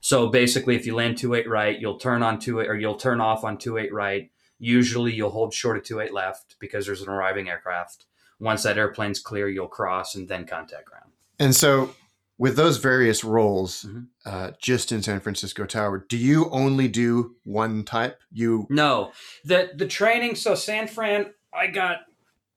So 0.00 0.28
basically, 0.28 0.76
if 0.76 0.86
you 0.86 0.94
land 0.94 1.18
two 1.18 1.34
eight 1.34 1.48
right, 1.48 1.78
you'll 1.78 1.98
turn 1.98 2.22
on 2.22 2.38
two 2.38 2.60
eight 2.60 2.68
or 2.68 2.76
you'll 2.76 2.94
turn 2.96 3.20
off 3.20 3.44
on 3.44 3.58
two 3.58 3.78
eight 3.78 3.92
right. 3.92 4.30
Usually, 4.58 5.12
you'll 5.12 5.30
hold 5.30 5.54
short 5.54 5.76
of 5.76 5.82
two 5.82 6.00
eight 6.00 6.12
left 6.12 6.56
because 6.60 6.86
there's 6.86 7.02
an 7.02 7.08
arriving 7.08 7.48
aircraft 7.48 8.06
once 8.40 8.62
that 8.62 8.78
airplane's 8.78 9.20
clear, 9.20 9.48
you'll 9.48 9.68
cross 9.68 10.14
and 10.14 10.26
then 10.26 10.46
contact 10.46 10.86
ground. 10.86 11.12
And 11.38 11.54
so, 11.54 11.94
with 12.40 12.56
those 12.56 12.78
various 12.78 13.22
roles, 13.22 13.84
Mhm. 13.84 14.06
uh, 14.24 14.50
just 14.58 14.90
in 14.92 15.02
San 15.02 15.20
Francisco 15.20 15.66
Tower, 15.66 16.04
do 16.08 16.16
you 16.16 16.48
only 16.50 16.88
do 16.88 17.36
one 17.44 17.84
type? 17.84 18.18
You 18.32 18.66
No, 18.70 19.12
the 19.44 19.70
the 19.76 19.86
training. 19.86 20.34
So 20.36 20.54
San 20.54 20.88
Fran, 20.88 21.32
I 21.52 21.66
got. 21.68 21.98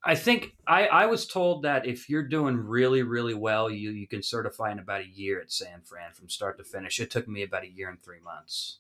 I 0.06 0.15
think 0.15 0.56
I 0.67 0.88
I 0.88 1.06
was 1.06 1.26
told 1.28 1.63
that 1.63 1.86
if 1.86 2.10
you're 2.10 2.28
doing 2.28 2.56
really 2.58 3.04
really 3.04 3.34
well, 3.34 3.69
you 3.69 3.91
you 3.91 4.08
can 4.08 4.24
certify 4.24 4.72
in 4.72 4.80
about 4.80 5.02
a 5.02 5.08
year 5.08 5.39
at 5.41 5.52
San 5.52 5.82
Fran 5.84 6.13
from 6.13 6.30
start 6.30 6.58
to 6.58 6.63
finish. 6.63 7.00
It 7.00 7.12
took 7.12 7.28
me 7.28 7.43
about 7.43 7.63
a 7.63 7.69
year 7.69 7.89
and 7.89 8.02
three 8.02 8.19
months 8.22 8.80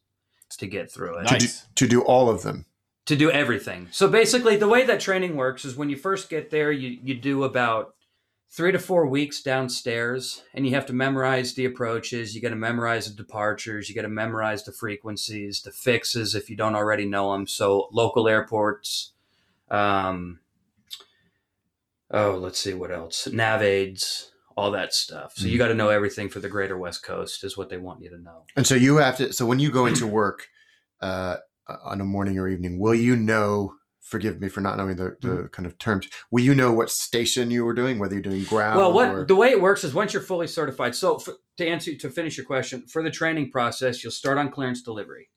to 0.57 0.67
get 0.67 0.91
through 0.91 1.17
it. 1.19 1.27
to, 1.27 1.27
do, 1.27 1.45
Nice. 1.45 1.67
to 1.75 1.87
do 1.87 2.01
all 2.01 2.29
of 2.29 2.43
them. 2.43 2.65
to 3.05 3.15
do 3.17 3.29
everything. 3.31 3.89
So 3.91 4.07
basically, 4.07 4.55
the 4.55 4.67
way 4.69 4.85
that 4.85 4.99
training 5.01 5.35
works 5.35 5.65
is 5.65 5.75
when 5.75 5.89
you 5.89 5.97
first 5.97 6.29
get 6.29 6.49
there, 6.51 6.71
you, 6.71 6.97
you 7.03 7.15
do 7.15 7.43
about 7.43 7.95
three 8.55 8.71
to 8.71 8.77
four 8.77 9.07
weeks 9.07 9.41
downstairs, 9.41 10.43
and 10.53 10.65
you 10.65 10.75
have 10.75 10.85
to 10.85 10.93
memorize 10.93 11.55
the 11.55 11.65
approaches. 11.65 12.35
You 12.35 12.41
got 12.41 12.49
to 12.49 12.55
memorize 12.55 13.07
the 13.07 13.15
departures. 13.15 13.89
You 13.89 13.95
got 13.95 14.03
to 14.03 14.09
memorize 14.09 14.63
the 14.63 14.71
frequencies, 14.71 15.61
the 15.61 15.71
fixes 15.71 16.35
if 16.35 16.49
you 16.49 16.55
don't 16.55 16.75
already 16.75 17.05
know 17.05 17.33
them. 17.33 17.47
So 17.47 17.87
local 17.91 18.27
airports. 18.27 19.13
Um, 19.71 20.39
oh, 22.11 22.37
let's 22.39 22.59
see 22.59 22.75
what 22.75 22.91
else. 22.91 23.27
Nav 23.27 23.63
aids, 23.63 24.31
all 24.55 24.69
that 24.71 24.93
stuff. 24.93 25.33
So 25.35 25.47
you 25.47 25.57
got 25.57 25.69
to 25.69 25.73
know 25.73 25.89
everything 25.89 26.29
for 26.29 26.39
the 26.39 26.49
Greater 26.49 26.77
West 26.77 27.03
Coast 27.03 27.43
is 27.43 27.57
what 27.57 27.69
they 27.69 27.77
want 27.77 28.03
you 28.03 28.11
to 28.11 28.21
know. 28.21 28.43
And 28.55 28.67
so 28.67 28.75
you 28.75 28.97
have 28.97 29.17
to. 29.17 29.33
So 29.33 29.47
when 29.47 29.59
you 29.59 29.71
go 29.71 29.87
into 29.87 30.05
work 30.05 30.47
uh, 31.01 31.37
on 31.83 31.99
a 31.99 32.05
morning 32.05 32.37
or 32.37 32.47
evening, 32.47 32.79
will 32.79 32.93
you 32.93 33.15
know? 33.15 33.73
Forgive 34.03 34.41
me 34.41 34.49
for 34.49 34.59
not 34.61 34.77
knowing 34.77 34.97
the, 34.97 35.15
the 35.21 35.27
Mm-hmm. 35.27 35.45
kind 35.47 35.65
of 35.65 35.77
terms. 35.79 36.07
Will 36.29 36.43
you 36.43 36.53
know 36.53 36.73
what 36.73 36.91
station 36.91 37.49
you 37.49 37.63
were 37.63 37.73
doing, 37.73 37.97
whether 37.99 38.13
you're 38.13 38.21
doing 38.21 38.43
ground? 38.43 38.77
well 38.77 38.91
what 38.93 39.09
or, 39.09 39.25
the 39.25 39.35
way 39.35 39.49
it 39.49 39.61
works 39.61 39.83
is 39.83 39.93
once 39.93 40.13
you're 40.13 40.21
fully 40.21 40.45
certified 40.45 40.93
so 40.93 41.17
for, 41.17 41.35
to 41.57 41.65
answer 41.65 41.95
to 41.95 42.09
finish 42.09 42.37
your 42.37 42.45
question 42.45 42.85
for 42.85 43.01
the 43.01 43.09
training 43.09 43.49
process 43.49 44.03
you'll 44.03 44.11
start 44.11 44.37
on 44.37 44.51
clearance 44.51 44.81
delivery 44.81 45.29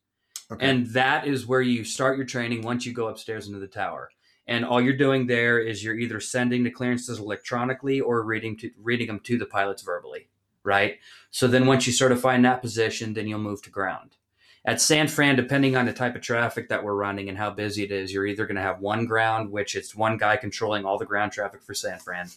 okay. 0.51 0.69
and 0.69 0.87
that 0.89 1.27
is 1.27 1.47
where 1.47 1.63
you 1.63 1.85
start 1.85 2.17
your 2.17 2.27
training 2.27 2.61
once 2.63 2.85
you 2.85 2.93
go 2.93 3.07
upstairs 3.09 3.47
into 3.47 3.59
the 3.61 3.67
tower 3.67 4.11
and 4.49 4.65
all 4.65 4.81
you're 4.81 4.97
doing 4.97 5.27
there 5.27 5.59
is 5.59 5.83
you're 5.85 5.99
either 5.99 6.21
sending 6.21 6.65
the 6.65 6.71
clearances 6.71 7.19
electronically 7.19 8.01
or 8.01 8.23
reading 8.25 8.57
to 8.57 8.71
reading 8.83 9.07
them 9.07 9.21
to 9.21 9.39
the 9.39 9.47
pilots 9.47 9.83
verbally 9.83 10.29
right 10.65 10.97
so 11.31 11.47
then 11.47 11.67
once 11.67 11.87
you 11.87 11.93
certify 11.93 12.35
in 12.35 12.43
that 12.43 12.61
position 12.63 13.15
then 13.15 13.29
you'll 13.29 13.39
move 13.39 13.63
to 13.63 13.71
ground 13.71 14.17
At 14.67 14.81
San 14.81 15.07
Fran, 15.07 15.37
depending 15.37 15.77
on 15.77 15.87
the 15.87 15.93
type 15.93 16.17
of 16.17 16.23
traffic 16.23 16.69
that 16.69 16.83
we're 16.83 16.97
running 16.97 17.29
and 17.29 17.39
how 17.39 17.51
busy 17.51 17.85
it 17.85 17.93
is, 17.93 18.13
you're 18.13 18.27
either 18.27 18.47
going 18.47 18.57
to 18.57 18.63
have 18.63 18.81
one 18.81 19.07
ground, 19.07 19.53
which 19.53 19.77
it's 19.77 19.95
one 19.95 20.19
guy 20.19 20.37
controlling 20.37 20.85
all 20.85 20.99
the 20.99 21.07
ground 21.07 21.31
traffic 21.31 21.63
for 21.63 21.73
San 21.73 22.01
Fran, 22.01 22.31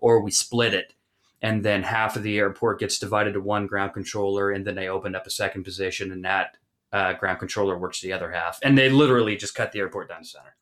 or 0.00 0.20
we 0.20 0.30
split 0.30 0.72
it. 0.72 0.94
And 1.42 1.62
then 1.62 1.82
half 1.82 2.16
of 2.16 2.22
the 2.22 2.38
airport 2.38 2.80
gets 2.80 2.98
divided 2.98 3.34
to 3.34 3.40
one 3.40 3.66
ground 3.66 3.92
controller, 3.92 4.50
and 4.50 4.66
then 4.66 4.76
they 4.76 4.88
open 4.88 5.14
up 5.14 5.26
a 5.26 5.30
second 5.30 5.62
position, 5.62 6.10
and 6.10 6.24
that 6.24 6.56
uh, 6.90 7.12
ground 7.12 7.38
controller 7.38 7.78
works 7.78 8.00
the 8.00 8.14
other 8.14 8.32
half. 8.32 8.58
And 8.62 8.78
they 8.78 8.88
literally 8.88 9.36
just 9.36 9.54
cut 9.54 9.72
the 9.72 9.80
airport 9.80 10.08
down 10.08 10.22
the 10.22 10.26
center. 10.26 10.56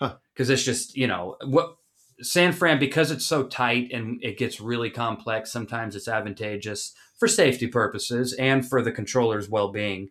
Huh. 0.00 0.16
Because 0.34 0.50
it's 0.50 0.64
just, 0.64 0.96
you 0.96 1.06
know, 1.06 1.36
what 1.44 1.76
San 2.20 2.52
Fran, 2.52 2.80
because 2.80 3.12
it's 3.12 3.26
so 3.26 3.44
tight 3.44 3.92
and 3.92 4.18
it 4.24 4.38
gets 4.38 4.60
really 4.60 4.90
complex, 4.90 5.52
sometimes 5.52 5.94
it's 5.94 6.08
advantageous 6.08 6.94
for 7.16 7.28
safety 7.28 7.68
purposes 7.68 8.32
and 8.32 8.68
for 8.68 8.82
the 8.82 8.90
controller's 8.90 9.48
well 9.48 9.70
being 9.70 10.10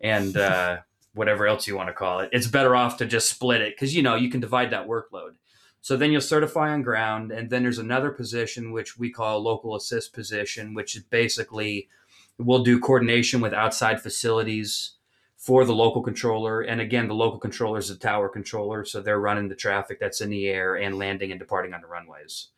and 0.00 0.36
uh, 0.36 0.78
whatever 1.14 1.46
else 1.46 1.66
you 1.66 1.76
want 1.76 1.88
to 1.88 1.94
call 1.94 2.20
it. 2.20 2.30
It's 2.32 2.46
better 2.46 2.76
off 2.76 2.98
to 2.98 3.06
just 3.06 3.28
split 3.28 3.60
it 3.60 3.74
because, 3.74 3.94
you 3.94 4.02
know, 4.02 4.14
you 4.14 4.30
can 4.30 4.40
divide 4.40 4.70
that 4.70 4.86
workload. 4.86 5.34
So 5.80 5.96
then 5.96 6.10
you'll 6.10 6.20
certify 6.20 6.70
on 6.70 6.82
ground, 6.82 7.30
and 7.30 7.48
then 7.48 7.62
there's 7.62 7.78
another 7.78 8.10
position 8.10 8.72
which 8.72 8.98
we 8.98 9.08
call 9.08 9.40
local 9.40 9.76
assist 9.76 10.12
position, 10.12 10.74
which 10.74 10.96
is 10.96 11.04
basically 11.04 11.88
we'll 12.38 12.64
do 12.64 12.80
coordination 12.80 13.40
with 13.40 13.52
outside 13.52 14.02
facilities 14.02 14.96
for 15.36 15.64
the 15.64 15.74
local 15.74 16.02
controller. 16.02 16.60
And 16.60 16.80
again, 16.80 17.06
the 17.06 17.14
local 17.14 17.38
controller 17.38 17.78
is 17.78 17.88
the 17.88 17.94
tower 17.94 18.28
controller, 18.28 18.84
so 18.84 19.00
they're 19.00 19.20
running 19.20 19.48
the 19.48 19.54
traffic 19.54 20.00
that's 20.00 20.20
in 20.20 20.30
the 20.30 20.48
air 20.48 20.74
and 20.74 20.98
landing 20.98 21.30
and 21.30 21.38
departing 21.38 21.72
on 21.72 21.82
the 21.82 21.86
runways. 21.86 22.48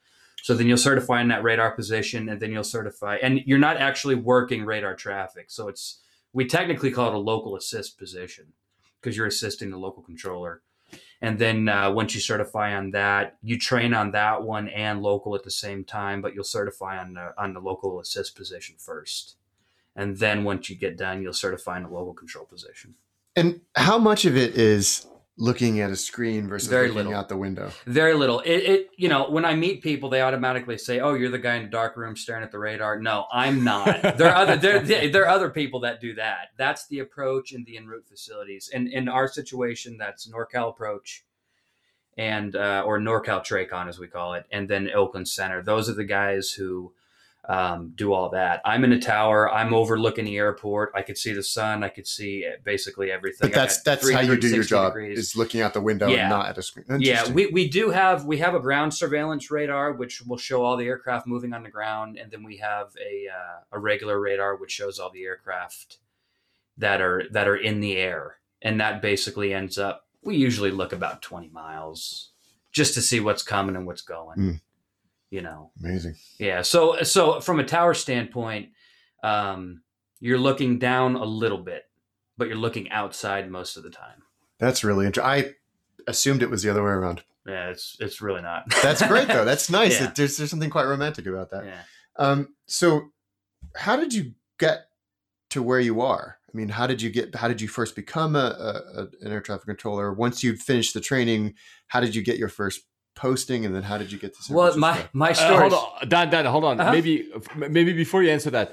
So 0.43 0.55
then 0.55 0.67
you'll 0.67 0.79
certify 0.79 1.21
in 1.21 1.29
that 1.29 1.43
radar 1.43 1.73
position, 1.73 2.29
and 2.29 2.41
then 2.41 2.51
you'll 2.51 2.65
certify, 2.65 3.19
and 3.23 3.41
you're 3.45 3.59
not 3.59 3.77
actually 3.77 4.15
working 4.15 4.65
radar 4.65 4.95
traffic. 4.95 5.51
So 5.51 5.69
it's 5.69 6.01
we 6.33 6.47
technically 6.47 6.91
call 6.91 7.09
it 7.09 7.15
a 7.15 7.19
local 7.19 7.57
assist 7.57 7.99
position 7.99 8.53
because 9.01 9.17
you're 9.17 9.27
assisting 9.27 9.71
the 9.71 9.79
local 9.79 10.03
controller. 10.03 10.63
And 11.21 11.39
then 11.39 11.69
uh, 11.69 11.91
once 11.91 12.15
you 12.15 12.21
certify 12.21 12.75
on 12.75 12.93
that, 12.93 13.37
you 13.43 13.59
train 13.59 13.93
on 13.93 14.13
that 14.13 14.43
one 14.43 14.69
and 14.69 15.03
local 15.03 15.35
at 15.35 15.43
the 15.43 15.51
same 15.51 15.85
time, 15.85 16.23
but 16.23 16.35
you'll 16.35 16.45
certify 16.45 16.99
on 16.99 17.15
the, 17.15 17.35
on 17.37 17.55
the 17.55 17.61
local 17.61 18.01
assist 18.01 18.37
position 18.37 18.77
first. 18.79 19.37
And 19.97 20.17
then 20.17 20.45
once 20.45 20.71
you 20.71 20.77
get 20.77 20.97
done, 20.97 21.23
you'll 21.23 21.33
certify 21.33 21.77
in 21.77 21.83
the 21.83 21.89
local 21.89 22.15
control 22.15 22.45
position. 22.45 22.95
And 23.35 23.61
how 23.75 23.99
much 23.99 24.25
of 24.25 24.37
it 24.37 24.57
is 24.57 25.07
looking 25.39 25.81
at 25.81 25.91
a 25.91 25.97
screen 25.97 26.49
versus 26.49 26.69
Very 26.69 26.89
looking 26.89 27.07
little. 27.07 27.15
out 27.15 27.29
the 27.29 27.37
window? 27.37 27.71
Very 27.87 28.15
little. 28.15 28.41
It, 28.41 28.57
it, 28.57 28.91
you 28.97 29.09
know, 29.09 29.31
when 29.31 29.45
I 29.45 29.55
meet 29.55 29.83
people, 29.83 30.11
they 30.11 30.21
automatically 30.21 30.77
say, 30.77 31.01
"Oh, 31.01 31.15
you're 31.15 31.31
the 31.31 31.39
guy 31.39 31.55
in 31.55 31.63
the 31.65 31.71
dark 31.71 31.97
room 31.97 32.17
staring 32.17 32.43
at 32.43 32.51
the 32.51 32.59
radar." 32.59 32.99
No, 33.01 33.27
I'm 33.33 33.65
not. 33.65 34.03
there 34.19 34.29
are 34.31 34.37
other 34.37 34.57
there, 34.57 34.81
there 35.11 35.23
are 35.23 35.29
other 35.29 35.51
people 35.51 35.81
that 35.81 36.01
do 36.01 36.15
that. 36.15 36.49
That's 36.57 36.87
the 36.89 36.99
approach 36.99 37.53
in 37.53 37.65
the 37.65 37.77
en 37.77 37.87
route 37.87 38.07
facilities. 38.09 38.71
And 38.73 38.89
in 38.89 39.09
our 39.09 39.29
situation, 39.29 39.97
that's 39.97 40.29
NorCal 40.29 40.69
approach, 40.69 41.25
and 42.17 42.55
uh, 42.55 42.83
or 42.85 42.99
NorCal 42.99 43.45
Tracon 43.47 43.89
as 43.89 43.99
we 43.99 44.09
call 44.09 44.35
it, 44.35 44.45
and 44.51 44.69
then 44.69 44.91
Oakland 44.91 45.29
Center. 45.29 45.63
Those 45.63 45.89
are 45.89 45.95
the 45.95 46.05
guys 46.05 46.51
who 46.51 46.93
um, 47.49 47.93
do 47.95 48.13
all 48.13 48.29
that. 48.31 48.61
I'm 48.67 48.85
in 48.85 48.93
a 48.93 49.01
tower. 49.01 49.51
I'm 49.51 49.73
overlooking 49.73 50.27
the 50.27 50.37
airport. 50.37 50.93
I 50.95 51.01
could 51.01 51.17
see 51.17 51.33
the 51.33 51.43
sun. 51.43 51.83
I 51.83 51.89
could 51.89 52.07
see 52.07 52.47
basically 52.63 53.11
everything. 53.11 53.51
But 53.51 53.59
I 53.59 53.73
that's 53.85 54.11
how 54.13 54.21
you 54.21 54.37
do 54.39 54.49
your 54.49 54.65
job 54.65 54.93
degrees. 54.93 55.19
is 55.19 55.37
looking 55.37 55.63
out 55.63 55.73
the 55.73 55.81
window 55.81 56.09
Yeah. 56.09 56.21
and 56.23 56.31
not 56.31 56.47
at 56.51 56.59
a 56.59 56.63
screen. 56.63 56.85
Yeah, 57.01 57.27
we, 57.31 57.47
we 57.47 57.67
do 57.69 57.89
have 57.89 58.27
we 58.27 58.37
have 58.39 58.55
a 58.55 58.61
ground 58.61 58.93
surveillance 58.93 59.51
radar 59.51 59.93
which 59.93 60.21
will 60.21 60.37
show 60.37 60.63
all 60.63 60.77
the 60.77 60.87
aircraft 60.87 61.27
moving 61.27 61.55
on 61.55 61.63
the 61.63 61.71
ground, 61.71 62.19
and 62.19 62.31
then 62.31 62.43
we 62.43 62.59
have 62.59 62.89
a 63.01 63.29
uh, 63.29 63.61
a 63.73 63.79
regular 63.79 64.21
radar 64.21 64.57
which 64.57 64.73
shows 64.73 64.99
all 64.99 65.11
the 65.11 65.25
aircraft 65.25 65.99
that 66.77 67.01
are 67.01 67.25
that 67.31 67.49
are 67.49 67.57
in 67.57 67.81
the 67.81 67.97
air, 67.97 68.37
and 68.61 68.79
that 68.81 69.01
basically 69.01 69.55
ends 69.55 69.79
up. 69.79 70.07
We 70.23 70.37
usually 70.37 70.71
look 70.71 70.93
about 70.93 71.23
twenty 71.23 71.49
miles 71.49 72.33
just 72.73 72.93
to 72.93 73.01
see 73.01 73.21
what's 73.21 73.43
coming 73.43 73.75
and 73.75 73.87
what's 73.87 74.03
going. 74.03 74.39
Mm. 74.39 74.61
You 75.31 75.43
know, 75.43 75.73
Amazing. 75.83 76.15
yeah. 76.39 76.63
So 76.63 77.03
so 77.03 77.41
from 77.41 77.61
a 77.61 77.65
tower 77.65 77.93
standpoint, 77.95 78.71
um, 79.23 79.83
you're 80.21 80.39
looking 80.39 80.79
down 80.79 81.17
a 81.17 81.25
little 81.25 81.59
bit, 81.59 81.83
but 82.39 82.49
you're 82.49 82.57
looking 82.57 82.91
outside 82.91 83.51
most 83.51 83.77
of 83.77 83.83
the 83.83 83.91
time. 83.91 84.23
That's 84.59 84.83
really 84.83 85.07
interesting. 85.07 85.31
I 85.31 85.55
assumed 86.11 86.43
it 86.43 86.51
was 86.51 86.63
the 86.63 86.71
other 86.71 86.83
way 86.83 86.91
around. 86.91 87.23
Yeah, 87.47 87.69
it's 87.69 87.97
it's 88.01 88.21
really 88.23 88.43
not. 88.43 88.65
That's 88.83 89.07
great 89.07 89.29
though. 89.29 89.45
That's 89.45 89.69
nice. 89.81 90.01
Yeah. 90.01 90.13
There's 90.17 90.37
there's 90.39 90.51
something 90.51 90.71
quite 90.71 90.87
romantic 90.87 91.27
about 91.27 91.51
that. 91.51 91.65
yeah. 91.67 91.83
Um, 92.17 92.55
so 92.67 93.11
how 93.77 93.97
did 93.97 94.13
you 94.15 94.33
get 94.59 94.89
to 95.51 95.63
where 95.63 95.81
you 95.81 96.01
are? 96.01 96.39
I 96.53 96.57
mean, 96.57 96.71
how 96.71 96.87
did 96.87 97.03
you 97.03 97.11
get? 97.11 97.35
How 97.35 97.49
did 97.49 97.61
you 97.61 97.69
first 97.69 97.95
become 97.95 98.35
a, 98.35 98.39
a, 98.39 99.01
a 99.03 99.07
an 99.21 99.33
air 99.33 99.41
traffic 99.43 99.67
controller? 99.67 100.13
Once 100.15 100.43
you'd 100.43 100.59
finished 100.61 100.95
the 100.95 101.01
training, 101.01 101.55
how 101.89 102.01
did 102.01 102.15
you 102.15 102.23
get 102.23 102.39
your 102.39 102.49
first 102.49 102.81
posting, 103.27 103.67
and 103.67 103.73
then 103.75 103.83
how 103.91 103.99
did 103.99 104.09
you 104.13 104.19
get 104.19 104.31
to? 104.37 104.43
San 104.43 104.57
Well, 104.57 104.77
my 104.79 104.93
Francisco? 104.93 105.11
my 105.25 105.31
Uh, 105.31 105.35
story. 105.35 105.61
hold 105.71 105.73
on, 106.03 106.09
Dan. 106.09 106.31
Dan, 106.31 106.45
hold 106.47 106.65
on. 106.65 106.81
Uh-huh. 106.81 106.93
Maybe, 106.97 107.15
maybe 107.79 107.93
before 107.93 108.23
you 108.23 108.31
answer 108.31 108.51
that, 108.51 108.69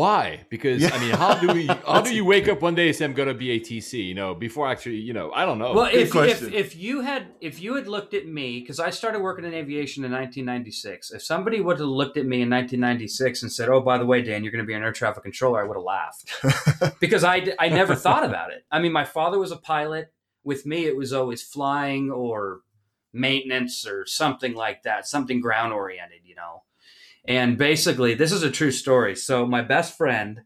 why? 0.00 0.44
Because 0.50 0.82
Yeah. 0.82 0.90
I 0.94 0.98
mean, 0.98 1.14
how 1.24 1.34
do 1.42 1.46
we? 1.56 1.66
How 1.92 2.00
do 2.08 2.12
you 2.12 2.24
wake 2.24 2.48
up 2.52 2.60
one 2.60 2.74
day 2.74 2.86
and 2.88 2.96
say 2.96 3.04
I'm 3.04 3.12
going 3.20 3.28
to 3.28 3.34
be 3.44 3.48
ATC? 3.60 3.92
You 4.10 4.16
know, 4.20 4.34
before 4.34 4.64
actually, 4.68 4.96
you 5.08 5.12
know, 5.18 5.30
I 5.40 5.42
don't 5.46 5.58
know. 5.62 5.72
well, 5.78 5.90
if, 6.02 6.12
if 6.14 6.42
if 6.64 6.68
you 6.76 6.94
had 7.02 7.22
if 7.40 7.54
you 7.64 7.70
had 7.78 7.86
looked 7.86 8.12
at 8.20 8.26
me 8.26 8.58
because 8.60 8.80
I 8.80 8.90
started 8.90 9.20
working 9.28 9.44
in 9.44 9.54
aviation 9.54 10.00
in 10.04 10.10
1996, 10.10 11.12
if 11.12 11.22
somebody 11.22 11.60
would 11.60 11.78
have 11.78 11.86
looked 12.00 12.16
at 12.16 12.26
me 12.32 12.38
in 12.42 12.50
1996 12.50 13.42
and 13.44 13.52
said, 13.52 13.68
"Oh, 13.68 13.80
by 13.80 13.96
the 13.98 14.06
way, 14.06 14.22
Dan, 14.22 14.42
you're 14.42 14.50
going 14.56 14.64
to 14.64 14.66
be 14.66 14.74
an 14.74 14.82
air 14.82 14.92
traffic 15.00 15.22
controller," 15.22 15.60
I 15.62 15.66
would 15.68 15.76
have 15.76 15.84
laughed 15.96 16.98
because 17.00 17.22
I 17.22 17.36
I 17.64 17.68
never 17.68 17.94
thought 17.94 18.24
about 18.24 18.50
it. 18.50 18.64
I 18.72 18.80
mean, 18.80 18.92
my 18.92 19.04
father 19.04 19.38
was 19.38 19.52
a 19.52 19.56
pilot. 19.74 20.12
With 20.42 20.64
me, 20.66 20.86
it 20.86 20.96
was 20.96 21.12
always 21.12 21.42
flying 21.42 22.10
or 22.10 22.60
maintenance 23.16 23.86
or 23.86 24.06
something 24.06 24.54
like 24.54 24.82
that, 24.84 25.06
something 25.06 25.40
ground 25.40 25.72
oriented, 25.72 26.20
you 26.24 26.34
know. 26.34 26.62
And 27.26 27.58
basically, 27.58 28.14
this 28.14 28.30
is 28.30 28.42
a 28.42 28.50
true 28.50 28.70
story. 28.70 29.16
So 29.16 29.46
my 29.46 29.62
best 29.62 29.96
friend, 29.96 30.42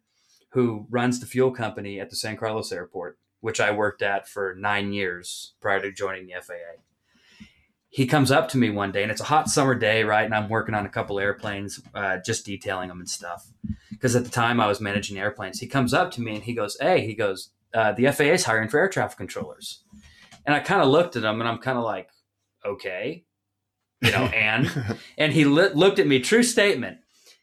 who 0.51 0.87
runs 0.91 1.21
the 1.21 1.27
fuel 1.27 1.51
company 1.51 2.01
at 2.01 2.11
the 2.11 2.17
San 2.17 2.37
Carlos 2.37 2.73
Airport, 2.73 3.19
which 3.41 3.61
I 3.61 3.71
worked 3.71 4.03
at 4.03 4.29
for 4.29 4.55
nine 4.59 4.93
years 4.93 5.55
prior 5.61 5.81
to 5.81 5.93
joining 5.93 6.27
the 6.27 6.35
FAA. 6.41 6.83
He 7.89 8.07
comes 8.07 8.31
up 8.31 8.49
to 8.51 8.59
me 8.59 8.71
one 8.71 8.93
day, 8.93 9.03
and 9.03 9.11
it's 9.11 9.21
a 9.21 9.25
hot 9.25 9.49
summer 9.49 9.75
day, 9.75 10.05
right? 10.05 10.25
And 10.25 10.35
I'm 10.35 10.49
working 10.49 10.75
on 10.75 10.87
a 10.87 10.91
couple 10.91 11.19
airplanes, 11.19 11.81
uh, 11.95 12.19
just 12.25 12.47
detailing 12.47 12.89
them 12.89 13.01
and 13.01 13.09
stuff. 13.09 13.49
Because 13.91 14.15
at 14.15 14.25
the 14.25 14.31
time 14.31 14.61
I 14.61 14.69
was 14.69 14.81
managing 14.81 15.19
airplanes. 15.19 15.59
He 15.59 15.67
comes 15.67 15.93
up 15.93 16.13
to 16.13 16.21
me 16.21 16.37
and 16.37 16.45
he 16.45 16.55
goes, 16.55 16.77
"Hey," 16.81 17.05
he 17.05 17.15
goes, 17.15 17.51
uh, 17.75 17.93
"The 17.93 18.07
FAA 18.07 18.35
is 18.35 18.45
hiring 18.45 18.69
for 18.69 18.79
air 18.79 18.89
traffic 18.89 19.19
controllers." 19.19 19.83
And 20.47 20.55
I 20.55 20.61
kind 20.61 20.83
of 20.83 20.89
looked 20.89 21.17
at 21.17 21.25
him, 21.25 21.41
and 21.41 21.49
I'm 21.49 21.59
kind 21.59 21.79
of 21.79 21.85
like, 21.85 22.11
"Okay," 22.65 23.25
you 24.01 24.11
know, 24.11 24.25
and 24.27 24.99
and 25.19 25.33
he 25.33 25.45
li- 25.45 25.71
looked 25.75 25.99
at 25.99 26.07
me. 26.07 26.21
True 26.21 26.43
statement. 26.43 26.99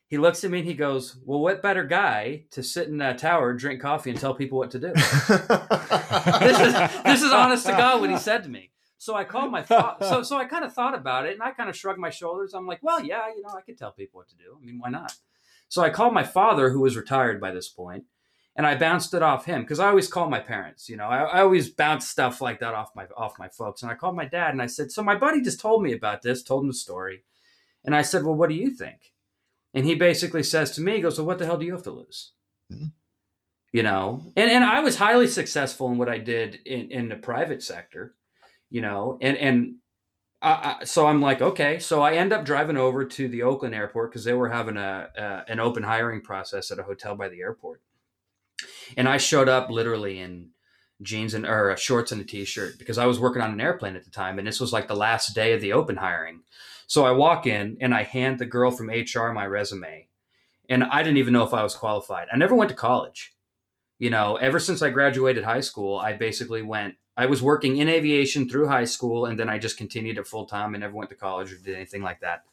He 0.10 0.18
looks 0.18 0.44
at 0.46 0.52
me 0.52 0.60
and 0.60 0.68
he 0.68 0.74
goes, 0.74 1.18
"Well, 1.26 1.40
what 1.40 1.62
better 1.62 1.84
guy 1.84 2.46
to 2.52 2.64
sit 2.64 2.88
in 2.88 3.02
a 3.02 3.18
tower, 3.18 3.54
drink 3.54 3.82
coffee, 3.82 4.10
and 4.10 4.20
tell 4.20 4.34
people 4.34 4.58
what 4.58 4.72
to 4.72 4.80
do?" 4.80 4.94
this 4.94 6.60
is 6.60 6.74
this 7.04 7.22
is 7.24 7.32
honest 7.32 7.66
to 7.66 7.74
God 7.74 8.00
what 8.02 8.10
he 8.10 8.18
said 8.18 8.44
to 8.44 8.50
me. 8.50 8.72
So 9.00 9.16
I 9.16 9.26
called 9.26 9.52
my 9.52 9.64
fa- 9.64 9.98
so 10.02 10.24
so 10.24 10.38
I 10.38 10.46
kind 10.46 10.66
of 10.66 10.74
thought 10.74 10.96
about 10.96 11.26
it 11.26 11.34
and 11.34 11.44
I 11.44 11.52
kind 11.52 11.70
of 11.70 11.76
shrugged 11.76 12.00
my 12.00 12.10
shoulders. 12.10 12.54
I'm 12.54 12.66
like, 12.66 12.80
well, 12.82 13.04
yeah, 13.04 13.28
you 13.36 13.42
know, 13.42 13.54
I 13.56 13.62
could 13.62 13.78
tell 13.78 13.92
people 13.92 14.20
what 14.20 14.30
to 14.30 14.36
do. 14.36 14.58
I 14.60 14.66
mean, 14.66 14.80
why 14.80 14.90
not? 14.90 15.14
So 15.70 15.84
I 15.84 15.90
called 15.90 16.14
my 16.14 16.24
father, 16.24 16.70
who 16.72 16.80
was 16.80 16.96
retired 16.96 17.42
by 17.42 17.52
this 17.52 17.68
point, 17.70 18.06
and 18.58 18.68
I 18.68 18.76
bounced 18.76 19.14
it 19.14 19.22
off 19.24 19.46
him 19.46 19.62
because 19.62 19.80
I 19.80 19.88
always 19.88 20.10
call 20.10 20.30
my 20.30 20.40
parents. 20.40 20.90
You 20.90 20.98
know, 20.98 21.08
I, 21.08 21.20
I 21.20 21.42
always 21.42 21.70
bounce 21.70 22.08
stuff 22.08 22.42
like 22.42 22.60
that 22.60 22.74
off 22.74 22.96
my 22.96 23.06
off 23.16 23.40
my 23.40 23.48
folks. 23.48 23.82
And 23.82 23.92
I 23.92 23.96
called 23.96 24.16
my 24.16 24.26
dad 24.26 24.52
and 24.52 24.62
I 24.62 24.68
said, 24.68 24.92
so 24.92 25.02
my 25.02 25.16
buddy 25.16 25.42
just 25.42 25.60
told 25.62 25.82
me 25.82 25.94
about 25.94 26.22
this, 26.22 26.44
told 26.44 26.64
him 26.64 26.68
the 26.68 26.74
story, 26.74 27.24
and 27.86 27.96
I 27.96 28.02
said, 28.02 28.26
well, 28.26 28.36
what 28.36 28.50
do 28.50 28.56
you 28.56 28.72
think? 28.72 29.14
And 29.74 29.86
he 29.86 29.96
basically 29.96 30.44
says 30.44 30.72
to 30.72 30.82
me, 30.82 30.96
he 30.96 31.02
goes, 31.02 31.18
well, 31.18 31.28
what 31.28 31.40
the 31.40 31.46
hell 31.46 31.58
do 31.58 31.66
you 31.66 31.74
have 31.74 31.84
to 31.84 31.92
lose? 31.92 32.34
Mhm. 32.72 32.92
You 33.72 33.84
know, 33.84 34.34
and 34.36 34.52
and 34.52 34.64
I 34.64 34.80
was 34.82 34.98
highly 34.98 35.28
successful 35.28 35.92
in 35.92 35.98
what 35.98 36.10
I 36.10 36.18
did 36.18 36.56
in 36.66 36.92
in 36.92 37.10
the 37.10 37.16
private 37.16 37.64
sector 37.64 38.16
you 38.70 38.82
know 38.82 39.18
and 39.22 39.38
and 39.38 39.76
I, 40.42 40.78
I, 40.82 40.84
so 40.84 41.08
i'm 41.08 41.22
like 41.22 41.42
okay 41.42 41.80
so 41.80 42.02
i 42.02 42.14
end 42.14 42.34
up 42.34 42.46
driving 42.46 42.78
over 42.78 43.06
to 43.06 43.28
the 43.28 43.44
oakland 43.44 43.76
airport 43.76 44.12
because 44.12 44.24
they 44.24 44.34
were 44.34 44.50
having 44.50 44.78
a, 44.78 45.10
a 45.16 45.52
an 45.52 45.60
open 45.60 45.84
hiring 45.84 46.22
process 46.22 46.72
at 46.72 46.80
a 46.80 46.84
hotel 46.84 47.16
by 47.16 47.30
the 47.30 47.42
airport 47.42 47.82
and 48.96 49.08
i 49.08 49.18
showed 49.18 49.50
up 49.50 49.70
literally 49.70 50.20
in 50.20 50.50
jeans 51.02 51.34
and 51.34 51.46
or 51.46 51.76
shorts 51.78 52.12
and 52.12 52.22
a 52.22 52.24
t-shirt 52.24 52.78
because 52.80 52.98
i 52.98 53.06
was 53.06 53.20
working 53.20 53.42
on 53.42 53.52
an 53.52 53.62
airplane 53.62 53.96
at 53.96 54.04
the 54.04 54.10
time 54.10 54.40
and 54.40 54.48
this 54.48 54.60
was 54.60 54.74
like 54.74 54.88
the 54.88 54.96
last 54.96 55.36
day 55.36 55.54
of 55.54 55.62
the 55.62 55.74
open 55.74 55.98
hiring. 55.98 56.42
So 56.88 57.06
i 57.06 57.12
walk 57.12 57.46
in 57.46 57.78
and 57.82 57.94
i 57.94 58.04
hand 58.04 58.40
the 58.40 58.46
girl 58.46 58.72
from 58.72 58.90
hr 58.90 59.32
my 59.32 59.46
resume 59.46 60.08
and 60.70 60.84
i 60.84 61.04
didn't 61.04 61.18
even 61.18 61.34
know 61.34 61.44
if 61.44 61.54
i 61.54 61.64
was 61.64 61.76
qualified. 61.76 62.28
I 62.32 62.38
never 62.38 62.56
went 62.56 62.70
to 62.70 62.76
college. 62.76 63.34
You 64.00 64.10
know 64.10 64.38
ever 64.38 64.60
since 64.60 64.82
i 64.82 64.90
graduated 64.90 65.44
high 65.44 65.62
school 65.62 65.98
i 65.98 66.14
basically 66.14 66.62
went 66.62 66.96
I 67.18 67.26
was 67.26 67.42
working 67.42 67.78
in 67.78 67.90
aviation 67.90 68.48
through 68.48 68.68
high 68.68 68.86
school, 68.86 69.26
and 69.26 69.40
then 69.40 69.50
I 69.50 69.58
just 69.58 69.76
continued 69.76 70.20
it 70.20 70.28
full 70.28 70.46
time 70.46 70.76
and 70.76 70.82
never 70.82 70.94
went 70.94 71.10
to 71.10 71.16
college 71.16 71.52
or 71.52 71.58
did 71.58 71.76
anything 71.76 72.04
like 72.04 72.22
that. 72.22 72.44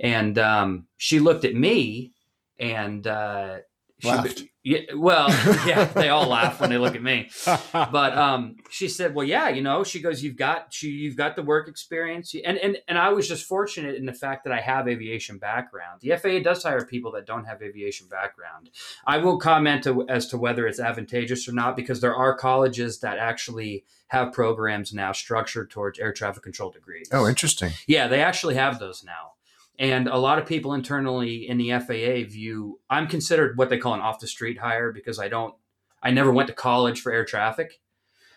And 0.00 0.36
um, 0.36 0.88
she 0.96 1.20
looked 1.20 1.44
at 1.44 1.54
me, 1.54 2.12
and 2.58 3.06
uh, 3.06 3.58
she- 4.04 4.08
Laughed. 4.10 4.42
yeah, 4.62 4.78
well, 4.94 5.28
yeah, 5.66 5.84
they 5.86 6.08
all 6.08 6.26
laugh 6.28 6.60
when 6.60 6.70
they 6.70 6.78
look 6.78 6.94
at 6.94 7.02
me. 7.02 7.30
But 7.72 8.16
um, 8.16 8.56
she 8.70 8.88
said, 8.88 9.14
"Well, 9.14 9.26
yeah, 9.26 9.48
you 9.48 9.60
know." 9.62 9.84
She 9.84 10.00
goes, 10.00 10.22
"You've 10.22 10.36
got 10.36 10.72
she, 10.72 10.88
you've 10.88 11.16
got 11.16 11.36
the 11.36 11.42
work 11.42 11.68
experience, 11.68 12.34
and 12.44 12.56
and 12.58 12.78
and 12.88 12.96
I 12.98 13.10
was 13.10 13.28
just 13.28 13.44
fortunate 13.46 13.96
in 13.96 14.06
the 14.06 14.12
fact 14.12 14.44
that 14.44 14.52
I 14.52 14.60
have 14.60 14.88
aviation 14.88 15.38
background. 15.38 16.00
The 16.00 16.16
FAA 16.16 16.38
does 16.42 16.62
hire 16.62 16.84
people 16.86 17.12
that 17.12 17.26
don't 17.26 17.44
have 17.44 17.62
aviation 17.62 18.06
background. 18.08 18.70
I 19.06 19.18
will 19.18 19.38
comment 19.38 19.84
to, 19.84 20.08
as 20.08 20.26
to 20.28 20.38
whether 20.38 20.66
it's 20.66 20.80
advantageous 20.80 21.48
or 21.48 21.52
not 21.52 21.76
because 21.76 22.00
there 22.00 22.14
are 22.14 22.34
colleges 22.36 23.00
that 23.00 23.18
actually 23.18 23.84
have 24.08 24.32
programs 24.32 24.92
now 24.92 25.12
structured 25.12 25.70
towards 25.70 25.98
air 25.98 26.12
traffic 26.12 26.42
control 26.42 26.70
degrees. 26.70 27.08
Oh, 27.12 27.26
interesting. 27.28 27.72
Yeah, 27.86 28.06
they 28.08 28.22
actually 28.22 28.54
have 28.54 28.78
those 28.78 29.02
now. 29.04 29.32
And 29.78 30.06
a 30.06 30.16
lot 30.16 30.38
of 30.38 30.46
people 30.46 30.74
internally 30.74 31.48
in 31.48 31.58
the 31.58 31.70
FAA 31.70 32.30
view 32.30 32.80
I'm 32.88 33.08
considered 33.08 33.58
what 33.58 33.70
they 33.70 33.78
call 33.78 33.94
an 33.94 34.00
off 34.00 34.20
the 34.20 34.26
street 34.26 34.58
hire 34.58 34.92
because 34.92 35.18
I 35.18 35.28
don't 35.28 35.54
I 36.02 36.10
never 36.10 36.32
went 36.32 36.48
to 36.48 36.54
college 36.54 37.00
for 37.00 37.12
air 37.12 37.24
traffic. 37.24 37.80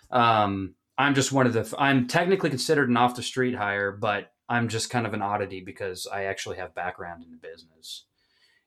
Um, 0.09 0.75
I'm 0.97 1.13
just 1.13 1.31
one 1.31 1.45
of 1.45 1.53
the 1.53 1.75
I'm 1.77 2.07
technically 2.07 2.49
considered 2.49 2.89
an 2.89 2.97
off 2.97 3.15
the 3.15 3.23
street 3.23 3.55
hire, 3.55 3.91
but 3.91 4.31
I'm 4.49 4.67
just 4.67 4.89
kind 4.89 5.05
of 5.05 5.13
an 5.13 5.21
oddity 5.21 5.61
because 5.61 6.07
I 6.11 6.23
actually 6.25 6.57
have 6.57 6.73
background 6.73 7.23
in 7.23 7.31
the 7.31 7.37
business. 7.37 8.05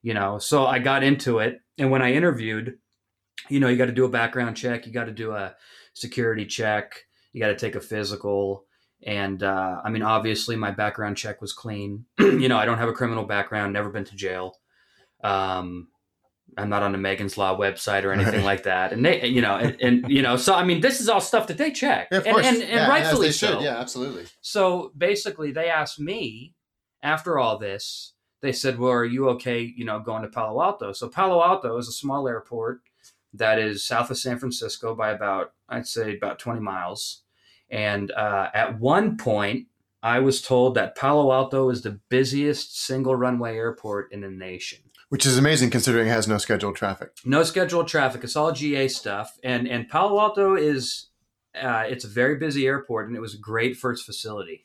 You 0.02 0.14
know, 0.14 0.38
so 0.38 0.66
I 0.66 0.78
got 0.78 1.02
into 1.02 1.40
it 1.40 1.60
and 1.76 1.90
when 1.90 2.02
I 2.02 2.12
interviewed, 2.12 2.78
you 3.48 3.60
know, 3.60 3.68
you 3.68 3.76
got 3.76 3.86
to 3.86 3.92
do 3.92 4.04
a 4.04 4.10
background 4.10 4.56
check, 4.56 4.86
you 4.86 4.92
got 4.92 5.04
to 5.04 5.12
do 5.12 5.32
a 5.32 5.54
security 5.92 6.46
check, 6.46 7.04
you 7.32 7.40
got 7.40 7.48
to 7.48 7.56
take 7.56 7.74
a 7.74 7.80
physical 7.80 8.64
and 9.02 9.42
uh, 9.42 9.80
I 9.84 9.90
mean, 9.90 10.02
obviously, 10.02 10.56
my 10.56 10.70
background 10.70 11.16
check 11.16 11.40
was 11.40 11.52
clean. 11.52 12.04
you 12.18 12.48
know, 12.48 12.56
I 12.58 12.64
don't 12.64 12.78
have 12.78 12.88
a 12.88 12.92
criminal 12.92 13.24
background, 13.24 13.72
never 13.72 13.88
been 13.90 14.04
to 14.04 14.16
jail. 14.16 14.56
Um, 15.22 15.88
I'm 16.58 16.68
not 16.68 16.82
on 16.82 16.92
the 16.92 16.98
Megan's 16.98 17.38
Law 17.38 17.56
website 17.56 18.04
or 18.04 18.12
anything 18.12 18.34
Right. 18.36 18.44
like 18.52 18.62
that. 18.64 18.92
And 18.92 19.04
they, 19.04 19.26
you 19.26 19.40
know, 19.40 19.54
and, 19.56 19.76
and 19.80 20.04
you 20.10 20.20
know, 20.20 20.36
so 20.36 20.54
I 20.54 20.64
mean, 20.64 20.80
this 20.80 21.00
is 21.00 21.08
all 21.08 21.20
stuff 21.20 21.46
that 21.46 21.58
they 21.58 21.70
check, 21.70 22.08
Yeah, 22.10 22.18
of 22.18 22.26
and, 22.26 22.36
and, 22.38 22.56
and 22.62 22.68
Yeah, 22.70 22.88
rightfully 22.88 23.30
so. 23.32 23.46
should. 23.54 23.60
Yeah, 23.62 23.78
absolutely. 23.78 24.24
So 24.40 24.92
basically, 24.96 25.52
they 25.52 25.68
asked 25.68 26.00
me 26.00 26.54
after 27.02 27.38
all 27.38 27.58
this. 27.58 28.14
They 28.42 28.52
said, 28.52 28.78
"Well, 28.78 28.90
are 28.90 29.04
you 29.04 29.28
okay? 29.30 29.60
You 29.76 29.84
know, 29.84 30.00
going 30.00 30.22
to 30.22 30.28
Palo 30.28 30.62
Alto?" 30.62 30.92
So 30.92 31.08
Palo 31.08 31.42
Alto 31.42 31.76
is 31.76 31.88
a 31.88 31.92
small 31.92 32.26
airport 32.26 32.80
that 33.34 33.58
is 33.58 33.84
south 33.84 34.10
of 34.10 34.18
San 34.18 34.38
Francisco 34.38 34.94
by 34.94 35.10
about, 35.10 35.52
I'd 35.68 35.86
say, 35.86 36.16
about 36.16 36.38
20 36.40 36.58
miles. 36.60 37.22
And 37.70 38.10
uh, 38.10 38.50
at 38.52 38.78
one 38.80 39.16
point, 39.16 39.66
I 40.02 40.18
was 40.20 40.40
told 40.40 40.74
that 40.74 40.96
Palo 40.96 41.32
Alto 41.32 41.70
is 41.70 41.82
the 41.82 42.00
busiest 42.08 42.80
single 42.80 43.14
runway 43.14 43.56
airport 43.56 44.12
in 44.12 44.22
the 44.22 44.30
nation. 44.30 44.80
Which 45.10 45.26
is 45.26 45.36
amazing 45.36 45.70
considering 45.70 46.06
it 46.06 46.10
has 46.10 46.28
no 46.28 46.38
scheduled 46.38 46.76
traffic. 46.76 47.10
No 47.24 47.42
scheduled 47.42 47.88
traffic. 47.88 48.22
It's 48.24 48.36
all 48.36 48.52
GA 48.52 48.88
stuff. 48.88 49.36
And 49.42 49.66
and 49.66 49.88
Palo 49.88 50.20
Alto 50.20 50.54
is 50.54 51.08
uh, 51.60 51.84
it's 51.88 52.04
a 52.04 52.08
very 52.08 52.36
busy 52.36 52.66
airport, 52.66 53.08
and 53.08 53.16
it 53.16 53.20
was 53.20 53.34
great 53.34 53.76
for 53.76 53.90
its 53.90 54.02
facility. 54.02 54.64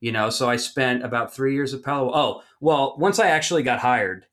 You 0.00 0.12
know, 0.12 0.30
so 0.30 0.48
I 0.48 0.56
spent 0.56 1.04
about 1.04 1.34
three 1.34 1.54
years 1.54 1.72
at 1.72 1.82
Palo. 1.82 2.10
Oh, 2.12 2.42
well, 2.60 2.96
once 2.98 3.18
I 3.18 3.28
actually 3.28 3.62
got 3.62 3.78
hired, 3.78 4.26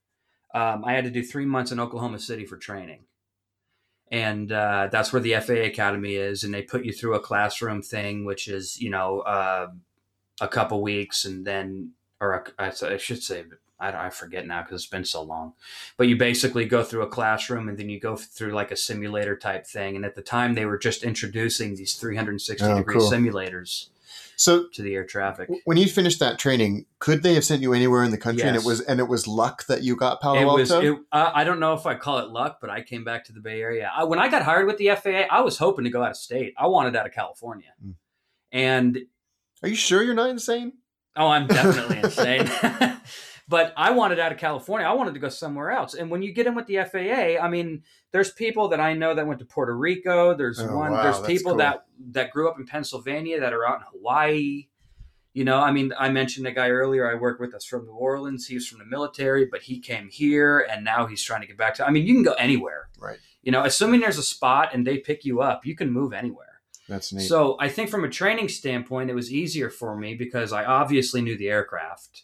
um, 0.54 0.84
I 0.84 0.94
had 0.94 1.06
to 1.06 1.12
do 1.12 1.24
three 1.24 1.46
months 1.46 1.72
in 1.72 1.80
Oklahoma 1.80 2.20
City 2.20 2.46
for 2.46 2.58
training, 2.58 3.06
and 4.12 4.52
uh, 4.52 4.90
that's 4.92 5.14
where 5.14 5.22
the 5.22 5.36
FAA 5.36 5.66
Academy 5.68 6.16
is, 6.16 6.44
and 6.44 6.54
they 6.54 6.62
put 6.62 6.86
you 6.86 6.92
through 6.94 7.16
a 7.16 7.20
classroom 7.20 7.82
thing, 7.82 8.26
which 8.26 8.48
is 8.48 8.80
you 8.82 8.90
know 8.90 9.20
uh, 9.22 9.68
a 10.42 10.48
couple 10.48 10.82
weeks, 10.82 11.26
and 11.26 11.46
then 11.46 11.92
or 12.22 12.34
a, 12.34 12.44
I 12.58 12.72
I 12.94 12.98
should 12.98 13.24
say. 13.24 13.44
I, 13.82 14.08
I 14.08 14.10
forget 14.10 14.46
now 14.46 14.62
because 14.62 14.82
it's 14.82 14.90
been 14.92 15.06
so 15.06 15.22
long 15.22 15.54
but 15.96 16.10
you 16.10 16.18
basically 16.18 16.66
go 16.66 16.84
through 16.84 17.04
a 17.04 17.08
classroom 17.08 17.70
and 17.70 17.78
then 17.78 17.88
you 17.88 17.98
go 17.98 18.18
through 18.18 18.52
like 18.52 18.72
a 18.72 18.76
simulator 18.76 19.38
type 19.38 19.66
thing 19.66 19.96
and 19.96 20.04
at 20.04 20.16
the 20.16 20.22
time 20.22 20.54
they 20.54 20.66
were 20.66 20.78
just 20.78 21.02
introducing 21.02 21.76
these 21.76 21.94
360 21.94 22.66
Oh, 22.68 22.76
degree 22.76 22.96
cool. 22.98 23.10
simulators 23.10 23.88
So 24.40 24.70
to 24.74 24.82
the 24.82 24.96
air 24.96 25.06
traffic 25.06 25.50
when 25.66 25.76
you 25.76 25.86
finished 25.88 26.20
that 26.22 26.40
training, 26.40 26.86
could 27.00 27.24
they 27.24 27.34
have 27.34 27.44
sent 27.44 27.62
you 27.62 27.74
anywhere 27.74 28.04
in 28.04 28.12
the 28.12 28.18
country 28.18 28.48
and 28.48 28.56
Yes. 28.56 28.64
it 28.64 28.68
was 28.68 28.80
and 28.82 29.00
it 29.02 29.08
was 29.10 29.28
luck 29.28 29.66
that 29.68 29.84
you 29.84 29.98
got 29.98 30.22
Palo 30.22 30.38
it 30.40 30.44
Alto? 30.44 30.54
was 30.56 30.72
it, 30.72 30.98
uh, 31.12 31.32
i 31.36 31.44
don't 31.44 31.60
know 31.60 31.74
if 31.74 31.86
i 31.86 31.94
call 31.94 32.20
it 32.20 32.30
luck 32.30 32.60
but 32.62 32.70
i 32.70 32.82
came 32.82 33.04
back 33.04 33.26
to 33.26 33.34
the 33.34 33.42
bay 33.42 33.62
area 33.62 33.92
I, 33.94 34.06
when 34.06 34.18
i 34.18 34.30
got 34.30 34.44
hired 34.44 34.66
with 34.66 34.78
the 34.78 34.88
faa 34.96 35.26
i 35.30 35.42
was 35.42 35.58
hoping 35.58 35.84
to 35.84 35.90
go 35.92 36.02
out 36.04 36.12
of 36.12 36.18
state 36.18 36.54
i 36.58 36.68
wanted 36.68 36.96
out 36.96 37.06
of 37.06 37.12
california 37.14 37.74
Mm. 37.86 37.96
and 38.54 38.98
Are 39.62 39.68
you 39.70 39.76
sure 39.76 40.04
you're 40.04 40.14
not 40.14 40.30
insane? 40.30 40.72
Oh, 41.18 41.28
I'm 41.28 41.48
definitely 41.48 41.98
insane. 42.00 42.50
but 43.50 43.74
I 43.76 43.90
wanted 43.92 44.20
out 44.20 44.32
of 44.32 44.38
California. 44.38 44.88
I 44.88 44.94
wanted 44.94 45.16
to 45.16 45.20
go 45.20 45.28
somewhere 45.28 45.72
else. 45.72 45.96
And 45.96 46.10
when 46.12 46.22
you 46.22 46.32
get 46.32 46.46
in 46.48 46.54
with 46.56 46.68
the 46.68 46.78
FAA, 46.86 47.44
I 47.44 47.50
mean, 47.50 47.82
there's 48.12 48.32
people 48.32 48.68
that 48.70 48.80
I 48.80 48.94
know 48.94 49.16
that 49.16 49.26
went 49.26 49.40
to 49.40 49.46
Puerto 49.46 49.76
Rico. 49.76 50.36
There's 50.36 50.60
Oh, 50.60 50.78
one. 50.78 50.92
wow, 50.92 51.02
there's 51.04 51.20
people 51.26 51.54
cool. 51.54 51.58
that 51.58 51.86
that 52.12 52.30
grew 52.32 52.48
up 52.50 52.60
in 52.60 52.66
Pennsylvania 52.68 53.40
that 53.40 53.52
are 53.52 53.68
out 53.68 53.80
in 53.82 53.86
Hawaii. 53.92 54.68
You 55.34 55.46
know, 55.46 55.58
I 55.60 55.72
mean, 55.72 55.92
I 55.98 56.10
mentioned 56.10 56.46
a 56.48 56.52
guy 56.52 56.70
earlier 56.70 57.10
I 57.10 57.16
worked 57.16 57.40
with 57.42 57.54
us 57.54 57.66
from 57.66 57.86
New 57.86 57.92
Orleans. 57.94 58.48
He 58.48 58.56
was 58.56 58.68
from 58.68 58.80
the 58.80 58.86
military, 58.86 59.46
but 59.46 59.64
he 59.64 59.80
came 59.80 60.10
here 60.10 60.60
and 60.72 60.84
now 60.84 61.08
he's 61.08 61.22
trying 61.24 61.42
to 61.42 61.48
get 61.48 61.58
back 61.58 61.74
to. 61.76 61.88
I 61.88 61.92
mean, 61.92 62.06
you 62.06 62.14
can 62.14 62.24
go 62.24 62.34
anywhere. 62.34 62.90
Right. 63.00 63.18
You 63.42 63.52
know, 63.52 63.64
assuming 63.64 64.02
there's 64.02 64.18
a 64.18 64.24
spot 64.24 64.70
and 64.74 64.86
they 64.86 64.98
pick 64.98 65.26
you 65.26 65.42
up, 65.42 65.66
you 65.66 65.76
can 65.76 65.92
move 65.92 66.14
anywhere. 66.14 66.62
That's 66.88 67.14
neat. 67.14 67.28
So 67.28 67.58
I 67.60 67.70
think 67.70 67.90
from 67.90 68.04
a 68.04 68.10
training 68.10 68.50
standpoint, 68.50 69.10
it 69.10 69.14
was 69.16 69.32
easier 69.32 69.70
for 69.70 69.96
me 69.96 70.14
because 70.16 70.52
I 70.52 70.66
obviously 70.66 71.22
knew 71.22 71.38
the 71.38 71.50
aircraft 71.50 72.24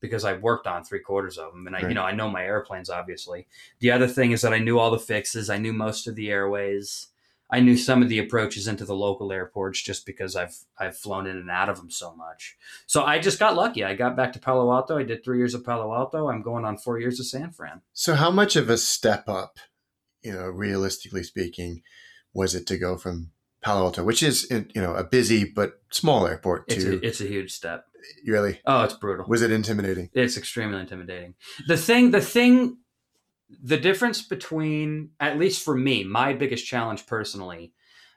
because 0.00 0.24
I've 0.24 0.42
worked 0.42 0.66
on 0.66 0.84
three 0.84 1.00
quarters 1.00 1.38
of 1.38 1.52
them, 1.52 1.66
and 1.66 1.76
I, 1.76 1.80
Right. 1.80 1.88
you 1.90 1.94
know, 1.94 2.02
I 2.04 2.12
know 2.12 2.28
my 2.30 2.44
airplanes. 2.44 2.90
Obviously, 2.90 3.46
the 3.80 3.90
other 3.90 4.08
thing 4.08 4.32
is 4.32 4.42
that 4.42 4.52
I 4.54 4.58
knew 4.58 4.78
all 4.78 4.90
the 4.90 4.98
fixes. 4.98 5.50
I 5.50 5.58
knew 5.58 5.72
most 5.72 6.06
of 6.06 6.14
the 6.14 6.30
airways. 6.30 7.08
I 7.52 7.58
knew 7.58 7.76
some 7.76 8.00
of 8.00 8.08
the 8.08 8.20
approaches 8.20 8.68
into 8.68 8.84
the 8.84 8.94
local 8.94 9.32
airports 9.32 9.82
just 9.82 10.06
because 10.06 10.36
I've 10.36 10.56
I've 10.78 10.96
flown 10.96 11.26
in 11.26 11.36
and 11.36 11.50
out 11.50 11.68
of 11.68 11.78
them 11.78 11.90
so 11.90 12.14
much. 12.14 12.56
So 12.86 13.02
I 13.02 13.18
just 13.18 13.40
got 13.40 13.56
lucky. 13.56 13.82
I 13.84 13.94
got 13.94 14.16
back 14.16 14.32
to 14.34 14.38
Palo 14.38 14.72
Alto. 14.72 14.96
I 14.96 15.02
did 15.02 15.24
three 15.24 15.38
years 15.38 15.52
of 15.54 15.64
Palo 15.64 15.92
Alto. 15.92 16.28
I'm 16.28 16.42
going 16.42 16.64
on 16.64 16.78
four 16.78 17.00
years 17.00 17.18
of 17.18 17.26
San 17.26 17.50
Fran. 17.50 17.80
So 17.92 18.14
how 18.14 18.30
much 18.30 18.54
of 18.54 18.70
a 18.70 18.78
step 18.78 19.28
up, 19.28 19.58
you 20.22 20.32
know, 20.32 20.46
realistically 20.46 21.24
speaking, 21.24 21.82
was 22.32 22.54
it 22.54 22.66
to 22.68 22.78
go 22.78 22.96
from 22.96 23.32
Palo 23.62 23.84
Alto, 23.86 24.02
which 24.04 24.22
is 24.22 24.46
you 24.50 24.80
know 24.80 24.94
a 24.94 25.04
busy 25.04 25.44
but 25.44 25.80
small 25.90 26.26
airport, 26.26 26.64
It's 26.68 26.84
a, 26.84 27.06
it's 27.06 27.20
a 27.20 27.26
huge 27.26 27.52
step. 27.52 27.86
really 28.26 28.60
Oh, 28.66 28.82
it's 28.84 28.94
brutal. 28.94 29.26
was 29.28 29.42
it 29.42 29.50
intimidating? 29.52 30.10
it's 30.14 30.36
extremely 30.36 30.80
intimidating. 30.80 31.34
The 31.68 31.76
thing, 31.76 32.10
the 32.10 32.20
thing, 32.20 32.78
the 33.62 33.76
difference 33.76 34.22
between, 34.22 35.10
at 35.20 35.38
least 35.38 35.64
for 35.64 35.76
me, 35.76 36.04
my 36.04 36.32
biggest 36.32 36.66
challenge 36.66 37.06
personally, 37.06 37.72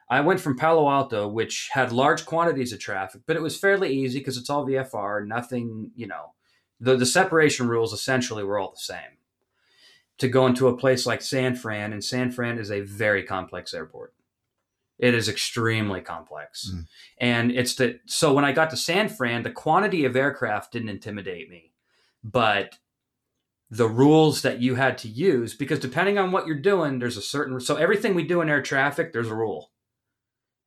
I 0.08 0.20
went 0.20 0.40
from 0.40 0.56
Palo 0.56 0.88
Alto, 0.90 1.26
which 1.28 1.70
had 1.72 1.90
large 1.92 2.24
quantities 2.26 2.72
of 2.72 2.78
traffic, 2.80 3.22
but 3.26 3.36
it 3.36 3.42
was 3.42 3.58
fairly 3.58 3.92
easy 3.92 4.18
because 4.20 4.36
it's 4.36 4.50
all 4.50 4.66
VFR, 4.66 5.26
nothing, 5.26 5.90
you 5.96 6.06
know, 6.06 6.32
the, 6.78 6.96
the 6.96 7.06
separation 7.06 7.68
rules 7.68 7.92
essentially 7.92 8.44
were 8.44 8.58
all 8.58 8.70
the 8.70 8.76
same. 8.78 9.18
To 10.18 10.28
go 10.28 10.46
into 10.46 10.68
a 10.68 10.76
place 10.76 11.06
like 11.06 11.22
San 11.22 11.56
Fran, 11.56 11.92
and 11.92 12.04
San 12.04 12.30
Fran 12.30 12.58
is 12.58 12.70
a 12.70 12.80
very 12.82 13.22
complex 13.24 13.74
airport. 13.74 14.14
It 15.04 15.14
is 15.14 15.28
extremely 15.28 16.00
complex. 16.00 16.72
Mm. 16.74 16.86
And 17.18 17.52
it's 17.52 17.74
that 17.74 18.00
so 18.06 18.32
when 18.32 18.46
I 18.46 18.52
got 18.52 18.70
to 18.70 18.76
San 18.78 19.10
Fran, 19.10 19.42
the 19.42 19.50
quantity 19.50 20.06
of 20.06 20.16
aircraft 20.16 20.72
didn't 20.72 20.88
intimidate 20.88 21.50
me, 21.50 21.72
but 22.22 22.78
the 23.68 23.86
rules 23.86 24.40
that 24.40 24.62
you 24.62 24.76
had 24.76 24.96
to 24.98 25.08
use 25.08 25.52
because 25.52 25.78
depending 25.78 26.16
on 26.16 26.32
what 26.32 26.46
you're 26.46 26.58
doing, 26.58 27.00
there's 27.00 27.18
a 27.18 27.22
certain 27.22 27.60
so 27.60 27.76
everything 27.76 28.14
we 28.14 28.26
do 28.26 28.40
in 28.40 28.48
air 28.48 28.62
traffic, 28.62 29.12
there's 29.12 29.28
a 29.28 29.34
rule. 29.34 29.72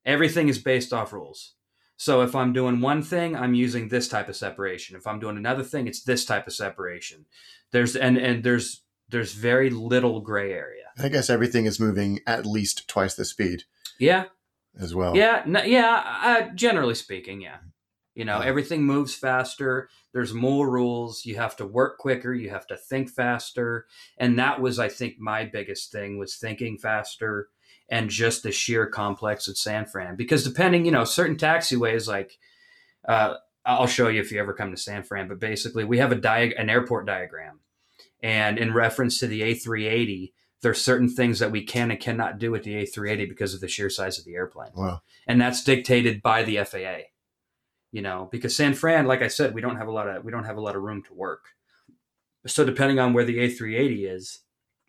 Everything 0.05 0.49
is 0.49 0.59
based 0.59 0.93
off 0.93 1.13
rules. 1.13 1.55
So 1.97 2.21
if 2.21 2.35
I'm 2.35 2.53
doing 2.53 2.79
one 2.79 3.01
thing, 3.01 3.35
I'm 3.35 3.55
using 3.55 3.87
this 3.87 4.07
type 4.07 4.29
of 4.29 4.35
separation. 4.35 4.95
If 4.95 5.07
I'm 5.07 5.19
doing 5.19 5.37
another 5.37 5.63
thing, 5.63 5.87
it's 5.87 6.03
this 6.03 6.25
type 6.25 6.45
of 6.45 6.53
separation. 6.53 7.25
There's 7.71 7.95
and 7.95 8.19
and 8.19 8.43
there's 8.43 8.83
there's 9.09 9.33
very 9.33 9.71
little 9.71 10.19
gray 10.19 10.53
area. 10.53 10.83
I 10.99 11.09
guess 11.09 11.31
everything 11.31 11.65
is 11.65 11.79
moving 11.79 12.19
at 12.27 12.45
least 12.45 12.87
twice 12.87 13.15
the 13.15 13.25
speed 13.25 13.63
Yeah, 13.99 14.25
as 14.79 14.93
well. 14.95 15.15
yeah, 15.15 15.43
no, 15.45 15.63
yeah. 15.63 16.03
Uh, 16.23 16.49
generally 16.55 16.95
speaking, 16.95 17.41
yeah. 17.41 17.57
You 18.15 18.25
know, 18.25 18.39
Yeah. 18.39 18.47
everything 18.47 18.83
moves 18.83 19.13
faster. 19.13 19.89
There's 20.11 20.33
more 20.33 20.69
rules. 20.69 21.25
You 21.25 21.35
have 21.35 21.55
to 21.57 21.67
work 21.67 21.99
quicker. 21.99 22.33
You 22.33 22.49
have 22.49 22.65
to 22.67 22.75
think 22.77 23.09
faster. 23.11 23.85
And 24.17 24.39
that 24.39 24.59
was, 24.59 24.79
I 24.79 24.89
think, 24.89 25.19
my 25.19 25.45
biggest 25.45 25.91
thing 25.91 26.17
was 26.17 26.35
thinking 26.35 26.79
faster 26.79 27.49
and 27.89 28.09
just 28.09 28.41
the 28.43 28.51
sheer 28.51 28.87
complex 28.87 29.47
of 29.47 29.57
San 29.57 29.85
Fran. 29.85 30.15
Because 30.15 30.43
depending, 30.43 30.83
you 30.85 30.91
know, 30.91 31.03
certain 31.05 31.35
taxiways, 31.37 32.07
like 32.07 32.39
uh, 33.07 33.35
I'll 33.65 33.85
show 33.87 34.07
you 34.07 34.19
if 34.19 34.31
you 34.31 34.39
ever 34.39 34.53
come 34.53 34.71
to 34.71 34.77
San 34.77 35.03
Fran. 35.03 35.27
But 35.27 35.39
basically, 35.39 35.83
we 35.85 35.99
have 35.99 36.11
a 36.11 36.15
diag- 36.17 36.59
an 36.59 36.69
airport 36.71 37.05
diagram, 37.05 37.59
and 38.23 38.57
in 38.57 38.73
reference 38.73 39.19
to 39.19 39.27
the 39.27 39.41
A380, 39.41 40.33
there's 40.61 40.81
certain 40.81 41.07
things 41.09 41.39
that 41.39 41.51
we 41.51 41.63
can 41.63 41.91
and 41.91 41.99
cannot 41.99 42.39
do 42.39 42.49
with 42.51 42.63
the 42.63 42.73
A380 42.73 43.29
because 43.29 43.53
of 43.53 43.61
the 43.61 43.67
sheer 43.67 43.89
size 43.89 44.17
of 44.17 44.25
the 44.25 44.35
airplane 44.35 44.71
Wow. 44.75 45.01
and 45.27 45.39
that's 45.39 45.63
dictated 45.63 46.21
by 46.21 46.43
the 46.43 46.57
FAA. 46.63 47.09
You 47.91 48.01
know, 48.01 48.27
because 48.31 48.55
San 48.55 48.73
Fran, 48.73 49.05
like 49.07 49.21
I 49.21 49.27
said, 49.29 49.53
we 49.53 49.61
don't 49.61 49.77
have 49.77 49.87
a 49.87 49.91
lot 49.91 50.07
of 50.09 50.23
we 50.25 50.31
don't 50.31 50.43
have 50.43 50.57
a 50.57 50.61
lot 50.61 50.75
of 50.75 50.81
room 50.83 51.01
to 51.03 51.13
work. 51.13 51.45
So 52.45 52.65
depending 52.65 52.99
on 52.99 53.13
where 53.13 53.23
the 53.23 53.37
A380 53.37 54.11
is, 54.13 54.39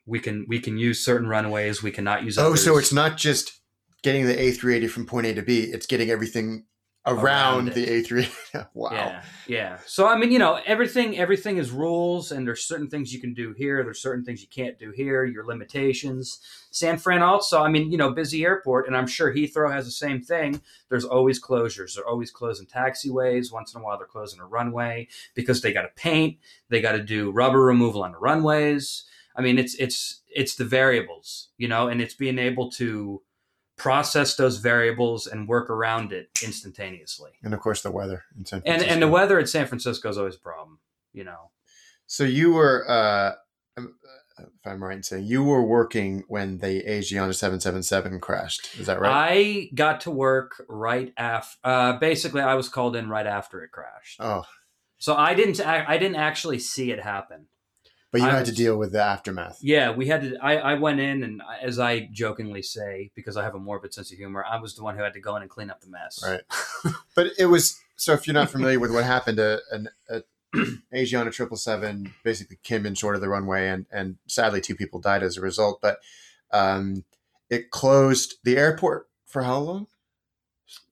we 0.04 0.18
can 0.18 0.46
we 0.48 0.58
can 0.58 0.78
use 0.78 1.04
certain 1.04 1.28
runways, 1.28 1.82
we 1.82 1.90
cannot 1.92 2.24
use. 2.24 2.38
Oh, 2.38 2.46
others. 2.48 2.64
so 2.64 2.76
it's 2.76 2.92
not 2.92 3.16
just 3.16 3.60
getting 4.02 4.26
the 4.26 4.34
A380 4.34 4.90
from 4.90 5.06
point 5.06 5.26
A 5.26 5.34
to 5.34 5.42
B; 5.42 5.60
it's 5.60 5.86
getting 5.86 6.10
everything 6.10 6.64
around, 7.06 7.68
Around 7.68 7.72
the 7.74 7.86
A3. 7.86 8.66
wow. 8.74 8.90
Yeah, 8.92 9.22
yeah. 9.46 9.78
So 9.86 10.06
I 10.06 10.16
mean, 10.16 10.30
you 10.30 10.38
know, 10.38 10.60
everything 10.66 11.18
everything 11.18 11.56
is 11.56 11.70
rules, 11.70 12.32
and 12.32 12.46
there's 12.46 12.64
certain 12.64 12.88
things 12.88 13.12
you 13.12 13.20
can 13.20 13.34
do 13.34 13.52
here. 13.56 13.82
There's 13.82 14.02
certain 14.02 14.24
things 14.24 14.42
you 14.42 14.48
can't 14.48 14.78
do 14.78 14.90
here. 14.90 15.24
Your 15.24 15.46
limitations. 15.46 16.40
San 16.70 16.98
Fran 16.98 17.22
also. 17.22 17.62
I 17.62 17.68
mean, 17.68 17.90
you 17.90 17.98
know, 17.98 18.10
busy 18.12 18.44
airport, 18.44 18.86
and 18.86 18.96
I'm 18.96 19.06
sure 19.06 19.32
Heathrow 19.32 19.72
has 19.72 19.84
the 19.84 19.90
same 19.90 20.20
thing. 20.20 20.60
There's 20.88 21.04
always 21.04 21.42
closures. 21.42 21.94
They're 21.94 22.06
always 22.06 22.30
closing 22.30 22.66
taxiways. 22.66 23.52
Once 23.52 23.74
in 23.74 23.80
a 23.80 23.84
while, 23.84 23.96
they're 23.98 24.06
closing 24.06 24.40
a 24.40 24.46
runway 24.46 25.08
because 25.34 25.62
they 25.62 25.72
got 25.72 25.82
to 25.82 25.90
paint. 25.96 26.38
They 26.68 26.80
got 26.80 26.92
to 26.92 27.02
do 27.02 27.30
rubber 27.30 27.60
removal 27.64 28.02
on 28.02 28.12
the 28.12 28.18
runways. 28.18 29.04
I 29.34 29.40
mean, 29.40 29.56
it's 29.56 29.74
it's 29.76 30.22
it's 30.28 30.56
the 30.56 30.64
variables, 30.64 31.48
you 31.56 31.68
know, 31.68 31.88
and 31.88 32.02
it's 32.02 32.14
being 32.14 32.38
able 32.38 32.70
to 32.72 33.22
process 33.78 34.36
those 34.36 34.58
variables 34.58 35.26
and 35.26 35.48
work 35.48 35.70
around 35.70 36.12
it 36.12 36.28
instantaneously. 36.44 37.30
And 37.42 37.54
of 37.54 37.60
course, 37.60 37.82
the 37.82 37.90
weather 37.90 38.24
in 38.36 38.44
San 38.44 38.58
And 38.58 38.64
Francisco. 38.66 38.92
and 38.92 39.02
the 39.02 39.08
weather 39.08 39.38
at 39.38 39.48
San 39.48 39.66
Francisco 39.66 40.08
is 40.10 40.18
always 40.18 40.34
a 40.36 40.40
problem, 40.40 40.80
you 41.12 41.24
know. 41.24 41.50
So 42.06 42.24
you 42.24 42.52
were, 42.52 42.84
uh, 42.88 43.34
uh, 43.78 43.82
if 44.38 44.66
I'm 44.66 44.82
right 44.82 44.96
in 44.96 45.02
saying, 45.02 45.24
you 45.26 45.42
were 45.44 45.62
working 45.62 46.24
when 46.28 46.58
the 46.58 46.82
Asiana 46.86 47.34
777 47.34 48.20
crashed. 48.20 48.68
Is 48.78 48.86
that 48.86 49.00
right? 49.00 49.12
I 49.12 49.70
got 49.74 50.00
to 50.02 50.10
work 50.10 50.64
right 50.68 51.12
after. 51.16 51.56
Uh, 51.64 51.98
basically, 51.98 52.40
I 52.42 52.54
was 52.54 52.68
called 52.68 52.94
in 52.96 53.08
right 53.08 53.26
after 53.26 53.62
it 53.62 53.70
crashed. 53.72 54.20
oh, 54.20 54.44
So 54.98 55.14
I 55.14 55.34
didn't. 55.34 55.60
I, 55.60 55.84
I 55.86 55.98
didn't 55.98 56.16
actually 56.16 56.58
see 56.60 56.90
it 56.92 57.00
happen. 57.02 57.46
But 58.10 58.20
you 58.20 58.26
I 58.26 58.30
had 58.30 58.46
to 58.46 58.52
deal 58.52 58.76
with 58.76 58.92
the 58.92 59.02
aftermath. 59.02 59.58
Yeah, 59.60 59.90
we 59.90 60.06
had 60.06 60.22
to. 60.22 60.36
I, 60.42 60.56
I 60.56 60.74
went 60.74 61.00
in, 61.00 61.22
and 61.22 61.42
as 61.60 61.78
I 61.78 62.08
jokingly 62.10 62.62
say, 62.62 63.10
because 63.14 63.36
I 63.36 63.44
have 63.44 63.54
a 63.54 63.58
morbid 63.58 63.92
sense 63.92 64.10
of 64.10 64.18
humor, 64.18 64.44
I 64.48 64.58
was 64.58 64.74
the 64.74 64.82
one 64.82 64.96
who 64.96 65.02
had 65.02 65.12
to 65.14 65.20
go 65.20 65.36
in 65.36 65.42
and 65.42 65.50
clean 65.50 65.70
up 65.70 65.80
the 65.80 65.90
mess. 65.90 66.22
Right. 66.24 66.40
But 67.14 67.32
it 67.36 67.46
was 67.46 67.80
so. 67.96 68.12
If 68.12 68.26
you're 68.26 68.34
not 68.34 68.48
familiar 68.48 68.78
with 68.78 68.92
what 68.94 69.04
happened, 69.04 69.40
a, 69.40 69.58
an 69.72 69.88
a 70.08 70.22
Asiana 70.94 71.32
triple 71.32 71.56
seven 71.56 72.14
basically 72.22 72.58
came 72.62 72.86
in 72.86 72.94
short 72.94 73.16
of 73.16 73.20
the 73.20 73.28
runway, 73.28 73.68
and 73.68 73.86
and 73.90 74.16
sadly 74.28 74.60
two 74.60 74.76
people 74.76 75.00
died 75.00 75.24
as 75.24 75.36
a 75.36 75.40
result. 75.40 75.80
But 75.82 75.98
um, 76.52 77.04
it 77.50 77.70
closed 77.70 78.36
the 78.44 78.56
airport 78.56 79.08
for 79.26 79.42
how 79.42 79.58
long? 79.58 79.86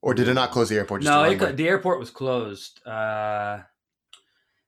Or 0.01 0.15
did 0.15 0.29
it 0.29 0.35
not 0.35 0.51
close 0.51 0.69
the 0.69 0.77
airport? 0.77 1.03
Just 1.03 1.13
no, 1.13 1.23
the 1.35 1.49
it, 1.49 1.57
the 1.57 1.69
airport 1.69 1.99
was 1.99 2.11
closed. 2.11 2.85
Uh, 2.87 3.61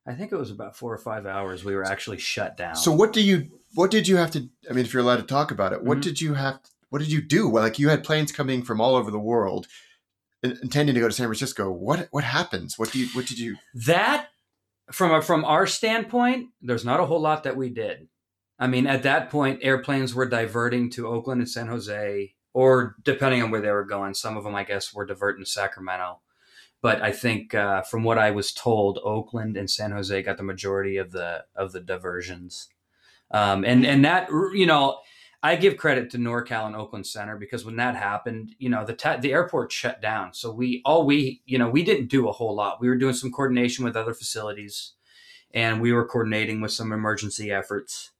I 0.08 0.14
think 0.14 0.32
it 0.32 0.36
was 0.36 0.50
about 0.50 0.76
four 0.76 0.92
or 0.92 0.98
five 0.98 1.26
hours. 1.26 1.64
We 1.64 1.74
were 1.76 1.84
actually 1.84 2.18
shut 2.18 2.56
down. 2.56 2.74
So 2.76 2.90
what 2.90 3.12
do 3.12 3.20
you 3.20 3.48
what 3.74 3.90
did 3.90 4.08
you 4.08 4.16
have 4.16 4.30
to 4.32 4.48
I 4.68 4.72
mean 4.72 4.84
if 4.86 4.92
you're 4.92 5.02
allowed 5.02 5.16
to 5.16 5.22
talk 5.22 5.50
about 5.50 5.72
it, 5.72 5.82
what 5.84 5.98
Mhm. 5.98 6.02
did 6.02 6.20
you 6.20 6.34
have 6.34 6.60
what 6.88 7.00
did 7.00 7.12
you 7.12 7.20
do? 7.20 7.48
Well, 7.48 7.62
like 7.62 7.78
you 7.78 7.90
had 7.90 8.02
planes 8.04 8.32
coming 8.32 8.62
from 8.62 8.80
all 8.80 8.94
over 8.96 9.10
the 9.10 9.18
world 9.18 9.66
in- 10.42 10.58
intending 10.62 10.94
to 10.94 11.00
go 11.00 11.08
to 11.08 11.14
San 11.14 11.26
Francisco. 11.26 11.70
What 11.70 12.08
what 12.10 12.24
happens? 12.24 12.78
What 12.78 12.90
do 12.92 12.98
you 13.00 13.08
what 13.14 13.26
did 13.26 13.38
you 13.38 13.56
that 13.74 14.28
from 14.90 15.12
a, 15.12 15.20
from 15.20 15.44
our 15.44 15.66
standpoint, 15.66 16.48
there's 16.62 16.84
not 16.86 17.00
a 17.00 17.04
whole 17.06 17.20
lot 17.20 17.42
that 17.42 17.56
we 17.58 17.68
did. 17.68 18.08
I 18.58 18.66
mean, 18.66 18.86
at 18.86 19.02
that 19.02 19.28
point, 19.28 19.60
airplanes 19.62 20.14
were 20.14 20.26
diverting 20.26 20.90
to 20.92 21.06
Oakland 21.06 21.42
and 21.42 21.48
San 21.50 21.68
Jose, 21.68 22.34
or 22.54 22.96
depending 23.04 23.42
on 23.42 23.50
where 23.50 23.60
they 23.60 23.70
were 23.70 23.84
going. 23.84 24.14
Some 24.14 24.36
of 24.38 24.44
them, 24.44 24.54
I 24.54 24.64
guess, 24.64 24.94
were 24.94 25.04
diverting 25.04 25.44
to 25.44 25.50
Sacramento. 25.50 26.20
But 26.80 27.02
I 27.02 27.10
think, 27.10 27.54
uh, 27.54 27.82
from 27.82 28.04
what 28.04 28.18
I 28.18 28.30
was 28.30 28.52
told, 28.52 28.98
Oakland 29.02 29.56
and 29.56 29.68
San 29.68 29.90
Jose 29.90 30.22
got 30.22 30.36
the 30.36 30.44
majority 30.44 30.96
of 30.96 31.10
the 31.10 31.44
of 31.56 31.72
the 31.72 31.80
diversions, 31.80 32.68
um, 33.32 33.64
and 33.64 33.84
and 33.84 34.04
that 34.04 34.28
you 34.54 34.66
know, 34.66 35.00
I 35.42 35.56
give 35.56 35.76
credit 35.76 36.10
to 36.10 36.18
NorCal 36.18 36.66
and 36.66 36.76
Oakland 36.76 37.06
Center 37.06 37.36
because 37.36 37.64
when 37.64 37.76
that 37.76 37.96
happened, 37.96 38.54
you 38.58 38.68
know, 38.68 38.84
the 38.84 38.94
ta- 38.94 39.16
the 39.16 39.32
airport 39.32 39.72
shut 39.72 40.00
down. 40.00 40.34
So 40.34 40.52
we 40.52 40.82
all 40.84 41.04
we 41.04 41.42
you 41.46 41.58
know 41.58 41.68
we 41.68 41.82
didn't 41.82 42.10
do 42.10 42.28
a 42.28 42.32
whole 42.32 42.54
lot. 42.54 42.80
We 42.80 42.88
were 42.88 42.96
doing 42.96 43.14
some 43.14 43.32
coordination 43.32 43.84
with 43.84 43.96
other 43.96 44.14
facilities, 44.14 44.92
and 45.52 45.80
we 45.80 45.92
were 45.92 46.06
coordinating 46.06 46.60
with 46.60 46.72
some 46.72 46.92
emergency 46.92 47.50
efforts, 47.50 48.12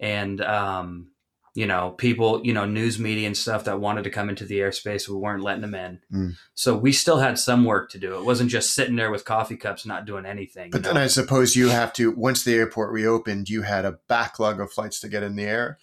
and 0.00 0.40
um, 0.40 1.13
you 1.54 1.66
know, 1.66 1.90
people, 1.92 2.44
you 2.44 2.52
know, 2.52 2.64
news 2.64 2.98
media 2.98 3.28
and 3.28 3.36
stuff 3.36 3.64
that 3.64 3.80
wanted 3.80 4.02
to 4.04 4.10
come 4.10 4.28
into 4.28 4.44
the 4.44 4.58
airspace, 4.58 5.08
we 5.08 5.14
weren't 5.14 5.42
letting 5.42 5.62
them 5.62 5.74
in. 5.74 6.00
Mm. 6.12 6.36
So 6.54 6.76
we 6.76 6.90
still 6.90 7.18
had 7.18 7.38
some 7.38 7.64
work 7.64 7.90
to 7.90 7.98
do. 7.98 8.16
It 8.16 8.24
wasn't 8.24 8.50
just 8.50 8.74
sitting 8.74 8.96
there 8.96 9.10
with 9.10 9.24
coffee 9.24 9.56
cups 9.56 9.86
not 9.86 10.04
doing 10.04 10.26
anything. 10.26 10.70
But 10.70 10.82
then 10.82 10.96
know? 10.96 11.02
I 11.02 11.06
suppose 11.06 11.54
you 11.54 11.68
have 11.68 11.92
to 11.94 12.10
once 12.10 12.42
the 12.42 12.54
airport 12.54 12.92
reopened, 12.92 13.48
you 13.48 13.62
had 13.62 13.84
a 13.84 13.98
backlog 14.08 14.60
of 14.60 14.72
flights 14.72 14.98
to 15.00 15.08
get 15.08 15.22
in 15.22 15.36
the 15.36 15.44
air. 15.44 15.78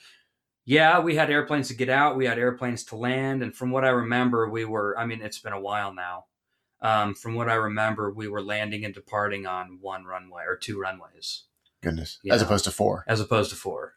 Yeah, 0.66 1.00
we 1.00 1.16
had 1.16 1.32
airplanes 1.32 1.70
to 1.70 1.74
get 1.74 1.90
out. 1.90 2.18
We 2.18 2.26
had 2.26 2.38
airplanes 2.38 2.84
to 2.86 2.98
land. 2.98 3.42
And 3.42 3.56
from 3.56 3.72
what 3.72 3.86
I 3.86 3.90
remember, 3.90 4.50
we 4.50 4.66
were, 4.66 4.98
I 5.00 5.06
mean, 5.06 5.22
it's 5.22 5.40
been 5.40 5.54
a 5.54 5.60
while 5.60 5.94
now. 5.94 6.26
Um, 6.82 7.14
from 7.14 7.36
what 7.36 7.48
I 7.48 7.56
remember, 7.56 8.12
we 8.12 8.28
were 8.28 8.42
landing 8.42 8.84
and 8.84 8.94
departing 8.94 9.46
on 9.46 9.80
one 9.82 10.04
runway 10.04 10.44
or 10.48 10.58
two 10.58 10.80
runways 10.80 11.44
Goodness. 11.82 12.20
As 12.30 12.42
opposed 12.42 12.66
to 12.66 12.72
four. 12.72 13.06
as 13.08 13.20
opposed 13.20 13.50
to 13.52 13.56
four. 13.56 13.96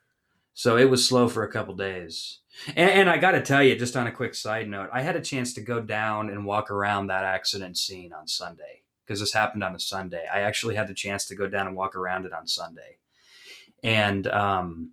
So 0.54 0.76
it 0.76 0.88
was 0.88 1.06
slow 1.06 1.28
for 1.28 1.42
a 1.42 1.50
couple 1.50 1.74
days. 1.74 2.38
And, 2.68 2.90
and 2.90 3.10
I 3.10 3.18
got 3.18 3.32
to 3.32 3.42
tell 3.42 3.62
you, 3.62 3.76
just 3.76 3.96
on 3.96 4.06
a 4.06 4.12
quick 4.12 4.34
side 4.34 4.68
note, 4.68 4.88
I 4.92 5.02
had 5.02 5.16
a 5.16 5.20
chance 5.20 5.52
to 5.54 5.60
go 5.60 5.80
down 5.80 6.30
and 6.30 6.46
walk 6.46 6.70
around 6.70 7.08
that 7.08 7.24
accident 7.24 7.76
scene 7.76 8.12
on 8.12 8.28
Sunday 8.28 8.82
because 9.04 9.20
this 9.20 9.32
happened 9.32 9.64
on 9.64 9.74
a 9.74 9.80
Sunday. 9.80 10.24
I 10.32 10.40
actually 10.40 10.76
had 10.76 10.88
the 10.88 10.94
chance 10.94 11.26
to 11.26 11.34
go 11.34 11.48
down 11.48 11.66
and 11.66 11.76
walk 11.76 11.96
around 11.96 12.24
it 12.24 12.32
on 12.32 12.46
Sunday. 12.46 12.98
And 13.82 14.26
um, 14.28 14.92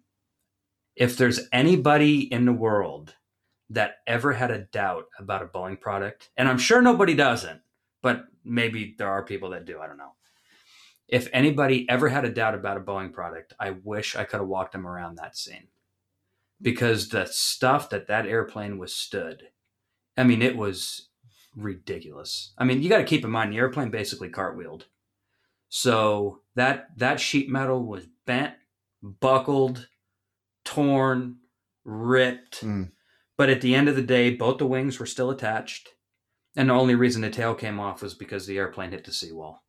if 0.96 1.16
there's 1.16 1.48
anybody 1.54 2.22
in 2.22 2.46
the 2.46 2.52
world 2.52 3.16
that 3.70 3.98
ever 4.06 4.34
had 4.34 4.52
a 4.52 4.66
doubt 4.66 5.06
about 5.18 5.44
a 5.44 5.46
Boeing 5.46 5.80
product, 5.80 6.30
and 6.36 6.50
I'm 6.50 6.58
sure 6.58 6.82
nobody 6.82 7.14
doesn't, 7.14 7.62
but 8.02 8.26
maybe 8.44 8.96
there 8.98 9.08
are 9.08 9.24
people 9.24 9.52
that 9.52 9.66
do, 9.66 9.80
I 9.80 9.88
don't 9.88 9.98
know. 9.98 10.14
If 11.12 11.28
anybody 11.34 11.88
ever 11.90 12.10
had 12.10 12.26
a 12.26 12.32
doubt 12.32 12.56
about 12.56 12.78
a 12.78 12.82
Boeing 12.82 13.12
product, 13.12 13.54
I 13.60 13.72
wish 13.72 14.16
I 14.16 14.24
could 14.24 14.40
have 14.40 14.48
walked 14.48 14.72
them 14.72 14.88
around 14.88 15.18
that 15.18 15.38
scene 15.38 15.68
because 16.62 17.10
the 17.10 17.26
stuff 17.26 17.90
that 17.90 18.08
that 18.08 18.26
airplane 18.26 18.78
withstood, 18.78 19.50
I 20.18 20.24
mean, 20.24 20.42
it 20.42 20.56
was 20.56 21.10
ridiculous. 21.56 22.54
I 22.58 22.64
mean, 22.64 22.82
you 22.82 22.90
got 22.90 23.00
to 23.00 23.04
keep 23.04 23.26
in 23.26 23.32
mind 23.32 23.52
the 23.52 23.58
airplane 23.58 23.90
basically 23.90 24.30
cartwheeled. 24.30 24.86
So 25.70 26.42
that 26.56 26.98
that 26.98 27.20
sheet 27.20 27.50
metal 27.50 27.86
was 27.86 28.06
bent, 28.26 28.54
buckled, 29.02 29.88
torn, 30.66 31.38
ripped. 31.84 32.64
Mm. 32.64 32.92
But 33.38 33.50
at 33.50 33.62
the 33.62 33.74
end 33.76 33.90
of 33.90 33.96
the 33.96 34.02
day, 34.02 34.32
both 34.36 34.60
the 34.60 34.68
wings 34.68 35.00
were 35.00 35.06
still 35.06 35.30
attached. 35.30 35.90
And 36.56 36.70
the 36.70 36.74
only 36.74 36.96
reason 36.96 37.22
the 37.22 37.30
tail 37.30 37.56
came 37.56 37.80
off 37.80 38.02
was 38.02 38.14
because 38.14 38.46
the 38.46 38.58
airplane 38.58 38.92
hit 38.92 39.06
the 39.06 39.14
seawall. 39.14 39.64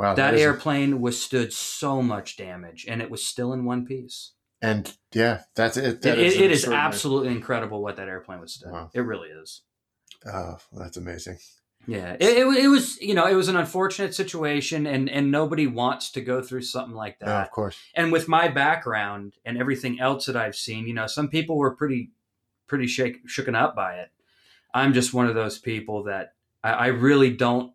Wow. 0.00 0.14
that 0.14 0.34
is- 0.34 0.40
airplane 0.40 1.00
withstood 1.00 1.52
so 1.52 2.00
much 2.02 2.36
damage 2.36 2.86
and 2.88 3.00
it 3.02 3.10
was 3.10 3.24
still 3.24 3.52
in 3.52 3.64
one 3.64 3.84
piece. 3.86 4.32
and 4.62 4.96
yeah, 5.14 5.42
that's 5.54 5.76
it. 5.76 5.84
It, 5.84 6.02
That 6.02 6.18
it, 6.18 6.36
an 6.36 6.42
it 6.44 6.50
is 6.50 6.66
absolutely 6.66 7.32
incredible 7.32 7.82
what 7.82 7.96
that 7.96 8.08
airplane 8.08 8.40
withstood. 8.40 8.72
Wow. 8.72 8.90
It 8.94 9.00
really 9.00 9.28
is. 9.28 9.62
Oh, 10.26 10.56
that's 10.72 10.96
amazing. 10.96 11.38
Yeah, 11.86 12.12
it, 12.20 12.22
it, 12.22 12.46
it 12.64 12.68
was 12.68 13.00
you 13.00 13.14
know 13.14 13.26
it 13.26 13.34
was 13.34 13.48
an 13.48 13.56
unfortunate 13.56 14.14
situation 14.14 14.86
and 14.86 15.08
and 15.08 15.30
nobody 15.30 15.66
wants 15.66 16.10
to 16.12 16.20
go 16.20 16.42
through 16.42 16.62
something 16.62 16.94
like 16.94 17.16
No, 17.20 17.26
that. 17.26 17.46
of 17.46 17.50
course. 17.50 17.76
and 17.94 18.12
with 18.12 18.28
my 18.28 18.48
background 18.48 19.34
and 19.46 19.56
everything 19.56 19.98
else 19.98 20.26
that 20.26 20.36
I've 20.36 20.56
seen, 20.56 20.86
you 20.86 20.92
know, 20.94 21.06
some 21.06 21.28
people 21.28 21.56
were 21.56 21.74
pretty, 21.74 22.10
pretty 22.66 22.86
shake, 22.86 23.26
shooken 23.26 23.54
up 23.54 23.74
by 23.74 23.94
it. 23.96 24.10
I'm 24.74 24.92
just 24.92 25.14
one 25.14 25.26
of 25.26 25.34
those 25.34 25.58
people 25.58 26.04
that 26.04 26.34
I, 26.62 26.70
I 26.72 26.86
really 26.88 27.30
don't 27.30 27.72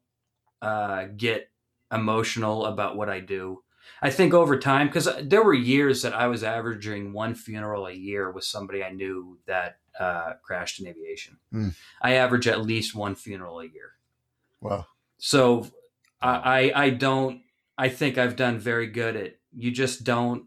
uh, 0.61 1.05
get 1.17 1.49
emotional 1.95 2.65
about 2.65 2.95
what 2.95 3.10
I 3.10 3.19
do. 3.19 3.62
I 4.01 4.10
think 4.10 4.34
over 4.34 4.60
time, 4.60 4.88
because 4.88 5.10
there 5.23 5.43
were 5.43 5.53
years 5.53 6.01
that 6.01 6.13
I 6.13 6.27
was 6.27 6.43
averaging 6.43 7.13
one 7.13 7.34
funeral 7.34 7.88
a 7.88 7.93
year 7.93 8.31
with 8.31 8.43
somebody 8.43 8.84
I 8.84 8.91
knew 8.91 9.39
that 9.47 9.77
uh, 9.99 10.34
crashed 10.43 10.79
in 10.79 10.88
aviation. 10.88 11.38
Hmm. 11.51 11.69
I 12.01 12.13
average 12.13 12.47
at 12.47 12.62
least 12.62 12.95
one 12.95 13.15
funeral 13.15 13.60
a 13.60 13.65
year. 13.65 13.93
Wow. 14.62 14.88
So 15.17 15.67
I, 16.21 16.71
I 16.73 16.84
I 16.86 16.89
don't 16.89 17.41
I 17.77 17.89
think 17.89 18.17
I've 18.17 18.36
done 18.36 18.60
very 18.60 18.88
good 18.88 19.15
at 19.15 19.36
you 19.53 19.71
just 19.71 20.03
don't 20.03 20.45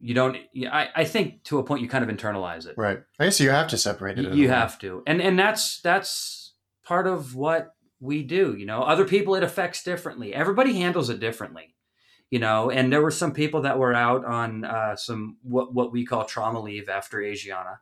you 0.00 0.14
don't 0.14 0.36
I, 0.70 0.88
I 0.94 1.04
think 1.04 1.44
to 1.44 1.58
a 1.58 1.64
point 1.64 1.82
you 1.82 1.88
kind 1.88 2.08
of 2.08 2.14
internalize 2.14 2.66
it. 2.66 2.74
Right. 2.76 3.00
I 3.18 3.24
guess 3.24 3.40
you 3.40 3.50
have 3.50 3.68
to 3.68 3.78
separate 3.78 4.18
it. 4.18 4.26
You, 4.26 4.42
you 4.42 4.48
have 4.48 4.78
to. 4.80 5.02
And 5.06 5.20
and 5.22 5.38
that's 5.38 5.80
that's 5.80 6.52
part 6.84 7.06
of 7.06 7.34
what 7.34 7.74
we 8.00 8.22
do, 8.22 8.54
you 8.56 8.66
know. 8.66 8.82
Other 8.82 9.04
people 9.04 9.34
it 9.34 9.42
affects 9.42 9.82
differently. 9.82 10.32
Everybody 10.34 10.74
handles 10.74 11.10
it 11.10 11.20
differently. 11.20 11.74
You 12.30 12.38
know, 12.38 12.70
and 12.70 12.92
there 12.92 13.00
were 13.00 13.10
some 13.10 13.32
people 13.32 13.62
that 13.62 13.78
were 13.78 13.94
out 13.94 14.24
on 14.26 14.64
uh, 14.64 14.96
some 14.96 15.38
what 15.42 15.72
what 15.72 15.92
we 15.92 16.04
call 16.04 16.24
trauma 16.26 16.60
leave 16.60 16.88
after 16.90 17.18
Asiana, 17.18 17.78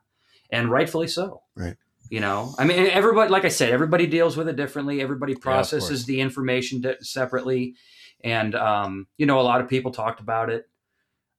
and 0.49 0.71
rightfully 0.71 1.07
so. 1.09 1.41
Right. 1.53 1.75
You 2.09 2.21
know, 2.21 2.55
I 2.57 2.63
mean, 2.63 2.87
everybody, 2.87 3.29
like 3.29 3.43
I 3.43 3.49
said, 3.49 3.71
everybody 3.73 4.07
deals 4.07 4.37
with 4.37 4.47
it 4.47 4.55
differently. 4.55 5.01
Everybody 5.01 5.35
processes 5.35 6.05
the 6.05 6.21
information 6.21 6.79
di- 6.79 6.95
separately, 7.01 7.75
and 8.23 8.55
um, 8.55 9.07
you 9.17 9.25
know, 9.25 9.41
a 9.41 9.43
lot 9.43 9.59
of 9.59 9.67
people 9.67 9.91
talked 9.91 10.21
about 10.21 10.49
it. 10.49 10.69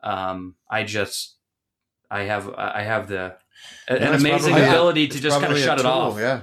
Um, 0.02 0.56
I 0.70 0.84
just, 0.84 1.36
I 2.10 2.24
have 2.24 2.52
I 2.54 2.82
have 2.82 3.08
the 3.08 3.36
Yeah, 3.88 3.94
an 3.94 4.14
amazing 4.20 4.52
probably- 4.52 4.68
ability 4.68 5.08
to 5.08 5.14
It's 5.14 5.22
just 5.22 5.40
kind 5.40 5.50
of 5.54 5.58
shut 5.58 5.80
it 5.80 5.86
off. 5.86 6.18
Yeah. 6.18 6.42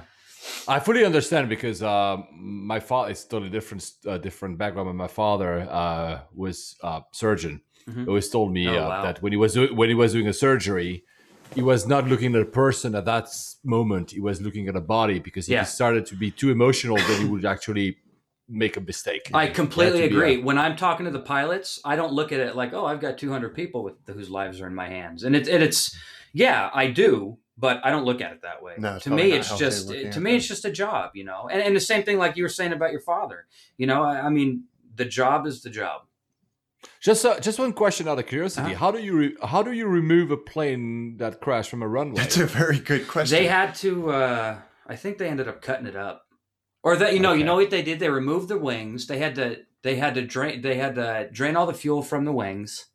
I 0.68 0.78
fully 0.80 1.04
understand 1.04 1.48
because 1.48 1.82
uh, 1.82 2.16
my 2.32 2.80
father 2.80 3.10
is 3.12 3.24
totally 3.24 3.50
different, 3.50 3.90
uh, 4.06 4.18
different 4.18 4.58
background. 4.58 4.88
But 4.88 4.94
my 4.94 5.08
father 5.08 5.60
uh, 5.70 6.20
was 6.34 6.76
a 6.82 7.02
surgeon. 7.12 7.60
Mhm. 7.88 8.02
He 8.02 8.08
always 8.08 8.28
told 8.28 8.52
me 8.52 8.66
Oh, 8.66 8.74
uh, 8.76 8.88
wow. 8.88 9.02
that 9.02 9.22
when 9.22 9.32
he 9.32 9.36
was 9.38 9.54
do- 9.54 9.74
when 9.74 9.88
he 9.88 9.94
was 9.94 10.12
doing 10.12 10.26
a 10.28 10.32
surgery, 10.32 11.04
he 11.54 11.62
was 11.62 11.86
not 11.86 12.08
looking 12.08 12.34
at 12.34 12.42
a 12.42 12.50
person 12.64 12.94
at 12.94 13.04
that 13.04 13.28
moment. 13.64 14.10
He 14.10 14.20
was 14.20 14.40
looking 14.42 14.66
at 14.68 14.74
a 14.76 14.80
body 14.80 15.18
because 15.20 15.46
if 15.48 15.52
Yeah. 15.52 15.60
he 15.64 15.66
started 15.66 16.04
to 16.06 16.16
be 16.16 16.30
too 16.30 16.50
emotional, 16.50 16.96
that 16.96 17.18
he 17.20 17.26
would 17.26 17.44
actually 17.44 17.98
make 18.48 18.76
a 18.76 18.80
mistake. 18.80 19.22
I 19.34 19.46
completely 19.48 20.00
had 20.02 20.10
to 20.10 20.16
be 20.16 20.16
agree. 20.16 20.36
a- 20.40 20.44
when 20.44 20.58
I'm 20.58 20.76
talking 20.76 21.04
to 21.06 21.12
the 21.12 21.20
pilots, 21.34 21.80
I 21.84 21.96
don't 21.96 22.12
look 22.12 22.30
at 22.32 22.40
it 22.40 22.54
like, 22.56 22.72
oh, 22.74 22.84
I've 22.86 23.00
got 23.00 23.18
200 23.18 23.54
people 23.54 23.82
with 23.84 23.94
whose 24.06 24.30
lives 24.30 24.60
are 24.60 24.66
in 24.66 24.74
my 24.74 24.88
hands, 24.88 25.22
and 25.24 25.34
it's 25.36 25.48
and 25.48 25.62
it's 25.62 25.96
yeah, 26.32 26.70
I 26.74 26.88
do, 26.90 27.38
but 27.56 27.80
I 27.84 27.90
don't 27.90 28.04
look 28.04 28.20
at 28.20 28.32
it 28.32 28.42
that 28.42 28.62
way. 28.62 28.74
No, 28.78 28.98
to 28.98 29.10
me, 29.10 29.32
it's 29.32 29.56
just 29.56 29.88
looking 29.88 30.10
to 30.10 30.20
me, 30.20 30.36
it's 30.36 30.46
just 30.46 30.64
a 30.64 30.70
job, 30.70 31.12
you 31.14 31.24
know. 31.24 31.48
And, 31.50 31.62
and 31.62 31.74
the 31.74 31.80
same 31.80 32.02
thing 32.02 32.18
like 32.18 32.36
you 32.36 32.42
were 32.42 32.48
saying 32.48 32.72
about 32.72 32.92
your 32.92 33.00
father. 33.00 33.46
You 33.78 33.86
know, 33.86 34.02
I, 34.02 34.26
I 34.26 34.28
mean, 34.30 34.64
the 34.94 35.04
job 35.04 35.46
is 35.46 35.62
the 35.62 35.70
job. 35.70 36.02
Just 37.00 37.24
uh, 37.24 37.40
just 37.40 37.58
one 37.58 37.72
question 37.72 38.06
out 38.08 38.18
of 38.18 38.26
curiosity: 38.26 38.72
Uh-huh. 38.72 38.78
How 38.78 38.90
do 38.90 38.98
you 38.98 39.16
re- 39.16 39.36
how 39.42 39.62
do 39.62 39.72
you 39.72 39.86
remove 39.86 40.30
a 40.30 40.36
plane 40.36 41.16
that 41.16 41.40
crashed 41.40 41.70
from 41.70 41.82
a 41.82 41.88
runway? 41.88 42.16
That's 42.20 42.36
a 42.36 42.46
very 42.46 42.78
good 42.78 43.08
question. 43.08 43.36
They 43.36 43.46
had 43.46 43.74
to. 43.76 44.10
uh 44.10 44.58
I 44.88 44.94
think 44.94 45.18
they 45.18 45.28
ended 45.28 45.48
up 45.48 45.62
cutting 45.62 45.86
it 45.86 45.96
up, 45.96 46.26
or 46.82 46.96
that 46.96 47.12
you 47.12 47.20
know, 47.20 47.32
you 47.32 47.42
know 47.42 47.56
what 47.56 47.70
they 47.70 47.82
did? 47.82 47.98
They 47.98 48.08
removed 48.08 48.48
the 48.48 48.58
wings. 48.58 49.06
They 49.06 49.18
had 49.18 49.34
to. 49.36 49.64
They 49.82 49.96
had 49.96 50.14
to 50.14 50.22
drain. 50.22 50.62
They 50.62 50.76
had 50.76 50.94
to 50.94 51.28
drain 51.32 51.56
all 51.56 51.66
the 51.66 51.74
fuel 51.74 52.02
from 52.02 52.24
the 52.24 52.32
wings, 52.32 52.86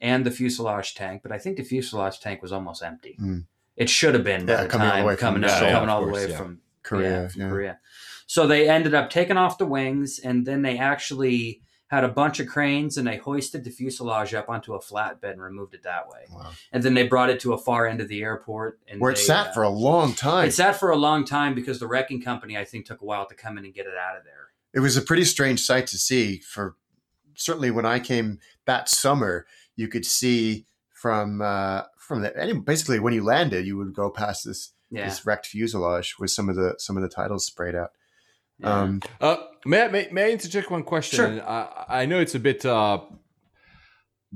and 0.00 0.26
the 0.26 0.30
fuselage 0.30 0.94
tank. 0.94 1.22
But 1.22 1.30
I 1.32 1.38
think 1.38 1.56
the 1.56 1.62
fuselage 1.62 2.18
tank 2.20 2.42
was 2.42 2.52
almost 2.52 2.82
empty. 2.82 3.16
Hmm. 3.18 3.40
It 3.76 3.88
should 3.90 4.14
have 4.14 4.24
been 4.24 4.46
by 4.46 4.52
Yeah, 4.52 4.62
the 4.64 4.68
coming 4.68 4.86
all 4.88 4.92
the 4.92 4.96
time 4.98 5.04
way 5.06 5.16
from 5.16 5.20
coming 5.34 5.44
up, 5.44 5.58
show, 5.58 5.70
coming 5.70 5.88
all 5.88 6.04
the 6.06 6.12
way 6.12 6.28
yeah. 6.30 6.36
from 6.36 6.60
Korea. 6.82 7.10
yeah, 7.22 7.28
from 7.28 7.40
yeah. 7.42 7.48
Korea. 7.48 7.78
So 8.26 8.46
they 8.46 8.68
ended 8.68 8.94
up 8.94 9.10
taking 9.10 9.36
off 9.36 9.58
the 9.58 9.66
wings, 9.66 10.18
and 10.18 10.46
then 10.46 10.62
they 10.62 10.78
actually 10.78 11.60
had 11.88 12.02
a 12.04 12.08
bunch 12.08 12.40
of 12.40 12.46
cranes, 12.46 12.96
and 12.96 13.06
they 13.06 13.16
hoisted 13.18 13.62
the 13.64 13.70
fuselage 13.70 14.32
up 14.34 14.48
onto 14.48 14.74
a 14.74 14.80
flatbed 14.80 15.32
and 15.32 15.42
removed 15.42 15.74
it 15.74 15.82
that 15.82 16.08
way. 16.08 16.20
Wow. 16.32 16.50
And 16.72 16.82
then 16.82 16.94
they 16.94 17.06
brought 17.06 17.30
it 17.30 17.38
to 17.40 17.52
a 17.52 17.58
far 17.58 17.86
end 17.86 18.00
of 18.00 18.08
the 18.08 18.22
airport, 18.22 18.80
and 18.88 19.00
Where 19.00 19.10
it 19.12 19.16
they, 19.16 19.22
sat 19.22 19.48
uh, 19.48 19.52
for 19.52 19.62
a 19.62 19.68
long 19.68 20.14
time. 20.14 20.48
it 20.48 20.52
sat 20.54 20.76
for 20.80 20.90
a 20.90 20.96
long 20.96 21.24
time 21.24 21.54
because 21.54 21.78
the 21.78 21.86
wrecking 21.86 22.22
company, 22.22 22.56
I 22.56 22.64
think, 22.64 22.86
took 22.86 23.02
a 23.02 23.04
while 23.04 23.26
to 23.26 23.34
come 23.34 23.58
in 23.58 23.64
and 23.64 23.74
get 23.74 23.86
it 23.86 23.94
out 23.96 24.16
of 24.16 24.24
there. 24.24 24.48
it 24.72 24.80
was 24.80 24.96
a 24.96 25.02
pretty 25.02 25.24
strange 25.24 25.60
sight 25.60 25.86
to 25.88 25.98
see 25.98 26.38
for 26.38 26.74
certainly 27.36 27.70
when 27.70 27.84
I 27.84 27.98
came 28.00 28.38
that 28.64 28.88
summer, 28.88 29.46
you 29.76 29.86
could 29.88 30.06
see 30.06 30.66
from 30.92 31.42
uh, 31.42 31.82
from 32.06 32.22
the 32.22 32.30
any, 32.44 32.52
basically 32.52 32.98
when 33.00 33.14
you 33.14 33.24
landed, 33.24 33.66
you 33.66 33.76
would 33.78 33.92
go 33.94 34.10
past 34.10 34.44
this 34.44 34.60
Yeah. 34.90 35.06
this 35.06 35.24
wrecked 35.26 35.46
fuselage 35.46 36.08
with 36.20 36.30
some 36.36 36.48
of 36.50 36.56
the 36.56 36.74
some 36.78 36.96
of 36.98 37.02
the 37.02 37.08
titles 37.18 37.42
sprayed 37.46 37.74
out. 37.82 37.90
yeah. 38.60 38.80
Um, 38.82 39.00
Uh, 39.20 39.36
may, 39.66 39.80
I- 39.84 39.88
may, 39.94 40.08
may 40.16 40.22
I 40.28 40.30
interject 40.38 40.70
one 40.70 40.84
question? 40.84 41.16
Sure. 41.18 41.26
And 41.26 41.40
I, 41.40 41.84
I 42.02 42.06
know 42.06 42.18
it's 42.24 42.34
a 42.34 42.40
bit 42.50 42.64
uh, 42.64 42.98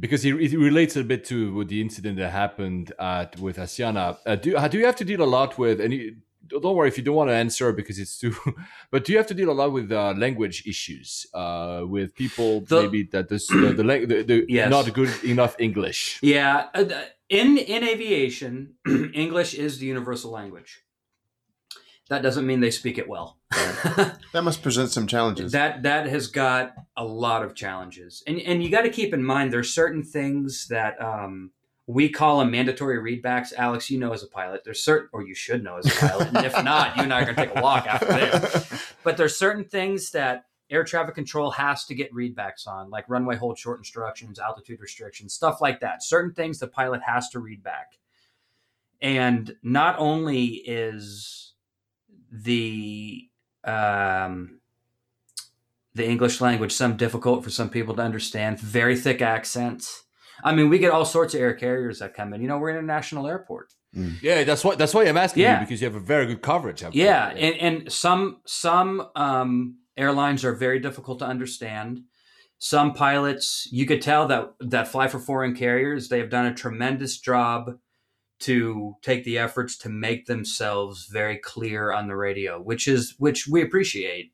because 0.04 0.24
it, 0.24 0.34
it 0.40 0.56
relates 0.58 0.96
a 0.96 1.04
bit 1.04 1.24
to 1.26 1.64
the 1.64 1.80
incident 1.80 2.18
that 2.18 2.30
happened 2.30 2.92
at, 2.98 3.38
with 3.38 3.56
Asiana. 3.58 4.16
Uh, 4.26 4.36
do, 4.36 4.56
uh, 4.56 4.68
do 4.68 4.78
you 4.78 4.86
have 4.86 4.96
to 4.96 5.04
deal 5.04 5.22
a 5.22 5.30
lot 5.38 5.58
with, 5.58 5.80
any? 5.80 5.98
don't 6.46 6.76
worry 6.76 6.88
if 6.88 6.96
you 6.96 7.04
don't 7.04 7.14
want 7.22 7.28
to 7.28 7.34
answer 7.34 7.72
because 7.72 7.98
it's 7.98 8.16
too, 8.18 8.34
but 8.90 9.04
do 9.04 9.12
you 9.12 9.18
have 9.18 9.26
to 9.26 9.34
deal 9.34 9.50
a 9.50 9.58
lot 9.62 9.70
with 9.70 9.92
uh, 9.92 10.14
language 10.16 10.62
issues 10.66 11.26
uh, 11.34 11.82
with 11.86 12.14
people 12.14 12.60
The- 12.62 12.82
maybe 12.82 13.02
that 13.14 13.28
this, 13.28 13.48
the, 13.48 13.74
the, 13.76 13.84
lang- 13.84 14.08
the, 14.08 14.22
the 14.22 14.44
Yes. 14.48 14.70
not 14.70 14.90
good 14.94 15.12
enough 15.24 15.54
English? 15.58 16.18
yeah. 16.22 16.66
In 17.28 17.58
in 17.58 17.84
aviation, 17.84 18.74
English 19.14 19.54
is 19.54 19.78
the 19.78 19.86
universal 19.86 20.30
language. 20.30 20.84
That 22.08 22.22
doesn't 22.22 22.46
mean 22.46 22.60
they 22.60 22.70
speak 22.70 22.96
it 22.96 23.06
well. 23.06 23.38
that 23.50 24.42
must 24.42 24.62
present 24.62 24.90
some 24.90 25.06
challenges. 25.06 25.52
That 25.52 25.82
that 25.82 26.06
has 26.06 26.26
got 26.28 26.72
a 26.96 27.04
lot 27.04 27.42
of 27.44 27.54
challenges, 27.54 28.22
and 28.26 28.40
and 28.40 28.62
you 28.62 28.70
got 28.70 28.82
to 28.82 28.90
keep 28.90 29.12
in 29.12 29.22
mind 29.22 29.52
there's 29.52 29.74
certain 29.74 30.02
things 30.02 30.68
that 30.68 31.00
um, 31.02 31.50
we 31.86 32.08
call 32.08 32.38
them 32.38 32.50
mandatory 32.50 32.98
readbacks. 32.98 33.52
Alex, 33.52 33.90
you 33.90 33.98
know 33.98 34.12
as 34.12 34.22
a 34.22 34.28
pilot, 34.28 34.62
there's 34.64 34.82
certain, 34.82 35.10
or 35.12 35.22
you 35.22 35.34
should 35.34 35.62
know 35.62 35.76
as 35.76 35.86
a 35.86 36.06
pilot, 36.06 36.28
and 36.28 36.46
if 36.46 36.64
not, 36.64 36.96
you 36.96 37.02
and 37.02 37.12
I 37.12 37.20
are 37.20 37.24
going 37.24 37.36
to 37.36 37.46
take 37.46 37.56
a 37.56 37.62
walk 37.62 37.86
after 37.86 38.06
this. 38.06 38.84
But 39.04 39.16
there's 39.16 39.38
certain 39.38 39.64
things 39.64 40.10
that 40.10 40.44
air 40.70 40.84
traffic 40.84 41.14
control 41.14 41.50
has 41.52 41.84
to 41.86 41.94
get 41.94 42.12
readbacks 42.12 42.66
on, 42.66 42.90
like 42.90 43.08
runway 43.08 43.36
hold 43.36 43.58
short 43.58 43.78
instructions, 43.78 44.38
altitude 44.38 44.80
restrictions, 44.80 45.32
stuff 45.34 45.60
like 45.60 45.80
that. 45.80 46.02
Certain 46.02 46.32
things 46.32 46.58
the 46.58 46.66
pilot 46.68 47.00
has 47.06 47.28
to 47.30 47.38
read 47.38 47.62
back, 47.62 47.98
and 49.00 49.54
not 49.62 49.96
only 49.98 50.46
is 50.46 51.52
the 52.30 53.28
um, 53.64 54.60
the 55.94 56.06
English 56.06 56.40
language 56.40 56.72
some 56.72 56.96
difficult 56.96 57.42
for 57.44 57.50
some 57.50 57.70
people 57.70 57.94
to 57.96 58.02
understand. 58.02 58.60
Very 58.60 58.96
thick 58.96 59.20
accents. 59.22 60.04
I 60.44 60.54
mean, 60.54 60.68
we 60.68 60.78
get 60.78 60.92
all 60.92 61.04
sorts 61.04 61.34
of 61.34 61.40
air 61.40 61.54
carriers 61.54 61.98
that 61.98 62.14
come 62.14 62.32
in. 62.32 62.40
You 62.40 62.46
know, 62.48 62.58
we're 62.58 62.70
in 62.70 62.76
a 62.76 62.82
national 62.82 63.26
airport. 63.26 63.74
Yeah, 64.22 64.44
that's 64.44 64.62
why 64.64 64.76
that's 64.76 64.94
why 64.94 65.04
I'm 65.08 65.16
asking 65.16 65.42
Yeah. 65.42 65.60
you 65.60 65.66
because 65.66 65.80
you 65.80 65.86
have 65.88 65.96
a 65.96 66.00
very 66.00 66.26
good 66.26 66.42
coverage. 66.42 66.84
I'm 66.84 66.92
Yeah, 66.94 67.30
sure. 67.30 67.38
and, 67.40 67.56
and 67.56 67.92
some 67.92 68.40
some 68.44 69.08
um, 69.16 69.78
airlines 69.98 70.44
are 70.44 70.54
very 70.54 70.78
difficult 70.78 71.18
to 71.20 71.26
understand. 71.26 72.02
Some 72.58 72.92
pilots, 72.92 73.68
you 73.70 73.86
could 73.86 74.02
tell 74.02 74.26
that 74.28 74.54
that 74.60 74.88
fly 74.88 75.08
for 75.08 75.18
foreign 75.18 75.54
carriers, 75.54 76.08
they 76.08 76.18
have 76.18 76.30
done 76.30 76.46
a 76.46 76.54
tremendous 76.54 77.18
job 77.18 77.78
to 78.40 78.96
take 79.02 79.24
the 79.24 79.38
efforts 79.38 79.76
to 79.78 79.88
make 79.88 80.26
themselves 80.26 81.06
very 81.06 81.36
clear 81.36 81.92
on 81.92 82.06
the 82.06 82.16
radio, 82.16 82.60
which 82.60 82.88
is 82.88 83.14
which 83.18 83.46
we 83.46 83.62
appreciate. 83.62 84.32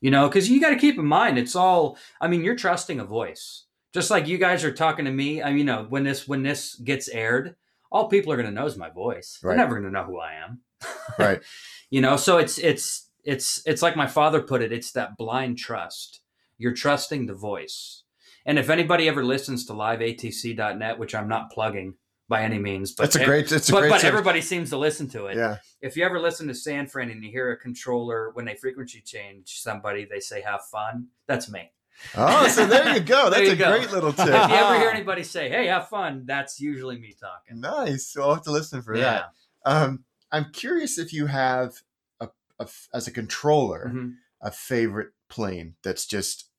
You 0.00 0.10
know, 0.10 0.28
because 0.28 0.50
you 0.50 0.60
got 0.60 0.70
to 0.70 0.76
keep 0.76 0.98
in 0.98 1.06
mind, 1.06 1.38
it's 1.38 1.56
all. 1.56 1.98
I 2.20 2.28
mean, 2.28 2.44
you're 2.44 2.56
trusting 2.56 3.00
a 3.00 3.04
voice, 3.04 3.64
just 3.94 4.10
like 4.10 4.28
you 4.28 4.38
guys 4.38 4.62
are 4.62 4.72
talking 4.72 5.06
to 5.06 5.10
me. 5.10 5.42
I 5.42 5.48
mean, 5.48 5.58
you 5.58 5.64
know, 5.64 5.86
when 5.88 6.04
this 6.04 6.28
when 6.28 6.42
this 6.42 6.74
gets 6.76 7.08
aired, 7.08 7.56
all 7.90 8.08
people 8.08 8.32
are 8.32 8.36
going 8.36 8.48
to 8.48 8.54
know 8.54 8.66
is 8.66 8.76
my 8.76 8.90
voice. 8.90 9.40
Right. 9.42 9.52
They're 9.52 9.64
never 9.64 9.80
going 9.80 9.90
to 9.92 9.98
know 9.98 10.04
who 10.04 10.18
I 10.18 10.34
am 10.34 10.60
right. 11.18 11.40
you 11.90 12.00
know 12.00 12.16
so 12.16 12.38
it's 12.38 12.58
it's 12.58 13.05
it's 13.26 13.60
it's 13.66 13.82
like 13.82 13.96
my 13.96 14.06
father 14.06 14.40
put 14.40 14.62
it 14.62 14.72
it's 14.72 14.92
that 14.92 15.16
blind 15.18 15.58
trust 15.58 16.20
you're 16.58 16.72
trusting 16.72 17.26
the 17.26 17.34
voice 17.34 18.04
and 18.46 18.58
if 18.58 18.70
anybody 18.70 19.08
ever 19.08 19.24
listens 19.24 19.66
to 19.66 19.72
liveatc.net 19.72 20.98
which 20.98 21.14
i'm 21.14 21.28
not 21.28 21.50
plugging 21.50 21.94
by 22.28 22.42
any 22.42 22.58
means 22.58 22.92
but 22.92 23.04
That's 23.04 23.16
a 23.16 23.24
great. 23.24 23.52
It's 23.52 23.68
a 23.68 23.72
but, 23.72 23.80
great. 23.82 23.90
but 23.90 24.04
everybody 24.04 24.40
seems 24.40 24.70
to 24.70 24.76
listen 24.78 25.08
to 25.10 25.26
it 25.26 25.36
Yeah. 25.36 25.58
if 25.80 25.96
you 25.96 26.04
ever 26.04 26.18
listen 26.20 26.48
to 26.48 26.54
san 26.54 26.86
fran 26.86 27.10
and 27.10 27.22
you 27.22 27.30
hear 27.30 27.52
a 27.52 27.56
controller 27.56 28.30
when 28.34 28.44
they 28.44 28.54
frequency 28.54 29.00
change 29.04 29.60
somebody 29.60 30.04
they 30.10 30.20
say 30.20 30.40
have 30.40 30.62
fun 30.64 31.08
that's 31.26 31.50
me 31.50 31.70
Oh, 32.14 32.46
so 32.48 32.66
there 32.66 32.92
you 32.92 33.00
go. 33.00 33.30
That's 33.30 33.44
you 33.44 33.52
a 33.52 33.56
go. 33.56 33.70
great 33.74 33.90
little 33.90 34.12
tip. 34.12 34.26
if 34.28 34.50
you 34.50 34.54
ever 34.54 34.78
hear 34.78 34.90
anybody 34.94 35.22
say 35.22 35.48
hey 35.48 35.66
have 35.68 35.88
fun 35.88 36.24
that's 36.26 36.60
usually 36.60 36.98
me 36.98 37.14
talking 37.18 37.58
nice. 37.58 38.08
So 38.08 38.22
I'll 38.22 38.34
have 38.34 38.42
to 38.44 38.50
listen 38.52 38.82
for 38.82 38.98
that. 38.98 39.30
Um, 39.64 40.04
I'm 40.30 40.52
curious 40.52 40.98
if 40.98 41.14
you 41.14 41.24
have 41.24 41.72
a, 42.58 42.68
as 42.94 43.06
a 43.06 43.10
controller 43.10 43.90
Mhm. 43.94 44.14
a 44.40 44.50
favorite 44.50 45.10
plane 45.28 45.74
that's 45.82 46.06
just 46.06 46.50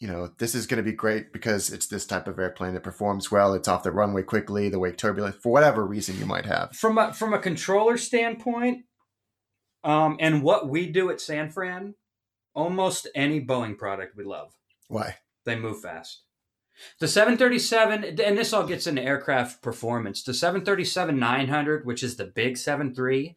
you 0.00 0.08
know 0.08 0.30
this 0.38 0.54
is 0.54 0.66
going 0.66 0.82
to 0.84 0.90
be 0.90 0.96
great 0.96 1.32
because 1.32 1.70
it's 1.70 1.86
this 1.86 2.04
type 2.06 2.26
of 2.26 2.38
airplane 2.38 2.74
that 2.74 2.82
performs 2.82 3.30
well 3.30 3.54
it's 3.54 3.68
off 3.68 3.84
the 3.84 3.92
runway 3.92 4.22
quickly 4.22 4.68
the 4.68 4.78
wake 4.78 4.96
turbulence 4.96 5.36
for 5.36 5.52
whatever 5.52 5.86
reason 5.86 6.18
you 6.18 6.26
might 6.26 6.46
have 6.46 6.74
from 6.74 6.98
a 6.98 7.12
from 7.12 7.32
a 7.32 7.38
controller 7.38 7.96
standpoint, 7.96 8.84
um, 9.84 10.16
and 10.20 10.42
what 10.42 10.68
we 10.68 10.86
do 10.90 11.10
at 11.10 11.20
San 11.20 11.50
Fran, 11.50 11.94
almost 12.54 13.08
any 13.14 13.44
Boeing 13.44 13.76
product 13.78 14.16
we 14.16 14.24
love. 14.24 14.52
why 14.88 15.16
They 15.44 15.56
move 15.56 15.80
fast. 15.80 16.22
The 17.00 17.06
737, 17.08 18.18
and 18.20 18.38
this 18.38 18.52
all 18.52 18.66
gets 18.66 18.86
into 18.86 19.02
aircraft 19.02 19.60
performance. 19.62 20.22
The 20.22 20.32
737 20.34 21.18
900, 21.18 21.84
which 21.86 22.02
is 22.02 22.16
the 22.16 22.24
big 22.24 22.56
73, 22.56 23.36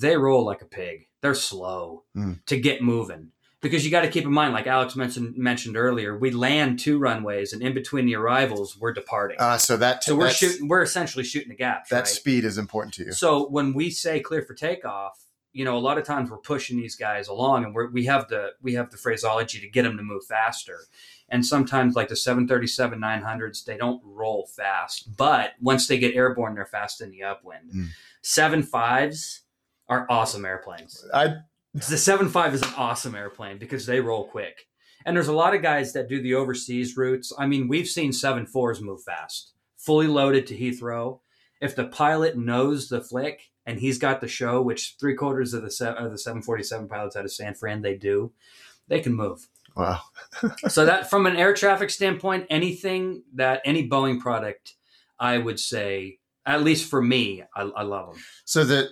they 0.00 0.16
roll 0.16 0.44
like 0.44 0.62
a 0.62 0.66
pig. 0.66 1.08
They're 1.20 1.34
slow 1.34 2.04
Mm. 2.16 2.44
to 2.46 2.60
get 2.60 2.82
moving 2.82 3.30
because 3.60 3.82
you 3.84 3.90
got 3.90 4.02
to 4.02 4.08
keep 4.08 4.24
in 4.24 4.32
mind, 4.32 4.52
like 4.52 4.66
Alex 4.66 4.94
mentioned 4.94 5.36
mentioned 5.38 5.76
earlier, 5.76 6.16
we 6.18 6.30
land 6.30 6.78
two 6.78 6.98
runways, 6.98 7.52
and 7.54 7.62
in 7.62 7.72
between 7.72 8.04
the 8.04 8.14
arrivals, 8.14 8.76
we're 8.78 8.92
departing. 8.92 9.38
uh, 9.40 9.56
so 9.56 9.76
that 9.78 10.04
so 10.04 10.14
we're 10.14 10.30
shooting. 10.30 10.68
We're 10.68 10.82
essentially 10.82 11.24
shooting 11.24 11.48
the 11.48 11.54
gaps. 11.56 11.88
that 11.88 11.96
right? 11.96 12.06
speed 12.06 12.44
is 12.44 12.58
important 12.58 12.92
to 12.94 13.04
you 13.06 13.12
So 13.12 13.48
when 13.48 13.72
we 13.72 13.88
say 13.90 14.20
clear 14.20 14.42
for 14.42 14.52
takeoff, 14.54 15.18
you 15.54 15.64
know, 15.64 15.78
a 15.78 15.84
lot 15.88 15.96
of 15.96 16.04
times 16.04 16.30
we're 16.30 16.36
pushing 16.38 16.76
these 16.76 16.94
guys 16.96 17.28
along, 17.28 17.64
and 17.64 17.74
we're, 17.74 17.88
we 17.90 18.04
have 18.04 18.28
the 18.28 18.50
we 18.60 18.74
have 18.74 18.90
the 18.90 18.98
phraseology 18.98 19.60
to 19.60 19.68
get 19.68 19.82
them 19.84 19.96
to 19.96 20.02
move 20.02 20.24
faster. 20.26 20.80
And 21.30 21.46
sometimes, 21.46 21.96
like 21.96 22.08
the 22.08 22.16
737 22.16 23.00
900s, 23.00 23.64
they 23.64 23.78
don't 23.78 24.02
roll 24.04 24.46
fast, 24.46 25.16
but 25.16 25.52
once 25.58 25.86
they 25.86 25.96
get 25.98 26.14
airborne, 26.14 26.54
they're 26.54 26.66
fast 26.66 27.00
in 27.00 27.10
the 27.10 27.22
upwind. 27.22 27.72
Mm. 27.72 27.88
Seven 28.20 28.62
fives 28.62 29.40
are 29.88 30.06
awesome 30.08 30.44
airplanes. 30.44 31.04
I 31.12 31.36
The 31.74 31.98
seven 31.98 32.28
five 32.28 32.54
is 32.54 32.62
an 32.62 32.72
awesome 32.76 33.14
airplane 33.14 33.58
because 33.58 33.86
they 33.86 34.00
roll 34.00 34.24
quick. 34.24 34.66
And 35.06 35.14
there's 35.14 35.28
a 35.28 35.34
lot 35.34 35.54
of 35.54 35.62
guys 35.62 35.92
that 35.92 36.08
do 36.08 36.22
the 36.22 36.34
overseas 36.34 36.96
routes. 36.96 37.32
I 37.38 37.46
mean, 37.46 37.68
we've 37.68 37.88
seen 37.88 38.12
seven 38.12 38.46
fours 38.46 38.80
move 38.80 39.02
fast, 39.02 39.52
fully 39.76 40.06
loaded 40.06 40.46
to 40.46 40.56
Heathrow. 40.56 41.20
If 41.60 41.76
the 41.76 41.86
pilot 41.86 42.38
knows 42.38 42.88
the 42.88 43.02
flick 43.02 43.50
and 43.66 43.78
he's 43.78 43.98
got 43.98 44.20
the 44.20 44.28
show, 44.28 44.62
which 44.62 44.96
three 44.98 45.14
quarters 45.14 45.52
of 45.52 45.62
the 45.62 45.70
se- 45.70 45.94
of 45.98 46.10
the 46.10 46.18
747 46.18 46.88
pilots 46.88 47.16
out 47.16 47.24
of 47.24 47.32
San 47.32 47.54
Fran 47.54 47.82
they 47.82 47.96
do, 47.96 48.32
they 48.88 49.00
can 49.00 49.14
move. 49.14 49.48
Wow. 49.76 50.00
so 50.68 50.84
that 50.86 51.10
from 51.10 51.26
an 51.26 51.36
air 51.36 51.54
traffic 51.54 51.90
standpoint, 51.90 52.46
anything 52.48 53.22
that 53.34 53.60
any 53.64 53.88
Boeing 53.88 54.20
product, 54.20 54.74
I 55.18 55.38
would 55.38 55.58
say, 55.58 56.18
at 56.46 56.62
least 56.62 56.88
for 56.88 57.02
me, 57.02 57.42
I, 57.54 57.62
I 57.62 57.82
love 57.82 58.14
them. 58.14 58.22
So 58.44 58.64
that 58.64 58.90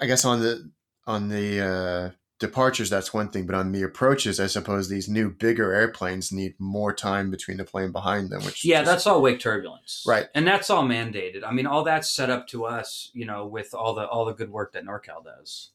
I 0.00 0.06
guess 0.06 0.24
on 0.24 0.40
the 0.40 0.70
on 1.06 1.28
the 1.28 1.60
uh, 1.60 2.10
departures, 2.38 2.90
that's 2.90 3.14
one 3.14 3.28
thing, 3.30 3.46
but 3.46 3.54
on 3.54 3.72
the 3.72 3.82
approaches, 3.82 4.40
I 4.40 4.46
suppose 4.46 4.88
these 4.88 5.08
new 5.08 5.30
bigger 5.30 5.72
airplanes 5.72 6.32
need 6.32 6.54
more 6.58 6.92
time 6.92 7.30
between 7.30 7.56
the 7.58 7.64
plane 7.64 7.92
behind 7.92 8.30
them. 8.30 8.44
Which 8.44 8.64
Yeah, 8.64 8.80
just- 8.80 8.90
that's 8.90 9.06
all 9.06 9.22
wake 9.22 9.38
turbulence, 9.40 10.02
Right. 10.06 10.26
And 10.34 10.46
that's 10.46 10.68
all 10.68 10.82
mandated. 10.84 11.44
I 11.46 11.52
mean, 11.52 11.66
all 11.66 11.84
that's 11.84 12.10
set 12.10 12.28
up 12.28 12.48
to 12.48 12.64
us, 12.64 13.10
you 13.14 13.24
know, 13.24 13.46
with 13.46 13.72
all 13.74 13.94
the 13.94 14.06
all 14.06 14.24
the 14.24 14.34
good 14.34 14.50
work 14.50 14.72
that 14.72 14.84
NorCal 14.84 15.24
does. 15.24 15.70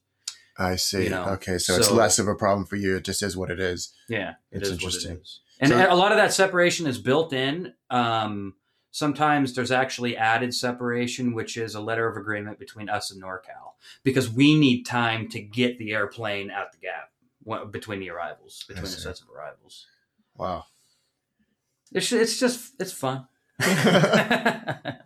I 0.58 0.76
see. 0.76 1.04
you 1.04 1.10
know, 1.10 1.24
okay, 1.30 1.56
so, 1.56 1.74
it's 1.76 1.90
less 1.90 2.18
of 2.18 2.28
a 2.28 2.34
problem 2.34 2.66
for 2.66 2.76
you. 2.76 2.96
It 2.96 3.04
just 3.04 3.22
is 3.22 3.34
what 3.36 3.50
it 3.50 3.58
is. 3.58 3.94
Yeah, 4.08 4.34
it 4.50 4.58
It's 4.58 4.66
is 4.68 4.72
interesting. 4.74 5.16
is. 5.22 5.40
And 5.60 5.70
So- 5.70 5.92
a 5.92 5.94
lot 5.96 6.12
of 6.12 6.18
that 6.18 6.32
separation 6.34 6.86
is 6.86 6.98
built 6.98 7.32
in. 7.32 7.72
Um, 7.88 8.54
sometimes 8.92 9.54
there's 9.54 9.72
actually 9.72 10.16
added 10.16 10.54
separation, 10.54 11.34
which 11.34 11.56
is 11.56 11.74
a 11.74 11.80
letter 11.80 12.06
of 12.06 12.16
agreement 12.16 12.60
between 12.60 12.88
us 12.88 13.10
and 13.10 13.20
NorCal, 13.20 13.72
because 14.04 14.30
we 14.30 14.54
need 14.54 14.84
time 14.84 15.28
to 15.30 15.40
get 15.40 15.78
the 15.78 15.90
airplane 15.92 16.50
out 16.52 16.70
the 16.72 16.78
gap 16.78 17.10
between 17.72 17.98
the 17.98 18.10
arrivals, 18.10 18.64
between 18.68 18.84
the 18.84 18.90
sets 18.90 19.20
of 19.20 19.28
arrivals. 19.34 19.86
Wow. 20.36 20.66
It's 21.90 22.12
it's 22.12 22.38
just 22.38 22.74
it's 22.78 22.92
fun. 22.92 23.26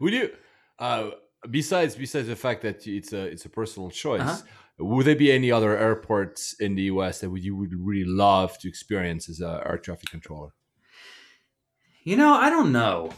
Would 0.00 0.12
you, 0.14 0.30
uh, 0.78 1.10
besides 1.50 1.94
besides 1.96 2.28
the 2.28 2.36
fact 2.36 2.62
that 2.62 2.86
it's 2.86 3.12
a 3.12 3.22
it's 3.26 3.44
a 3.44 3.48
personal 3.48 3.90
choice, 3.90 4.20
Uh-huh. 4.22 4.42
would 4.78 5.06
there 5.06 5.16
be 5.16 5.30
any 5.32 5.50
other 5.52 5.76
airports 5.76 6.54
in 6.60 6.74
the 6.74 6.82
U.S. 6.94 7.20
that 7.20 7.30
would 7.30 7.44
you 7.44 7.54
would 7.56 7.72
really 7.74 8.04
love 8.08 8.58
to 8.58 8.68
experience 8.68 9.28
as 9.28 9.40
a 9.40 9.62
air 9.66 9.78
traffic 9.78 10.10
controller? 10.10 10.50
You 12.02 12.16
know, 12.16 12.32
I 12.32 12.50
don't 12.50 12.72
know. 12.72 13.10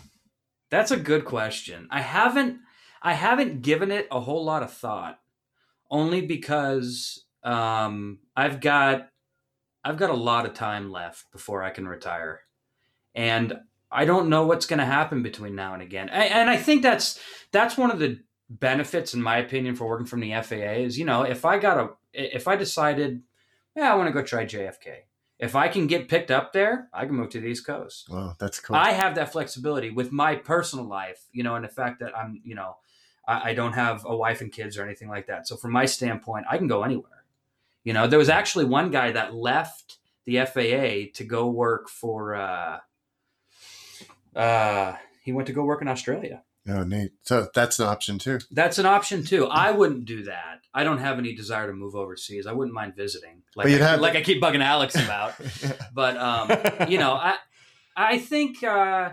That's 0.71 0.91
a 0.91 0.97
good 0.97 1.25
question. 1.25 1.89
I 1.91 2.01
haven't 2.01 2.59
I 3.03 3.15
haven't 3.15 3.63
given 3.63 3.91
it 3.91 4.09
a 4.11 4.21
whole 4.21 4.45
lot 4.45 4.63
of 4.63 4.73
thought 4.73 5.19
only 5.91 6.21
because 6.21 7.25
um 7.45 8.19
I've 8.37 8.61
got 8.61 9.09
I've 9.85 9.99
got 9.99 10.11
a 10.11 10.15
lot 10.15 10.47
of 10.47 10.55
time 10.55 10.91
left 10.91 11.31
before 11.33 11.63
I 11.63 11.71
can 11.71 11.87
retire. 11.87 12.41
And 13.15 13.55
I 13.91 14.05
don't 14.05 14.29
know 14.29 14.47
what's 14.47 14.67
going 14.67 14.79
to 14.79 14.85
happen 14.87 15.23
between 15.23 15.55
now 15.55 15.75
and 15.75 15.83
again. 15.83 16.09
I, 16.11 16.25
and 16.25 16.49
I 16.49 16.57
think 16.57 16.83
that's 16.83 17.21
that's 17.53 17.77
one 17.77 17.91
of 17.91 17.99
the 17.99 18.21
benefits 18.49 19.15
in 19.15 19.23
my 19.23 19.39
opinion 19.39 19.75
for 19.75 19.87
working 19.87 20.07
from 20.07 20.21
the 20.21 20.33
FAA 20.43 20.83
is, 20.85 20.99
you 20.99 21.05
know, 21.05 21.23
if 21.23 21.45
I 21.45 21.59
got 21.59 21.79
a 21.79 21.91
if 22.13 22.49
I 22.49 22.57
decided, 22.57 23.23
yeah, 23.77 23.93
I 23.93 23.97
want 23.97 24.09
to 24.09 24.13
go 24.13 24.23
try 24.23 24.45
JFK. 24.45 25.05
If 25.43 25.57
I 25.57 25.67
can 25.67 25.89
get 25.89 26.09
picked 26.09 26.31
up 26.31 26.53
there, 26.53 26.89
I 26.93 27.05
can 27.05 27.17
move 27.17 27.31
to 27.31 27.41
the 27.41 27.49
East 27.49 27.67
Coast. 27.67 28.09
Wow, 28.09 28.37
that's 28.39 28.61
cool. 28.61 28.77
I 28.77 28.93
have 28.93 29.17
that 29.17 29.33
flexibility 29.33 29.91
with 29.91 30.13
my 30.13 30.37
personal 30.37 30.85
life, 30.85 31.25
you 31.33 31.43
know, 31.43 31.57
and 31.57 31.65
the 31.65 31.69
fact 31.69 31.99
that 31.99 32.17
I'm, 32.17 32.41
you 32.45 32.55
know, 32.55 32.77
I, 33.27 33.51
I 33.51 33.55
don't 33.55 33.73
have 33.73 34.05
a 34.07 34.17
wife 34.17 34.41
and 34.41 34.53
kids 34.53 34.79
or 34.79 34.85
anything 34.85 35.09
like 35.09 35.27
that. 35.27 35.49
So 35.49 35.57
from 35.57 35.73
my 35.73 35.85
standpoint, 35.85 36.47
I 36.49 36.59
can 36.59 36.69
go 36.69 36.85
anywhere. 36.85 37.25
You 37.83 37.93
know, 37.93 38.07
there 38.07 38.21
was 38.21 38.29
actually 38.29 38.67
one 38.67 38.93
guy 38.93 39.11
that 39.11 39.35
left 39.35 39.99
the 40.27 40.47
FAA 40.47 41.11
to 41.19 41.25
go 41.27 41.49
work 41.49 41.89
for. 41.89 42.37
uh 42.37 42.79
uh 44.37 44.95
He 45.23 45.33
went 45.33 45.49
to 45.49 45.53
go 45.53 45.65
work 45.65 45.83
in 45.83 45.89
Australia. 45.89 46.45
Oh, 46.69 46.85
neat. 46.85 47.13
So 47.23 47.49
that's 47.55 47.79
an 47.79 47.87
option 47.87 48.19
too. 48.19 48.39
That's 48.51 48.79
an 48.79 48.87
option 48.87 49.25
too. 49.25 49.47
I 49.47 49.71
wouldn't 49.73 50.05
do 50.05 50.25
that. 50.25 50.61
I 50.75 50.85
don't 50.85 50.99
have 50.99 51.19
any 51.19 51.35
desire 51.35 51.67
to 51.67 51.73
move 51.73 51.95
overseas. 51.95 52.47
I 52.47 52.53
wouldn't 52.53 52.75
mind 52.75 52.95
visiting, 52.97 53.43
like 53.57 53.65
But 53.67 53.71
you'd 53.73 53.83
I, 53.83 53.91
have- 53.91 54.01
like 54.01 54.17
I 54.17 54.23
keep 54.23 54.41
bugging 54.43 54.63
Alex 54.65 54.95
about. 54.95 55.35
But 55.95 56.17
um, 56.17 56.89
you 56.91 56.99
know, 56.99 57.13
I 57.13 57.37
I 57.97 58.19
think 58.19 58.63
uh, 58.65 59.11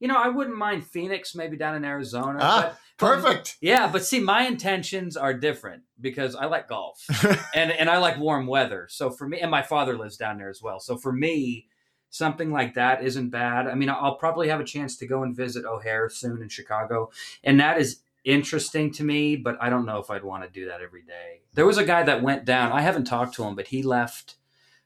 you 0.00 0.08
know 0.08 0.16
I 0.16 0.28
wouldn't 0.28 0.56
mind 0.56 0.86
Phoenix, 0.86 1.34
maybe 1.34 1.56
down 1.56 1.74
in 1.74 1.84
Arizona. 1.84 2.38
Ah, 2.40 2.60
but, 2.98 3.06
Perfect. 3.06 3.56
yeah, 3.60 3.88
but 3.92 4.04
see, 4.04 4.20
my 4.20 4.46
intentions 4.46 5.16
are 5.16 5.34
different 5.34 5.82
because 6.00 6.34
I 6.34 6.46
like 6.46 6.68
golf 6.68 7.04
and 7.54 7.70
and 7.72 7.90
I 7.90 7.98
like 7.98 8.18
warm 8.18 8.46
weather. 8.46 8.86
So 8.90 9.10
for 9.10 9.28
me, 9.28 9.40
and 9.40 9.50
my 9.50 9.62
father 9.62 9.98
lives 9.98 10.16
down 10.16 10.38
there 10.38 10.48
as 10.50 10.62
well. 10.62 10.80
So 10.80 10.96
for 10.96 11.12
me, 11.12 11.66
something 12.12 12.52
like 12.52 12.74
that 12.74 13.02
isn't 13.02 13.30
bad. 13.30 13.66
I 13.66 13.74
mean, 13.74 13.88
I'll 13.88 14.16
probably 14.16 14.48
have 14.48 14.60
a 14.60 14.64
chance 14.64 14.96
to 14.98 15.06
go 15.06 15.24
and 15.24 15.34
visit 15.34 15.64
O'Hare 15.64 16.08
soon 16.10 16.42
in 16.42 16.48
Chicago, 16.48 17.10
and 17.42 17.58
that 17.58 17.80
is 17.80 18.00
interesting 18.24 18.92
to 18.92 19.02
me. 19.02 19.34
But 19.34 19.56
I 19.60 19.70
don't 19.70 19.86
know 19.86 19.98
if 19.98 20.10
I'd 20.10 20.22
want 20.22 20.44
to 20.44 20.50
do 20.50 20.66
that 20.68 20.80
every 20.80 21.02
day. 21.02 21.40
There 21.54 21.66
was 21.66 21.78
a 21.78 21.84
guy 21.84 22.04
that 22.04 22.22
went 22.22 22.44
down. 22.44 22.70
I 22.70 22.82
haven't 22.82 23.04
talked 23.04 23.34
to 23.36 23.44
him, 23.44 23.56
but 23.56 23.68
he 23.68 23.82
left 23.82 24.36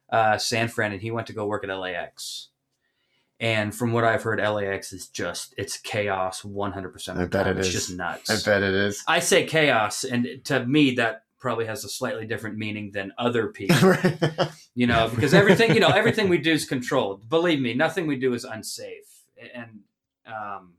uh, 0.09 0.39
San 0.39 0.69
Fran 0.69 0.93
and 0.93 1.03
he 1.03 1.11
went 1.11 1.27
to 1.27 1.33
go 1.33 1.47
work 1.47 1.65
at 1.65 1.77
LAX. 1.77 2.49
And 3.39 3.75
from 3.75 3.93
what 3.93 4.05
I've 4.05 4.23
heard, 4.23 4.41
LAX 4.41 4.95
is 4.95 5.09
just 5.09 5.55
it's 5.59 5.77
chaos 5.77 6.41
100% 6.41 7.17
I 7.19 7.27
bet 7.27 7.47
it 7.47 7.59
it's 7.59 7.69
is. 7.69 7.75
just 7.75 7.91
nuts. 7.95 8.31
I 8.31 8.51
bet 8.51 8.63
it 8.63 8.73
is. 8.73 9.05
I 9.07 9.19
say 9.19 9.45
chaos, 9.45 10.05
and 10.05 10.27
to 10.45 10.65
me, 10.65 10.93
that 10.93 11.26
probably 11.39 11.67
has 11.67 11.85
a 11.85 11.89
slightly 11.89 12.27
different 12.27 12.57
meaning 12.57 12.91
than 12.93 13.13
other 13.19 13.49
people. 13.59 13.77
You 14.75 14.87
know, 14.87 15.09
because 15.15 15.35
everything 15.35 15.75
you 15.75 15.81
know, 15.81 15.89
everything 15.89 16.29
we 16.29 16.39
do 16.39 16.53
is 16.53 16.65
controlled. 16.65 17.29
Believe 17.29 17.61
me, 17.61 17.75
nothing 17.75 18.07
we 18.07 18.17
do 18.17 18.35
is 18.35 18.45
unsafe. 18.45 19.23
And 19.55 19.81
um, 20.27 20.75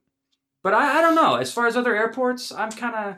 but 0.64 0.74
I, 0.74 1.00
I 1.00 1.02
don't 1.02 1.16
know. 1.16 1.36
As 1.36 1.52
far 1.54 1.68
as 1.68 1.78
other 1.78 1.96
airports, 1.96 2.52
I'm 2.52 2.72
kind 2.72 2.96
of, 2.96 3.16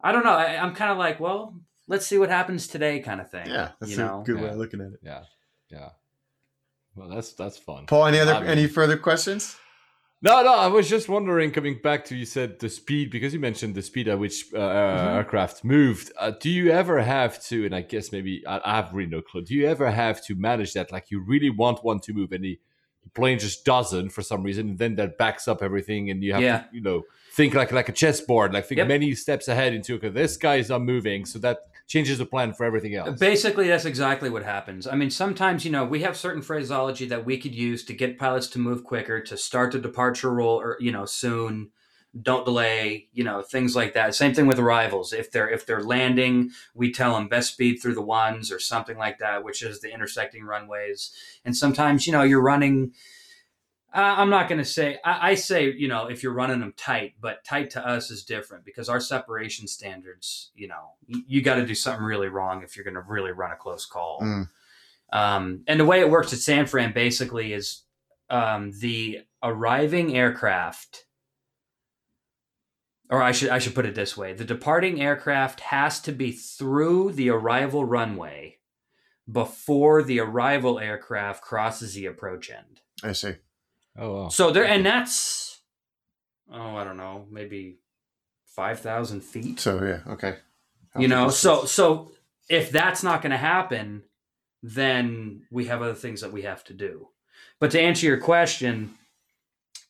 I 0.00 0.12
don't 0.12 0.24
know. 0.24 0.32
I, 0.32 0.56
I'm 0.56 0.74
kind 0.74 0.90
of 0.92 0.98
like, 0.98 1.20
well, 1.20 1.54
let's 1.88 2.06
see 2.06 2.16
what 2.18 2.30
happens 2.30 2.66
today, 2.66 3.00
kind 3.00 3.20
of 3.20 3.30
thing. 3.30 3.46
yeah, 3.48 3.72
that's 3.80 3.92
you 3.96 4.02
a 4.02 4.06
know. 4.06 4.22
good 4.24 4.40
way 4.40 4.48
of 4.48 4.56
looking 4.56 4.80
at 4.80 4.92
it. 4.92 5.00
Yeah, 5.02 5.24
yeah. 5.70 5.88
Well, 6.94 7.08
that's 7.08 7.32
that's 7.34 7.58
fun. 7.58 7.86
Paul, 7.86 8.06
any 8.06 8.18
other 8.18 8.34
I 8.34 8.40
mean- 8.40 8.48
any 8.50 8.66
further 8.66 8.96
questions? 8.96 9.56
No, 10.22 10.42
no. 10.42 10.54
I 10.54 10.66
was 10.66 10.88
just 10.88 11.08
wondering, 11.08 11.50
coming 11.50 11.78
back 11.82 12.04
to 12.06 12.16
you 12.16 12.26
said 12.26 12.58
the 12.58 12.68
speed 12.68 13.10
because 13.10 13.32
you 13.32 13.40
mentioned 13.40 13.74
the 13.74 13.80
speed 13.82 14.06
at 14.06 14.18
which 14.18 14.52
uh, 14.52 14.58
Mhm. 14.58 15.14
aircraft 15.16 15.64
moved. 15.64 16.12
Uh, 16.18 16.32
do 16.38 16.50
you 16.50 16.70
ever 16.70 17.00
have 17.00 17.42
to? 17.44 17.64
And 17.64 17.74
I 17.74 17.80
guess 17.80 18.12
maybe 18.12 18.46
I, 18.46 18.60
I 18.64 18.76
have 18.76 18.92
really 18.92 19.08
no 19.10 19.22
clue. 19.22 19.42
Do 19.42 19.54
you 19.54 19.66
ever 19.66 19.90
have 19.90 20.22
to 20.26 20.34
manage 20.34 20.74
that? 20.74 20.92
Like 20.92 21.10
you 21.10 21.20
really 21.24 21.48
want 21.48 21.82
one 21.82 22.00
to 22.00 22.12
move, 22.12 22.32
and 22.32 22.44
the 22.44 22.58
plane 23.14 23.38
just 23.38 23.64
doesn't 23.64 24.10
for 24.10 24.20
some 24.20 24.42
reason, 24.42 24.68
and 24.70 24.78
then 24.78 24.96
that 24.96 25.16
backs 25.16 25.48
up 25.48 25.62
everything, 25.62 26.10
and 26.10 26.22
you 26.22 26.34
have 26.34 26.42
Yeah. 26.42 26.58
to, 26.58 26.68
you 26.70 26.82
know, 26.82 27.02
think 27.32 27.54
like 27.54 27.72
like 27.72 27.88
a 27.88 27.92
chessboard, 27.92 28.52
like 28.52 28.66
think 28.66 28.76
Yep. 28.78 28.88
many 28.88 29.14
steps 29.14 29.48
ahead 29.48 29.72
into 29.72 29.94
okay, 29.94 30.10
this 30.10 30.36
guy 30.36 30.56
is 30.56 30.68
not 30.68 30.82
moving, 30.82 31.24
so 31.24 31.38
that 31.38 31.69
changes 31.90 32.18
the 32.18 32.24
plan 32.24 32.54
for 32.54 32.64
everything 32.64 32.94
else. 32.94 33.18
Basically, 33.18 33.66
that's 33.66 33.84
exactly 33.84 34.30
what 34.30 34.44
happens. 34.44 34.86
I 34.86 34.94
mean, 34.94 35.10
sometimes, 35.10 35.64
you 35.64 35.72
know, 35.72 35.84
we 35.84 36.02
have 36.02 36.16
certain 36.16 36.40
phraseology 36.40 37.04
that 37.06 37.26
we 37.26 37.36
could 37.36 37.52
use 37.52 37.84
to 37.86 37.92
get 37.92 38.16
pilots 38.16 38.46
to 38.50 38.60
move 38.60 38.84
quicker, 38.84 39.20
to 39.20 39.36
start 39.36 39.72
the 39.72 39.80
departure 39.80 40.32
roll, 40.32 40.60
or 40.60 40.76
you 40.78 40.92
know, 40.92 41.04
soon, 41.04 41.72
don't 42.22 42.44
delay, 42.44 43.08
you 43.12 43.24
know, 43.24 43.42
things 43.42 43.74
like 43.74 43.94
that. 43.94 44.14
Same 44.14 44.32
thing 44.32 44.46
with 44.46 44.60
arrivals. 44.60 45.12
If 45.12 45.32
they're 45.32 45.50
if 45.50 45.66
they're 45.66 45.82
landing, 45.82 46.50
we 46.74 46.92
tell 46.92 47.14
them 47.14 47.26
best 47.26 47.54
speed 47.54 47.78
through 47.82 47.96
the 47.96 48.02
ones 48.02 48.52
or 48.52 48.60
something 48.60 48.96
like 48.96 49.18
that, 49.18 49.42
which 49.42 49.60
is 49.60 49.80
the 49.80 49.92
intersecting 49.92 50.44
runways. 50.44 51.10
And 51.44 51.56
sometimes, 51.56 52.06
you 52.06 52.12
know, 52.12 52.22
you're 52.22 52.40
running. 52.40 52.92
Uh, 53.92 54.14
I'm 54.18 54.30
not 54.30 54.48
going 54.48 54.58
to 54.58 54.64
say. 54.64 54.98
I, 55.04 55.30
I 55.30 55.34
say, 55.34 55.72
you 55.72 55.88
know, 55.88 56.06
if 56.06 56.22
you're 56.22 56.32
running 56.32 56.60
them 56.60 56.74
tight, 56.76 57.14
but 57.20 57.44
tight 57.44 57.70
to 57.70 57.86
us 57.86 58.10
is 58.10 58.24
different 58.24 58.64
because 58.64 58.88
our 58.88 59.00
separation 59.00 59.66
standards, 59.66 60.50
you 60.54 60.68
know, 60.68 60.92
you, 61.06 61.22
you 61.26 61.42
got 61.42 61.56
to 61.56 61.66
do 61.66 61.74
something 61.74 62.04
really 62.04 62.28
wrong 62.28 62.62
if 62.62 62.76
you're 62.76 62.84
going 62.84 62.94
to 62.94 63.00
really 63.00 63.32
run 63.32 63.50
a 63.50 63.56
close 63.56 63.86
call. 63.86 64.20
Mm. 64.22 64.48
Um, 65.12 65.64
and 65.66 65.80
the 65.80 65.84
way 65.84 66.00
it 66.00 66.10
works 66.10 66.32
at 66.32 66.38
San 66.38 66.66
Fran 66.66 66.92
basically 66.92 67.52
is 67.52 67.82
um, 68.28 68.72
the 68.78 69.20
arriving 69.42 70.16
aircraft, 70.16 71.06
or 73.10 73.20
I 73.20 73.32
should 73.32 73.48
I 73.48 73.58
should 73.58 73.74
put 73.74 73.86
it 73.86 73.96
this 73.96 74.16
way: 74.16 74.32
the 74.34 74.44
departing 74.44 75.00
aircraft 75.00 75.60
has 75.60 76.00
to 76.02 76.12
be 76.12 76.30
through 76.30 77.12
the 77.12 77.28
arrival 77.30 77.84
runway 77.84 78.58
before 79.30 80.02
the 80.04 80.20
arrival 80.20 80.78
aircraft 80.78 81.42
crosses 81.42 81.94
the 81.94 82.06
approach 82.06 82.50
end. 82.50 82.80
I 83.02 83.12
see. 83.12 83.34
Oh, 83.98 84.14
wow. 84.14 84.28
So 84.28 84.50
there, 84.50 84.64
and 84.64 84.84
that's 84.84 85.60
oh, 86.52 86.76
I 86.76 86.84
don't 86.84 86.96
know, 86.96 87.26
maybe 87.30 87.78
five 88.46 88.80
thousand 88.80 89.22
feet. 89.22 89.60
So 89.60 89.82
yeah, 89.82 90.12
okay. 90.12 90.36
you 90.98 91.08
know, 91.08 91.30
so 91.30 91.64
so 91.64 92.10
if 92.48 92.70
that's 92.70 93.02
not 93.02 93.22
going 93.22 93.30
to 93.30 93.38
happen, 93.38 94.02
then 94.62 95.42
we 95.50 95.66
have 95.66 95.82
other 95.82 95.94
things 95.94 96.20
that 96.20 96.32
we 96.32 96.42
have 96.42 96.64
to 96.64 96.74
do. 96.74 97.08
But 97.58 97.70
to 97.72 97.80
answer 97.80 98.06
your 98.06 98.18
question, 98.18 98.94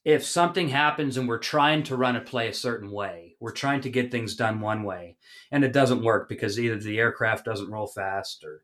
if 0.05 0.25
something 0.25 0.69
happens 0.69 1.17
and 1.17 1.29
we're 1.29 1.39
trying 1.39 1.83
to 1.85 1.97
run 1.97 2.17
a 2.17 2.21
play 2.21 2.49
a 2.49 2.55
certain 2.55 2.91
way, 2.91 3.37
we're 3.41 3.53
trying 3.53 3.81
to 3.83 3.91
get 3.91 4.11
things 4.11 4.35
done 4.35 4.61
one 4.61 4.83
way, 4.83 5.17
and 5.51 5.65
it 5.65 5.73
doesn't 5.73 6.03
work 6.03 6.29
because 6.29 6.59
either 6.59 6.77
the 6.77 6.99
aircraft 6.99 7.45
doesn't 7.45 7.71
roll 7.71 7.87
fast 7.87 8.45
or 8.45 8.63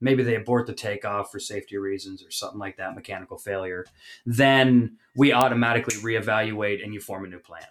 maybe 0.00 0.22
they 0.22 0.36
abort 0.36 0.66
the 0.66 0.72
takeoff 0.72 1.30
for 1.30 1.38
safety 1.38 1.76
reasons 1.76 2.22
or 2.24 2.30
something 2.30 2.58
like 2.58 2.76
that, 2.76 2.94
mechanical 2.94 3.38
failure, 3.38 3.84
then 4.26 4.96
we 5.16 5.32
automatically 5.32 5.96
reevaluate 5.96 6.82
and 6.84 6.94
you 6.94 7.00
form 7.00 7.24
a 7.24 7.28
new 7.28 7.38
plan. 7.38 7.66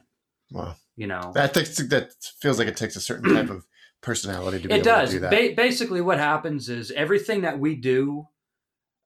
Wow. 0.52 0.76
You 0.96 1.08
know, 1.08 1.32
That 1.36 1.54
takes, 1.54 1.76
that 1.78 2.14
feels 2.40 2.58
like 2.60 2.68
it 2.68 2.78
takes 2.78 2.96
a 2.96 3.02
certain 3.02 3.34
type 3.34 3.50
of 3.50 3.66
personality 4.02 4.62
to 4.62 4.68
be 4.68 4.74
it 4.74 4.78
able 4.78 4.84
does. 4.86 5.10
to 5.10 5.16
do 5.18 5.20
that. 5.22 5.32
Ba- 5.32 5.54
basically, 5.56 6.02
what 6.02 6.18
happens 6.18 6.70
is 6.70 6.92
everything 6.92 7.42
that 7.42 7.60
we 7.60 7.76
do, 7.76 8.28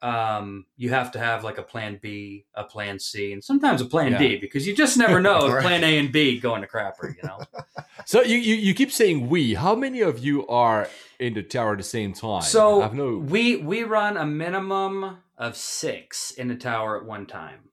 um, 0.01 0.65
you 0.77 0.89
have 0.89 1.11
to 1.11 1.19
have 1.19 1.43
like 1.43 1.57
a 1.57 1.63
plan 1.63 1.99
B, 2.01 2.45
a 2.55 2.63
plan 2.63 2.99
C, 2.99 3.33
and 3.33 3.43
sometimes 3.43 3.81
a 3.81 3.85
plan 3.85 4.17
D 4.19 4.37
because 4.37 4.65
you 4.65 4.75
just 4.75 4.97
never 4.97 5.21
know 5.21 5.45
if 5.55 5.61
plan 5.61 5.83
A 5.83 5.97
and 5.97 6.11
B 6.11 6.39
going 6.39 6.61
to 6.61 6.67
crapper. 6.67 7.15
You 7.15 7.23
know, 7.23 7.39
So 8.05 8.21
you, 8.21 8.37
you 8.37 8.55
you 8.55 8.73
keep 8.73 8.91
saying 8.91 9.29
we. 9.29 9.53
How 9.53 9.75
many 9.75 10.01
of 10.01 10.19
you 10.19 10.47
are 10.47 10.89
in 11.19 11.33
the 11.33 11.43
tower 11.43 11.73
at 11.73 11.77
the 11.77 11.83
same 11.83 12.13
time? 12.13 12.41
so 12.41 12.81
I've 12.81 12.93
no. 12.93 13.17
we 13.17 13.57
we 13.57 13.83
run 13.83 14.17
a 14.17 14.25
minimum 14.25 15.17
of 15.37 15.55
six 15.55 16.31
in 16.31 16.47
the 16.47 16.55
tower 16.55 16.97
at 16.97 17.05
one 17.05 17.25
time. 17.25 17.70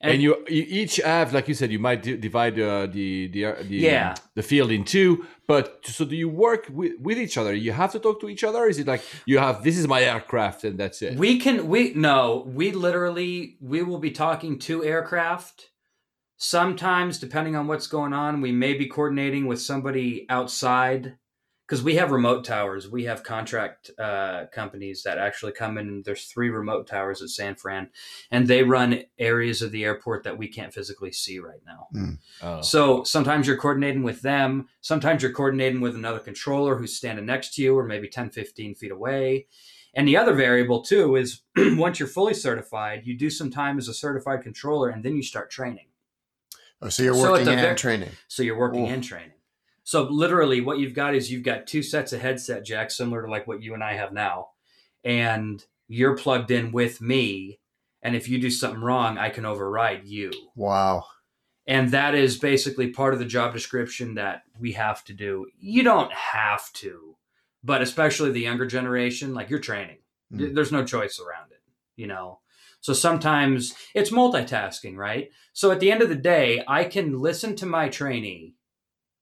And 0.00 0.22
you, 0.22 0.36
you 0.48 0.64
each 0.68 0.96
have, 0.96 1.32
like 1.34 1.48
you 1.48 1.54
said, 1.54 1.72
you 1.72 1.80
might 1.80 2.02
di- 2.04 2.16
divide 2.16 2.58
uh, 2.60 2.86
the 2.86 3.26
the 3.28 3.56
the 3.62 3.76
Yeah. 3.76 4.14
the 4.36 4.42
field 4.42 4.70
in 4.70 4.84
two. 4.84 5.26
But 5.48 5.80
so 5.84 6.04
do 6.04 6.14
you 6.14 6.28
work 6.28 6.66
with, 6.70 6.92
with 7.00 7.18
each 7.18 7.36
other? 7.36 7.52
You 7.54 7.72
have 7.72 7.90
to 7.92 7.98
talk 7.98 8.20
to 8.20 8.28
each 8.28 8.44
other. 8.44 8.66
Is 8.66 8.78
it 8.78 8.86
like 8.86 9.02
you 9.26 9.38
have 9.38 9.64
this 9.64 9.76
is 9.76 9.88
my 9.88 10.02
aircraft 10.02 10.62
and 10.62 10.78
that's 10.78 11.02
it? 11.02 11.16
We 11.16 11.40
can 11.40 11.68
we 11.68 11.94
no, 11.94 12.44
we 12.46 12.70
literally 12.70 13.56
we 13.60 13.82
will 13.82 13.98
be 13.98 14.12
talking 14.12 14.58
to 14.60 14.84
aircraft. 14.84 15.70
Sometimes 16.36 17.18
depending 17.18 17.56
on 17.56 17.66
what's 17.66 17.88
going 17.88 18.12
on, 18.12 18.40
we 18.40 18.52
may 18.52 18.74
be 18.74 18.86
coordinating 18.86 19.46
with 19.46 19.60
somebody 19.60 20.26
outside 20.28 21.16
because 21.68 21.82
we 21.82 21.96
have 21.96 22.12
remote 22.12 22.46
towers. 22.46 22.88
We 22.88 23.04
have 23.04 23.22
contract 23.22 23.90
uh, 23.98 24.46
companies 24.50 25.02
that 25.02 25.18
actually 25.18 25.52
come 25.52 25.76
in. 25.76 25.88
And 25.88 26.04
there's 26.04 26.24
three 26.24 26.48
remote 26.48 26.86
towers 26.86 27.20
at 27.20 27.28
San 27.28 27.56
Fran, 27.56 27.90
and 28.30 28.48
they 28.48 28.62
run 28.62 29.02
areas 29.18 29.60
of 29.60 29.70
the 29.70 29.84
airport 29.84 30.24
that 30.24 30.38
we 30.38 30.48
can't 30.48 30.72
physically 30.72 31.12
see 31.12 31.38
right 31.38 31.60
now. 31.66 31.88
Oh. 32.40 32.62
So 32.62 33.04
sometimes 33.04 33.46
you're 33.46 33.58
coordinating 33.58 34.02
with 34.02 34.22
them. 34.22 34.68
Sometimes 34.80 35.22
you're 35.22 35.32
coordinating 35.32 35.82
with 35.82 35.94
another 35.94 36.20
controller 36.20 36.76
who's 36.76 36.96
standing 36.96 37.26
next 37.26 37.54
to 37.54 37.62
you 37.62 37.78
or 37.78 37.84
maybe 37.84 38.08
10, 38.08 38.30
15 38.30 38.74
feet 38.74 38.90
away. 38.90 39.46
And 39.92 40.08
the 40.08 40.16
other 40.16 40.32
variable 40.32 40.80
too 40.80 41.16
is 41.16 41.42
once 41.56 41.98
you're 41.98 42.08
fully 42.08 42.34
certified, 42.34 43.02
you 43.04 43.16
do 43.16 43.28
some 43.28 43.50
time 43.50 43.76
as 43.76 43.88
a 43.88 43.94
certified 43.94 44.42
controller 44.42 44.88
and 44.88 45.04
then 45.04 45.16
you 45.16 45.22
start 45.22 45.50
training. 45.50 45.86
Oh, 46.80 46.88
so 46.88 47.02
you're 47.02 47.16
working 47.16 47.44
the 47.44 47.52
and 47.52 47.60
ver- 47.60 47.74
training. 47.74 48.10
So 48.28 48.42
you're 48.42 48.58
working 48.58 48.84
Oof. 48.84 48.90
and 48.90 49.04
training. 49.04 49.32
So 49.88 50.02
literally 50.02 50.60
what 50.60 50.78
you've 50.78 50.92
got 50.92 51.14
is 51.14 51.32
you've 51.32 51.42
got 51.44 51.66
two 51.66 51.82
sets 51.82 52.12
of 52.12 52.20
headset 52.20 52.62
jacks 52.62 52.94
similar 52.94 53.22
to 53.24 53.30
like 53.30 53.46
what 53.46 53.62
you 53.62 53.72
and 53.72 53.82
I 53.82 53.94
have 53.94 54.12
now. 54.12 54.48
And 55.02 55.64
you're 55.88 56.14
plugged 56.14 56.50
in 56.50 56.72
with 56.72 57.00
me. 57.00 57.58
And 58.02 58.14
if 58.14 58.28
you 58.28 58.38
do 58.38 58.50
something 58.50 58.82
wrong, 58.82 59.16
I 59.16 59.30
can 59.30 59.46
override 59.46 60.04
you. 60.04 60.30
Wow. 60.54 61.04
and 61.66 61.90
that 61.92 62.14
is 62.14 62.36
basically 62.38 62.88
part 62.90 63.14
of 63.14 63.18
the 63.18 63.24
job 63.24 63.54
description 63.54 64.14
that 64.16 64.42
we 64.60 64.72
have 64.72 65.04
to 65.04 65.12
do 65.14 65.46
you 65.58 65.82
don't 65.82 66.12
have 66.12 66.70
to 66.72 67.16
but 67.64 67.80
especially 67.82 68.30
the 68.30 68.40
younger 68.48 68.66
generation 68.66 69.32
like 69.34 69.48
you're 69.50 69.58
training 69.70 69.98
Mm. 70.32 70.54
there's 70.54 70.72
no 70.72 70.84
choice 70.84 71.18
around 71.18 71.52
it 71.52 71.62
you 71.96 72.06
know 72.06 72.40
so 72.80 72.92
sometimes 72.92 73.74
it's 73.94 74.10
multitasking 74.10 74.94
right 74.96 75.30
so 75.54 75.70
at 75.70 75.80
the 75.80 75.90
end 75.90 76.02
of 76.02 76.10
the 76.10 76.14
day 76.34 76.62
i 76.68 76.84
can 76.84 77.18
listen 77.18 77.56
to 77.56 77.64
my 77.66 77.88
trainee 77.88 78.54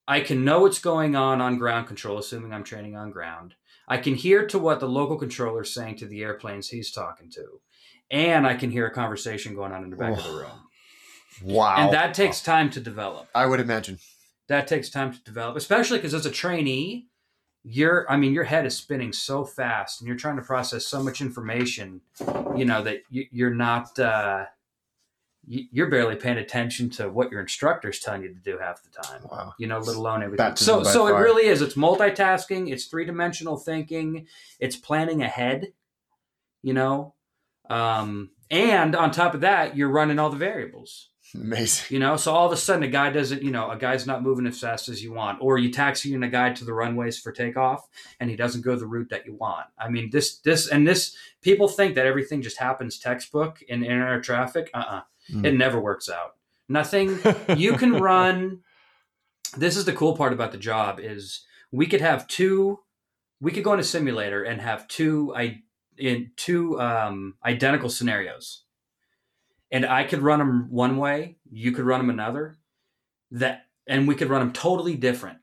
i 0.09 0.21
can 0.21 0.45
know 0.45 0.61
what's 0.61 0.79
going 0.79 1.15
on 1.17 1.41
on 1.41 1.59
ground 1.59 1.87
control 1.87 2.19
assuming 2.19 2.53
i'm 2.53 2.65
training 2.65 2.97
on 2.97 3.11
ground 3.11 3.55
i 3.89 3.97
can 3.97 4.15
hear 4.15 4.47
to 4.47 4.59
what 4.59 4.81
the 4.81 4.89
local 4.89 5.17
controller 5.17 5.63
is 5.63 5.73
saying 5.73 5.97
to 5.97 6.07
the 6.07 6.23
airplanes 6.23 6.69
he's 6.69 6.91
talking 6.91 7.31
to 7.31 7.61
and 8.11 8.47
i 8.47 8.55
can 8.55 8.71
hear 8.71 8.87
a 8.87 8.93
conversation 8.95 9.55
going 9.55 9.73
on 9.73 9.85
in 9.85 9.91
the 9.91 9.97
back 9.97 10.17
of 10.17 10.25
the 10.25 10.31
Oh. 10.31 10.37
room 10.37 10.63
Wow. 11.43 11.77
and 11.77 11.93
that 11.93 12.15
takes 12.15 12.41
time 12.43 12.71
to 12.71 12.81
develop 12.81 13.29
I 13.35 13.47
would 13.47 13.61
imagine. 13.61 13.99
that 14.49 14.67
takes 14.67 14.89
time 14.89 15.13
to 15.13 15.23
develop 15.23 15.57
especially 15.57 15.99
because 15.99 16.15
as 16.15 16.25
a 16.27 16.31
trainee 16.31 17.07
you're 17.65 18.11
i 18.11 18.17
mean 18.17 18.33
your 18.33 18.45
head 18.45 18.65
is 18.65 18.77
spinning 18.77 19.13
so 19.13 19.45
fast 19.45 20.01
and 20.01 20.07
you're 20.09 20.17
trying 20.17 20.37
to 20.37 20.43
process 20.43 20.87
so 20.87 21.03
much 21.03 21.21
information 21.21 22.01
you 22.57 22.65
know 22.65 22.81
that 22.83 22.99
you, 23.11 23.27
you're 23.33 23.55
not 23.55 23.99
uh 23.99 24.45
you're 25.47 25.90
barely 25.90 26.16
paying 26.16 26.38
attention 26.38 26.90
to 26.90 27.09
what 27.09 27.30
your 27.30 27.40
instructor's 27.40 28.01
telling 28.01 28.22
you 28.22 28.28
to 28.28 28.40
do 28.40 28.59
half 28.59 28.82
the 28.82 28.90
time. 28.90 29.22
Wow. 29.30 29.55
you 29.59 29.66
know 29.66 29.78
let 29.78 29.97
alone 29.97 30.22
everything. 30.22 30.57
So 30.57 30.82
so 30.82 31.07
it 31.07 31.12
really 31.12 31.47
is. 31.47 31.62
It's 31.62 31.74
multitasking. 31.74 32.70
It's 32.72 32.86
three-dimensional 32.86 33.57
thinking. 33.57 34.26
It's 34.59 34.76
planning 34.76 35.22
ahead 35.22 35.72
you 36.62 36.72
know? 36.72 37.14
Um 37.70 38.30
and 38.51 38.94
on 38.94 39.11
top 39.11 39.34
of 39.34 39.40
that 39.42 39.76
you're 39.76 39.88
running 39.88 40.18
all 40.18 40.30
the 40.30 40.36
variables. 40.36 41.11
Amazing. 41.34 41.86
you 41.94 41.99
know, 41.99 42.16
so 42.16 42.32
all 42.32 42.47
of 42.47 42.53
a 42.53 42.57
sudden 42.57 42.84
a 42.84 42.88
guy 42.88 43.11
doesn't, 43.11 43.42
you 43.42 43.51
know, 43.51 43.68
a 43.70 43.76
guy's 43.76 44.07
not 44.07 44.22
moving 44.22 44.47
as 44.47 44.61
fast 44.61 44.88
as 44.88 45.03
you 45.03 45.12
want, 45.12 45.38
or 45.40 45.59
you 45.59 45.72
taxi 45.72 46.14
in 46.14 46.22
a 46.22 46.28
guy 46.28 46.53
to 46.53 46.64
the 46.64 46.72
runways 46.72 47.18
for 47.18 47.32
takeoff 47.32 47.88
and 48.20 48.30
he 48.30 48.36
doesn't 48.36 48.62
go 48.62 48.76
the 48.76 48.86
route 48.86 49.11
that 49.11 49.26
you 49.26 49.34
want. 49.34 49.66
I 49.76 49.88
mean, 49.88 50.11
this, 50.11 50.38
this, 50.38 50.68
and 50.68 50.86
this, 50.86 51.16
people 51.42 51.66
think 51.66 51.97
that 51.97 52.07
everything 52.07 52.42
just 52.42 52.59
happens 52.59 52.99
textbook 52.99 53.61
in 53.62 53.82
in 53.82 53.90
air 53.90 54.20
traffic. 54.20 54.70
Uh 54.72 54.84
uh 54.88 55.01
Mm. 55.31 55.45
It 55.45 55.55
never 55.55 55.81
works 55.81 56.09
out. 56.09 56.37
Nothing, 56.68 57.18
you 57.57 57.74
can 57.74 57.95
run. 57.95 58.61
This 59.57 59.77
is 59.77 59.85
the 59.85 59.93
cool 59.93 60.16
part 60.16 60.33
about 60.33 60.53
the 60.53 60.59
job 60.59 60.99
is 61.01 61.43
we 61.70 61.87
could 61.87 62.01
have 62.01 62.27
two, 62.27 62.81
we 63.41 63.53
could 63.53 63.64
go 63.64 63.72
in 63.72 63.81
a 63.81 63.85
simulator 63.85 64.43
and 64.43 64.61
have 64.61 64.89
two, 64.89 65.35
I, 65.37 65.62
in 65.97 66.33
two 66.37 66.81
um, 66.81 67.35
identical 67.45 67.89
scenarios 67.89 68.64
and 69.70 69.85
I 69.85 70.05
could 70.05 70.22
run 70.22 70.39
them 70.39 70.68
one 70.70 70.97
way, 70.97 71.37
you 71.51 71.72
could 71.72 71.85
run 71.85 72.01
them 72.01 72.11
another, 72.11 72.57
that 73.31 73.66
and 73.87 74.07
we 74.07 74.14
could 74.14 74.29
run 74.29 74.41
them 74.41 74.53
totally 74.53 74.97
different, 74.97 75.39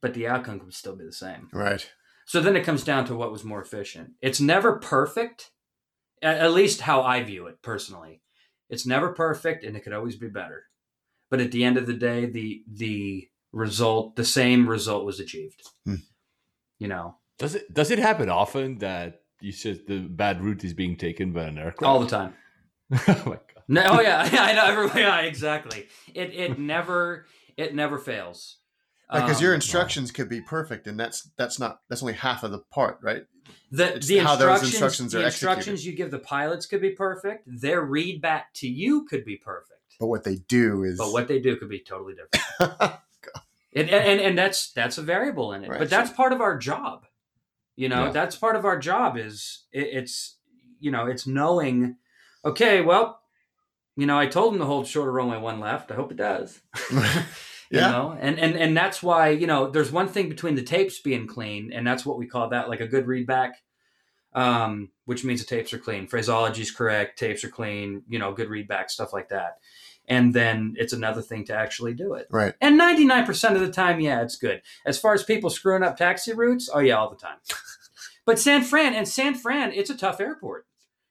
but 0.00 0.14
the 0.14 0.26
outcome 0.26 0.60
could 0.60 0.74
still 0.74 0.96
be 0.96 1.04
the 1.04 1.12
same. 1.12 1.48
Right. 1.52 1.88
So 2.24 2.40
then 2.40 2.56
it 2.56 2.64
comes 2.64 2.84
down 2.84 3.04
to 3.06 3.14
what 3.14 3.30
was 3.30 3.44
more 3.44 3.62
efficient. 3.62 4.12
It's 4.20 4.40
never 4.40 4.78
perfect, 4.78 5.50
at 6.22 6.52
least 6.52 6.80
how 6.80 7.02
I 7.02 7.22
view 7.22 7.46
it 7.46 7.62
personally. 7.62 8.20
It's 8.68 8.86
never 8.86 9.12
perfect, 9.12 9.64
and 9.64 9.76
it 9.76 9.80
could 9.80 9.92
always 9.92 10.16
be 10.16 10.28
better. 10.28 10.64
But 11.30 11.40
at 11.40 11.52
the 11.52 11.64
end 11.64 11.76
of 11.76 11.86
the 11.86 11.94
day, 11.94 12.26
the 12.26 12.62
the 12.70 13.28
result, 13.52 14.16
the 14.16 14.24
same 14.24 14.68
result, 14.68 15.04
was 15.04 15.20
achieved. 15.20 15.62
Hmm. 15.84 15.96
You 16.78 16.88
know, 16.88 17.16
Does 17.38 17.54
it 17.54 17.72
does 17.72 17.90
it 17.90 17.98
happen 17.98 18.28
often 18.28 18.78
that 18.78 19.22
you 19.40 19.52
said 19.52 19.80
the 19.86 20.00
bad 20.00 20.40
route 20.42 20.64
is 20.64 20.74
being 20.74 20.96
taken 20.96 21.32
by 21.32 21.44
an 21.44 21.58
aircraft? 21.58 21.82
all 21.82 22.00
the 22.00 22.06
time. 22.08 22.34
oh 22.92 23.22
my 23.26 23.36
god. 23.36 23.42
No, 23.68 23.82
oh 23.86 24.00
yeah, 24.00 24.20
I 24.32 24.52
know. 24.52 24.64
Everyone, 24.66 24.96
yeah, 24.96 25.20
exactly. 25.20 25.86
It 26.14 26.34
it 26.34 26.58
never 26.74 27.26
it 27.56 27.74
never 27.74 27.98
fails. 27.98 28.58
Because 29.12 29.36
Um, 29.38 29.42
your 29.44 29.54
instructions 29.54 30.10
could 30.10 30.28
be 30.28 30.40
perfect, 30.40 30.86
and 30.88 30.98
that's 30.98 31.30
that's 31.38 31.58
not 31.60 31.78
that's 31.88 32.02
only 32.02 32.14
half 32.14 32.42
of 32.42 32.50
the 32.50 32.58
part, 32.72 32.98
right? 33.02 33.22
The, 33.70 34.02
the 34.06 34.18
how 34.18 34.36
those 34.36 34.62
instructions, 34.62 34.72
instructions 34.72 35.12
the 35.12 35.22
are 35.22 35.26
instructions 35.26 35.86
you 35.86 35.92
give 35.92 36.10
the 36.10 36.18
pilots 36.18 36.66
could 36.66 36.80
be 36.80 36.90
perfect. 36.90 37.44
Their 37.46 37.82
read 37.82 38.20
back 38.20 38.52
to 38.54 38.68
you 38.68 39.04
could 39.06 39.24
be 39.24 39.36
perfect, 39.36 39.80
But 39.98 40.06
what 40.06 40.24
they 40.24 40.36
do 40.36 40.84
is 40.84 40.98
but 40.98 41.12
what 41.12 41.28
they 41.28 41.40
do 41.40 41.56
could 41.56 41.68
be 41.68 41.80
totally 41.80 42.14
different. 42.14 42.92
and, 43.74 43.90
and 43.90 44.20
and 44.20 44.38
that's 44.38 44.72
that's 44.72 44.98
a 44.98 45.02
variable 45.02 45.52
in 45.52 45.64
it, 45.64 45.70
Right, 45.70 45.78
but 45.80 45.90
that's 45.90 46.10
part 46.10 46.32
of 46.32 46.40
our 46.40 46.56
job. 46.56 47.06
You 47.74 47.88
know, 47.88 48.06
Yeah. 48.06 48.12
that's 48.12 48.36
part 48.36 48.56
of 48.56 48.64
our 48.64 48.78
job. 48.78 49.16
Is 49.16 49.64
it, 49.72 49.88
it's 49.92 50.36
you 50.80 50.90
know 50.90 51.06
it's 51.06 51.26
knowing. 51.26 51.96
Okay, 52.44 52.80
well, 52.80 53.20
you 53.96 54.06
know, 54.06 54.18
I 54.18 54.26
told 54.26 54.54
him 54.54 54.60
to 54.60 54.66
hold 54.66 54.86
shorter 54.86 55.10
runway 55.10 55.38
one 55.38 55.58
left. 55.58 55.90
I 55.90 55.94
hope 55.94 56.12
it 56.12 56.16
does. 56.16 56.60
you 57.70 57.80
Yeah. 57.80 57.90
know? 57.90 58.16
And 58.20 58.38
and 58.38 58.54
and 58.56 58.76
that's 58.76 59.02
why 59.02 59.30
you 59.30 59.46
know 59.46 59.70
there's 59.70 59.90
one 59.92 60.08
thing 60.08 60.28
between 60.28 60.54
the 60.54 60.62
tapes 60.62 60.98
being 61.00 61.26
clean 61.26 61.72
and 61.72 61.86
that's 61.86 62.04
what 62.06 62.18
we 62.18 62.26
call 62.26 62.48
that 62.50 62.68
like 62.68 62.80
a 62.80 62.86
good 62.86 63.06
readback 63.06 63.52
um 64.34 64.90
which 65.06 65.24
means 65.24 65.40
the 65.40 65.46
tapes 65.46 65.72
are 65.72 65.78
clean. 65.78 66.06
Phraseology 66.06 66.62
is 66.62 66.70
correct 66.70 67.18
tapes 67.18 67.44
are 67.44 67.48
clean 67.48 68.02
you 68.08 68.18
know 68.18 68.32
good 68.32 68.48
readback 68.48 68.90
stuff 68.90 69.12
like 69.12 69.28
that. 69.30 69.58
And 70.08 70.32
then 70.32 70.74
it's 70.76 70.92
another 70.92 71.20
thing 71.22 71.44
to 71.46 71.54
actually 71.54 71.92
do 71.94 72.14
it. 72.14 72.28
Right. 72.30 72.54
and 72.60 72.80
99% 72.80 73.54
of 73.54 73.60
the 73.60 73.72
time 73.72 74.00
yeah 74.00 74.22
it's 74.22 74.36
good. 74.36 74.62
As 74.84 74.98
far 74.98 75.14
as 75.14 75.22
people 75.24 75.50
screwing 75.50 75.82
up 75.82 75.96
taxi 75.96 76.32
routes 76.32 76.68
oh 76.72 76.80
yeah 76.80 76.96
all 76.96 77.10
the 77.10 77.16
time. 77.16 77.38
But 78.26 78.40
san 78.40 78.62
fran 78.62 78.92
and 78.92 79.06
san 79.08 79.34
fran 79.34 79.72
it's 79.72 79.88
a 79.90 79.96
tough 79.96 80.20
airport. 80.20 80.66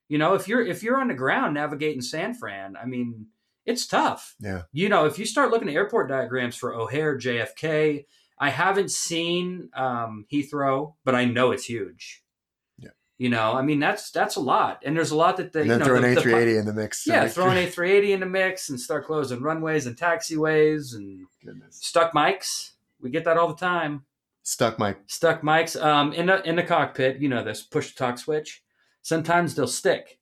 You 0.09 0.17
know 0.17 0.33
if 0.35 0.47
you're 0.49 0.65
if 0.65 0.83
you're 0.83 0.99
on 0.99 1.07
the 1.07 1.13
ground 1.13 1.53
navigating 1.55 2.01
san 2.01 2.33
fran 2.33 2.75
i 2.75 2.85
mean 2.85 3.27
it's 3.65 3.85
tough 3.87 4.35
Yeah. 4.39 4.63
you 4.71 4.89
know, 4.89 5.05
if 5.05 5.17
you 5.19 5.25
start 5.25 5.49
looking 5.51 5.67
at 5.69 5.75
airport 5.75 6.09
diagrams 6.09 6.55
for 6.55 6.73
O'Hare, 6.75 7.17
JFK, 7.17 8.05
I 8.39 8.49
haven't 8.49 8.91
seen 8.91 9.69
um, 9.73 10.25
Heathrow, 10.31 10.93
but 11.03 11.15
I 11.15 11.25
know 11.25 11.51
it's 11.51 11.65
huge. 11.65 12.21
Yeah. 12.77 12.89
You 13.17 13.29
know, 13.29 13.53
I 13.53 13.61
mean 13.61 13.79
that's 13.79 14.11
that's 14.11 14.35
a 14.35 14.41
lot, 14.41 14.81
and 14.85 14.95
there's 14.95 15.11
a 15.11 15.15
lot 15.15 15.37
that 15.37 15.53
they 15.53 15.61
And 15.61 15.67
you 15.69 15.71
then 15.73 15.79
know 15.79 15.85
throw 15.85 15.95
an 15.97 16.15
the- 16.15 16.21
the- 16.21 16.29
A380 16.29 16.59
in 16.59 16.65
the 16.65 16.73
mix. 16.73 17.07
yeah, 17.07 17.27
throw 17.27 17.49
an 17.49 17.57
A380 17.65 18.09
in 18.09 18.19
the 18.19 18.25
mix 18.25 18.69
and 18.69 18.79
start 18.79 19.05
closing 19.05 19.41
runways 19.41 19.85
and 19.87 19.95
taxiways 19.97 20.93
and 20.95 21.25
Goodness. 21.43 21.77
stuck 21.81 22.13
mics. 22.13 22.71
We 23.01 23.09
get 23.09 23.23
that 23.25 23.37
all 23.37 23.47
the 23.47 23.55
time. 23.55 24.03
Stuck 24.43 24.77
mic. 24.79 24.97
Stuck 25.07 25.41
mics 25.41 25.81
um, 25.81 26.13
in 26.13 26.25
the 26.27 26.43
in 26.47 26.55
the 26.55 26.63
cockpit. 26.63 27.19
You 27.21 27.29
know 27.29 27.43
this 27.43 27.61
push 27.63 27.89
to 27.91 27.95
talk 27.95 28.17
switch. 28.19 28.61
Sometimes 29.01 29.55
they'll 29.55 29.65
stick, 29.67 30.19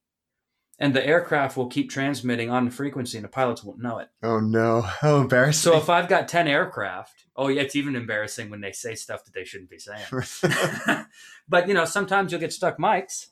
and 0.84 0.94
the 0.94 1.08
aircraft 1.08 1.56
will 1.56 1.68
keep 1.68 1.90
transmitting 1.90 2.50
on 2.50 2.66
the 2.66 2.72
frequency, 2.72 3.18
and 3.18 3.24
the 3.24 3.30
pilots 3.30 3.64
won't 3.64 3.82
know 3.82 4.00
it. 4.00 4.10
Oh 4.22 4.42
no! 4.42 4.82
How 4.82 5.22
embarrassing. 5.22 5.72
So 5.72 5.78
if 5.78 5.90
I've 5.90 6.10
got 6.10 6.28
ten 6.28 6.46
aircraft, 6.46 7.24
oh 7.38 7.48
yeah, 7.48 7.62
it's 7.62 7.78
even 7.78 7.96
embarrassing 7.96 8.50
when 8.50 8.60
they 8.60 8.74
say 8.74 8.94
stuff 8.94 9.24
that 9.24 9.34
they 9.34 9.46
shouldn't 9.46 9.70
be 9.70 9.80
saying. 9.80 10.04
but 11.48 11.70
you 11.70 11.74
know, 11.74 11.86
sometimes 11.86 12.34
you'll 12.34 12.42
get 12.42 12.52
stuck 12.52 12.78
mics, 12.78 13.28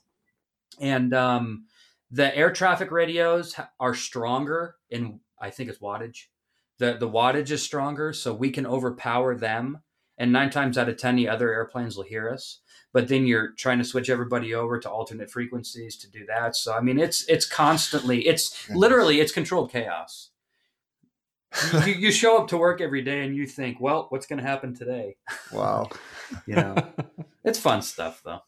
and 0.80 1.12
um, 1.12 1.66
the 2.10 2.34
air 2.34 2.50
traffic 2.50 2.90
radios 2.90 3.54
are 3.78 3.94
stronger 3.94 4.76
in 4.88 5.20
I 5.38 5.50
think 5.50 5.68
it's 5.68 5.78
wattage. 5.78 6.28
The 6.78 6.94
the 6.94 7.08
wattage 7.08 7.50
is 7.50 7.62
stronger, 7.62 8.14
so 8.14 8.32
we 8.32 8.50
can 8.50 8.66
overpower 8.66 9.34
them. 9.34 9.82
And 10.18 10.32
nine 10.32 10.50
times 10.50 10.76
out 10.78 10.88
of 10.88 10.96
ten, 10.98 11.16
the 11.16 11.28
other 11.28 11.52
airplanes 11.52 11.96
will 11.96 12.04
hear 12.04 12.30
us. 12.30 12.60
But 12.92 13.08
then 13.08 13.26
you're 13.26 13.52
trying 13.52 13.78
to 13.78 13.84
switch 13.84 14.10
everybody 14.10 14.52
over 14.54 14.78
to 14.78 14.90
alternate 14.90 15.30
frequencies 15.30 15.96
to 15.96 16.10
do 16.10 16.26
that. 16.26 16.54
So 16.54 16.74
I 16.74 16.80
mean, 16.80 16.98
it's 16.98 17.24
it's 17.28 17.46
constantly, 17.46 18.26
it's 18.26 18.68
literally, 18.70 19.20
it's 19.20 19.32
controlled 19.32 19.72
chaos. 19.72 20.30
you, 21.86 21.92
you 21.92 22.12
show 22.12 22.38
up 22.38 22.48
to 22.48 22.56
work 22.56 22.80
every 22.80 23.02
day 23.02 23.24
and 23.24 23.36
you 23.36 23.46
think, 23.46 23.80
well, 23.80 24.06
what's 24.08 24.26
going 24.26 24.40
to 24.40 24.46
happen 24.46 24.74
today? 24.74 25.16
wow. 25.52 25.88
You 26.46 26.54
know, 26.54 26.76
it's 27.44 27.58
fun 27.58 27.82
stuff 27.82 28.22
though. 28.24 28.40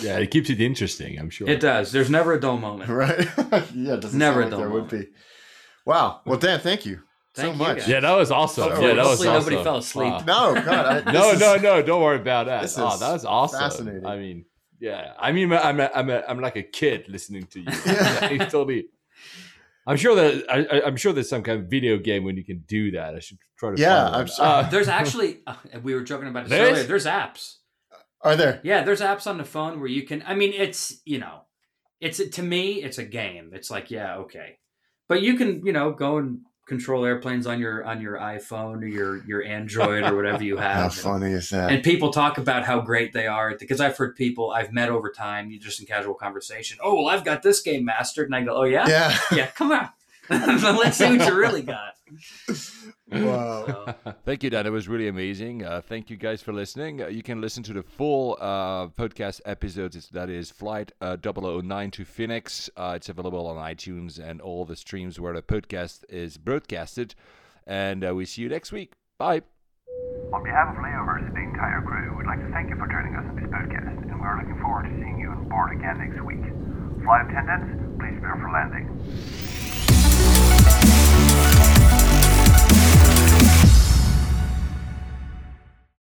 yeah, 0.00 0.16
it 0.16 0.30
keeps 0.30 0.48
it 0.48 0.62
interesting. 0.62 1.18
I'm 1.18 1.28
sure 1.28 1.46
It 1.46 1.60
does. 1.60 1.92
There's 1.92 2.08
never 2.08 2.32
a 2.32 2.40
dull 2.40 2.56
moment. 2.56 2.88
Right? 2.90 3.28
yeah, 3.74 3.94
it 3.94 4.00
doesn't 4.00 4.18
Never 4.18 4.40
sound 4.40 4.52
like 4.52 4.54
a 4.54 4.56
there 4.62 4.68
dull 4.70 4.80
would 4.80 4.88
be. 4.88 5.08
Wow. 5.84 6.22
Well, 6.24 6.38
Dan, 6.38 6.60
thank 6.60 6.86
you 6.86 7.02
Thank 7.34 7.54
so 7.56 7.58
much. 7.58 7.88
Yeah, 7.88 8.00
that 8.00 8.12
was 8.16 8.30
awesome. 8.30 8.64
Hopefully- 8.64 8.88
yeah, 8.88 8.94
that 8.94 9.04
was 9.06 9.20
awesome. 9.26 9.32
nobody 9.32 9.62
fell 9.64 9.76
asleep. 9.78 10.12
Wow. 10.12 10.52
No, 10.54 10.62
God. 10.62 11.08
I, 11.08 11.12
no, 11.12 11.30
this 11.32 11.40
no, 11.40 11.56
no! 11.56 11.82
Don't 11.82 12.02
worry 12.02 12.16
about 12.20 12.46
that. 12.46 12.62
this 12.62 12.78
Oh, 12.78 12.96
that 12.96 13.12
was 13.12 13.24
awesome. 13.24 13.58
fascinating. 13.60 14.06
I 14.06 14.16
mean, 14.18 14.44
yeah. 14.80 15.12
I 15.18 15.32
mean, 15.32 15.52
I'm 15.52 15.80
a, 15.80 15.90
I'm 15.94 16.10
a, 16.10 16.22
I'm 16.28 16.40
like 16.40 16.56
a 16.56 16.62
kid 16.62 17.06
listening 17.08 17.46
to 17.48 17.60
you. 17.60 17.66
Yeah. 17.86 18.24
it's 18.30 18.52
totally. 18.52 18.86
I'm 19.86 19.96
sure 19.96 20.14
that 20.14 20.44
I, 20.48 20.76
I- 20.78 20.86
I'm 20.86 20.96
sure 20.96 21.12
there's 21.12 21.28
some 21.28 21.42
kind 21.42 21.60
of 21.60 21.66
video 21.68 21.98
game 21.98 22.24
when 22.24 22.36
you 22.36 22.44
can 22.44 22.60
do 22.66 22.92
that. 22.92 23.14
I 23.14 23.18
should 23.18 23.38
try 23.58 23.74
to. 23.74 23.80
Yeah, 23.80 24.04
find 24.04 24.16
I'm 24.16 24.26
sure. 24.26 24.44
Uh, 24.44 24.62
There's 24.70 24.88
actually, 24.88 25.40
uh, 25.46 25.56
we 25.82 25.94
were 25.94 26.02
joking 26.02 26.28
about 26.28 26.46
it 26.46 26.48
There 26.50 26.68
earlier. 26.68 26.82
is? 26.82 26.86
There's 26.88 27.06
apps. 27.06 27.56
Are 28.22 28.36
there? 28.36 28.60
Yeah, 28.64 28.84
there's 28.84 29.02
apps 29.02 29.26
on 29.26 29.36
the 29.36 29.44
phone 29.44 29.80
where 29.80 29.88
you 29.88 30.04
can. 30.06 30.22
I 30.26 30.34
mean, 30.34 30.54
it's 30.54 31.02
you 31.04 31.18
know, 31.18 31.40
it's 32.00 32.18
to 32.26 32.42
me, 32.42 32.82
it's 32.82 32.96
a 32.96 33.04
game. 33.04 33.50
It's 33.52 33.70
like, 33.70 33.90
yeah, 33.90 34.16
okay, 34.18 34.58
but 35.08 35.20
you 35.20 35.34
can, 35.36 35.66
you 35.66 35.72
know, 35.74 35.92
go 35.92 36.16
and 36.16 36.40
control 36.66 37.04
airplanes 37.04 37.46
on 37.46 37.60
your 37.60 37.84
on 37.84 38.00
your 38.00 38.16
iPhone 38.18 38.82
or 38.82 38.86
your 38.86 39.24
your 39.26 39.42
Android 39.44 40.02
or 40.04 40.16
whatever 40.16 40.42
you 40.42 40.56
have. 40.58 40.74
How 40.76 40.84
And- 40.84 40.92
funny 40.94 41.32
is 41.32 41.50
that? 41.50 41.70
And 41.70 41.82
people 41.82 42.10
talk 42.10 42.38
about 42.38 42.64
how 42.64 42.80
great 42.80 43.12
they 43.12 43.26
are 43.26 43.54
because 43.58 43.80
I've 43.80 43.96
heard 43.96 44.16
people 44.16 44.50
I've 44.50 44.72
met 44.72 44.88
over 44.88 45.10
time, 45.10 45.50
you 45.50 45.58
just 45.60 45.80
in 45.80 45.86
casual 45.86 46.14
conversation. 46.14 46.78
Oh, 46.82 46.94
well, 46.94 47.08
I've 47.08 47.24
got 47.24 47.42
this 47.42 47.60
game 47.60 47.84
mastered, 47.84 48.26
and 48.26 48.34
I 48.34 48.42
go, 48.42 48.54
oh 48.56 48.64
yeah, 48.64 48.88
yeah. 48.88 49.18
yeah, 49.32 49.46
come 49.48 49.72
on, 49.72 49.88
let's 50.30 50.96
see 50.96 51.16
what 51.16 51.26
you 51.26 51.34
really 51.34 51.62
got. 51.62 51.94
wow. 53.14 53.94
Thank 54.24 54.42
you, 54.42 54.50
Dan. 54.50 54.66
It 54.66 54.70
was 54.70 54.88
really 54.88 55.08
amazing. 55.08 55.64
Uh, 55.64 55.80
thank 55.80 56.10
you 56.10 56.16
guys 56.16 56.42
for 56.42 56.52
listening. 56.52 57.02
Uh, 57.02 57.08
you 57.08 57.22
can 57.22 57.40
listen 57.40 57.62
to 57.64 57.72
the 57.72 57.82
full 57.82 58.36
uh, 58.40 58.88
podcast 58.88 59.40
episodes. 59.44 59.96
It's, 59.96 60.08
that 60.08 60.28
is 60.30 60.50
Flight 60.50 60.92
uh, 61.00 61.16
009 61.22 61.90
to 61.92 62.04
Phoenix. 62.04 62.70
Uh, 62.76 62.94
it's 62.96 63.08
available 63.08 63.46
on 63.46 63.56
iTunes 63.56 64.18
and 64.18 64.40
all 64.40 64.64
the 64.64 64.76
streams 64.76 65.20
where 65.20 65.34
the 65.34 65.42
podcast 65.42 66.04
is 66.08 66.36
broadcasted. 66.36 67.14
And 67.66 68.04
uh, 68.06 68.14
we 68.14 68.24
see 68.24 68.42
you 68.42 68.48
next 68.48 68.72
week. 68.72 68.92
Bye. 69.18 69.42
On 70.32 70.42
behalf 70.42 70.76
of 70.76 70.82
Layovers 70.82 71.26
and 71.26 71.36
the 71.36 71.40
entire 71.40 71.80
crew, 71.82 72.16
we'd 72.16 72.26
like 72.26 72.40
to 72.44 72.50
thank 72.52 72.68
you 72.68 72.76
for 72.76 72.88
joining 72.88 73.14
us 73.14 73.24
on 73.28 73.36
this 73.36 73.44
podcast, 73.44 74.02
and 74.02 74.20
we're 74.20 74.36
looking 74.36 74.60
forward 74.60 74.84
to 74.84 74.90
seeing 75.00 75.20
you 75.20 75.30
on 75.30 75.48
board 75.48 75.70
again 75.72 75.98
next 75.98 76.20
week. 76.24 76.42
Flight 77.04 77.30
attendants, 77.30 77.70
please 78.00 78.18
prepare 78.18 78.36
for 78.42 78.50
landing. 78.50 78.90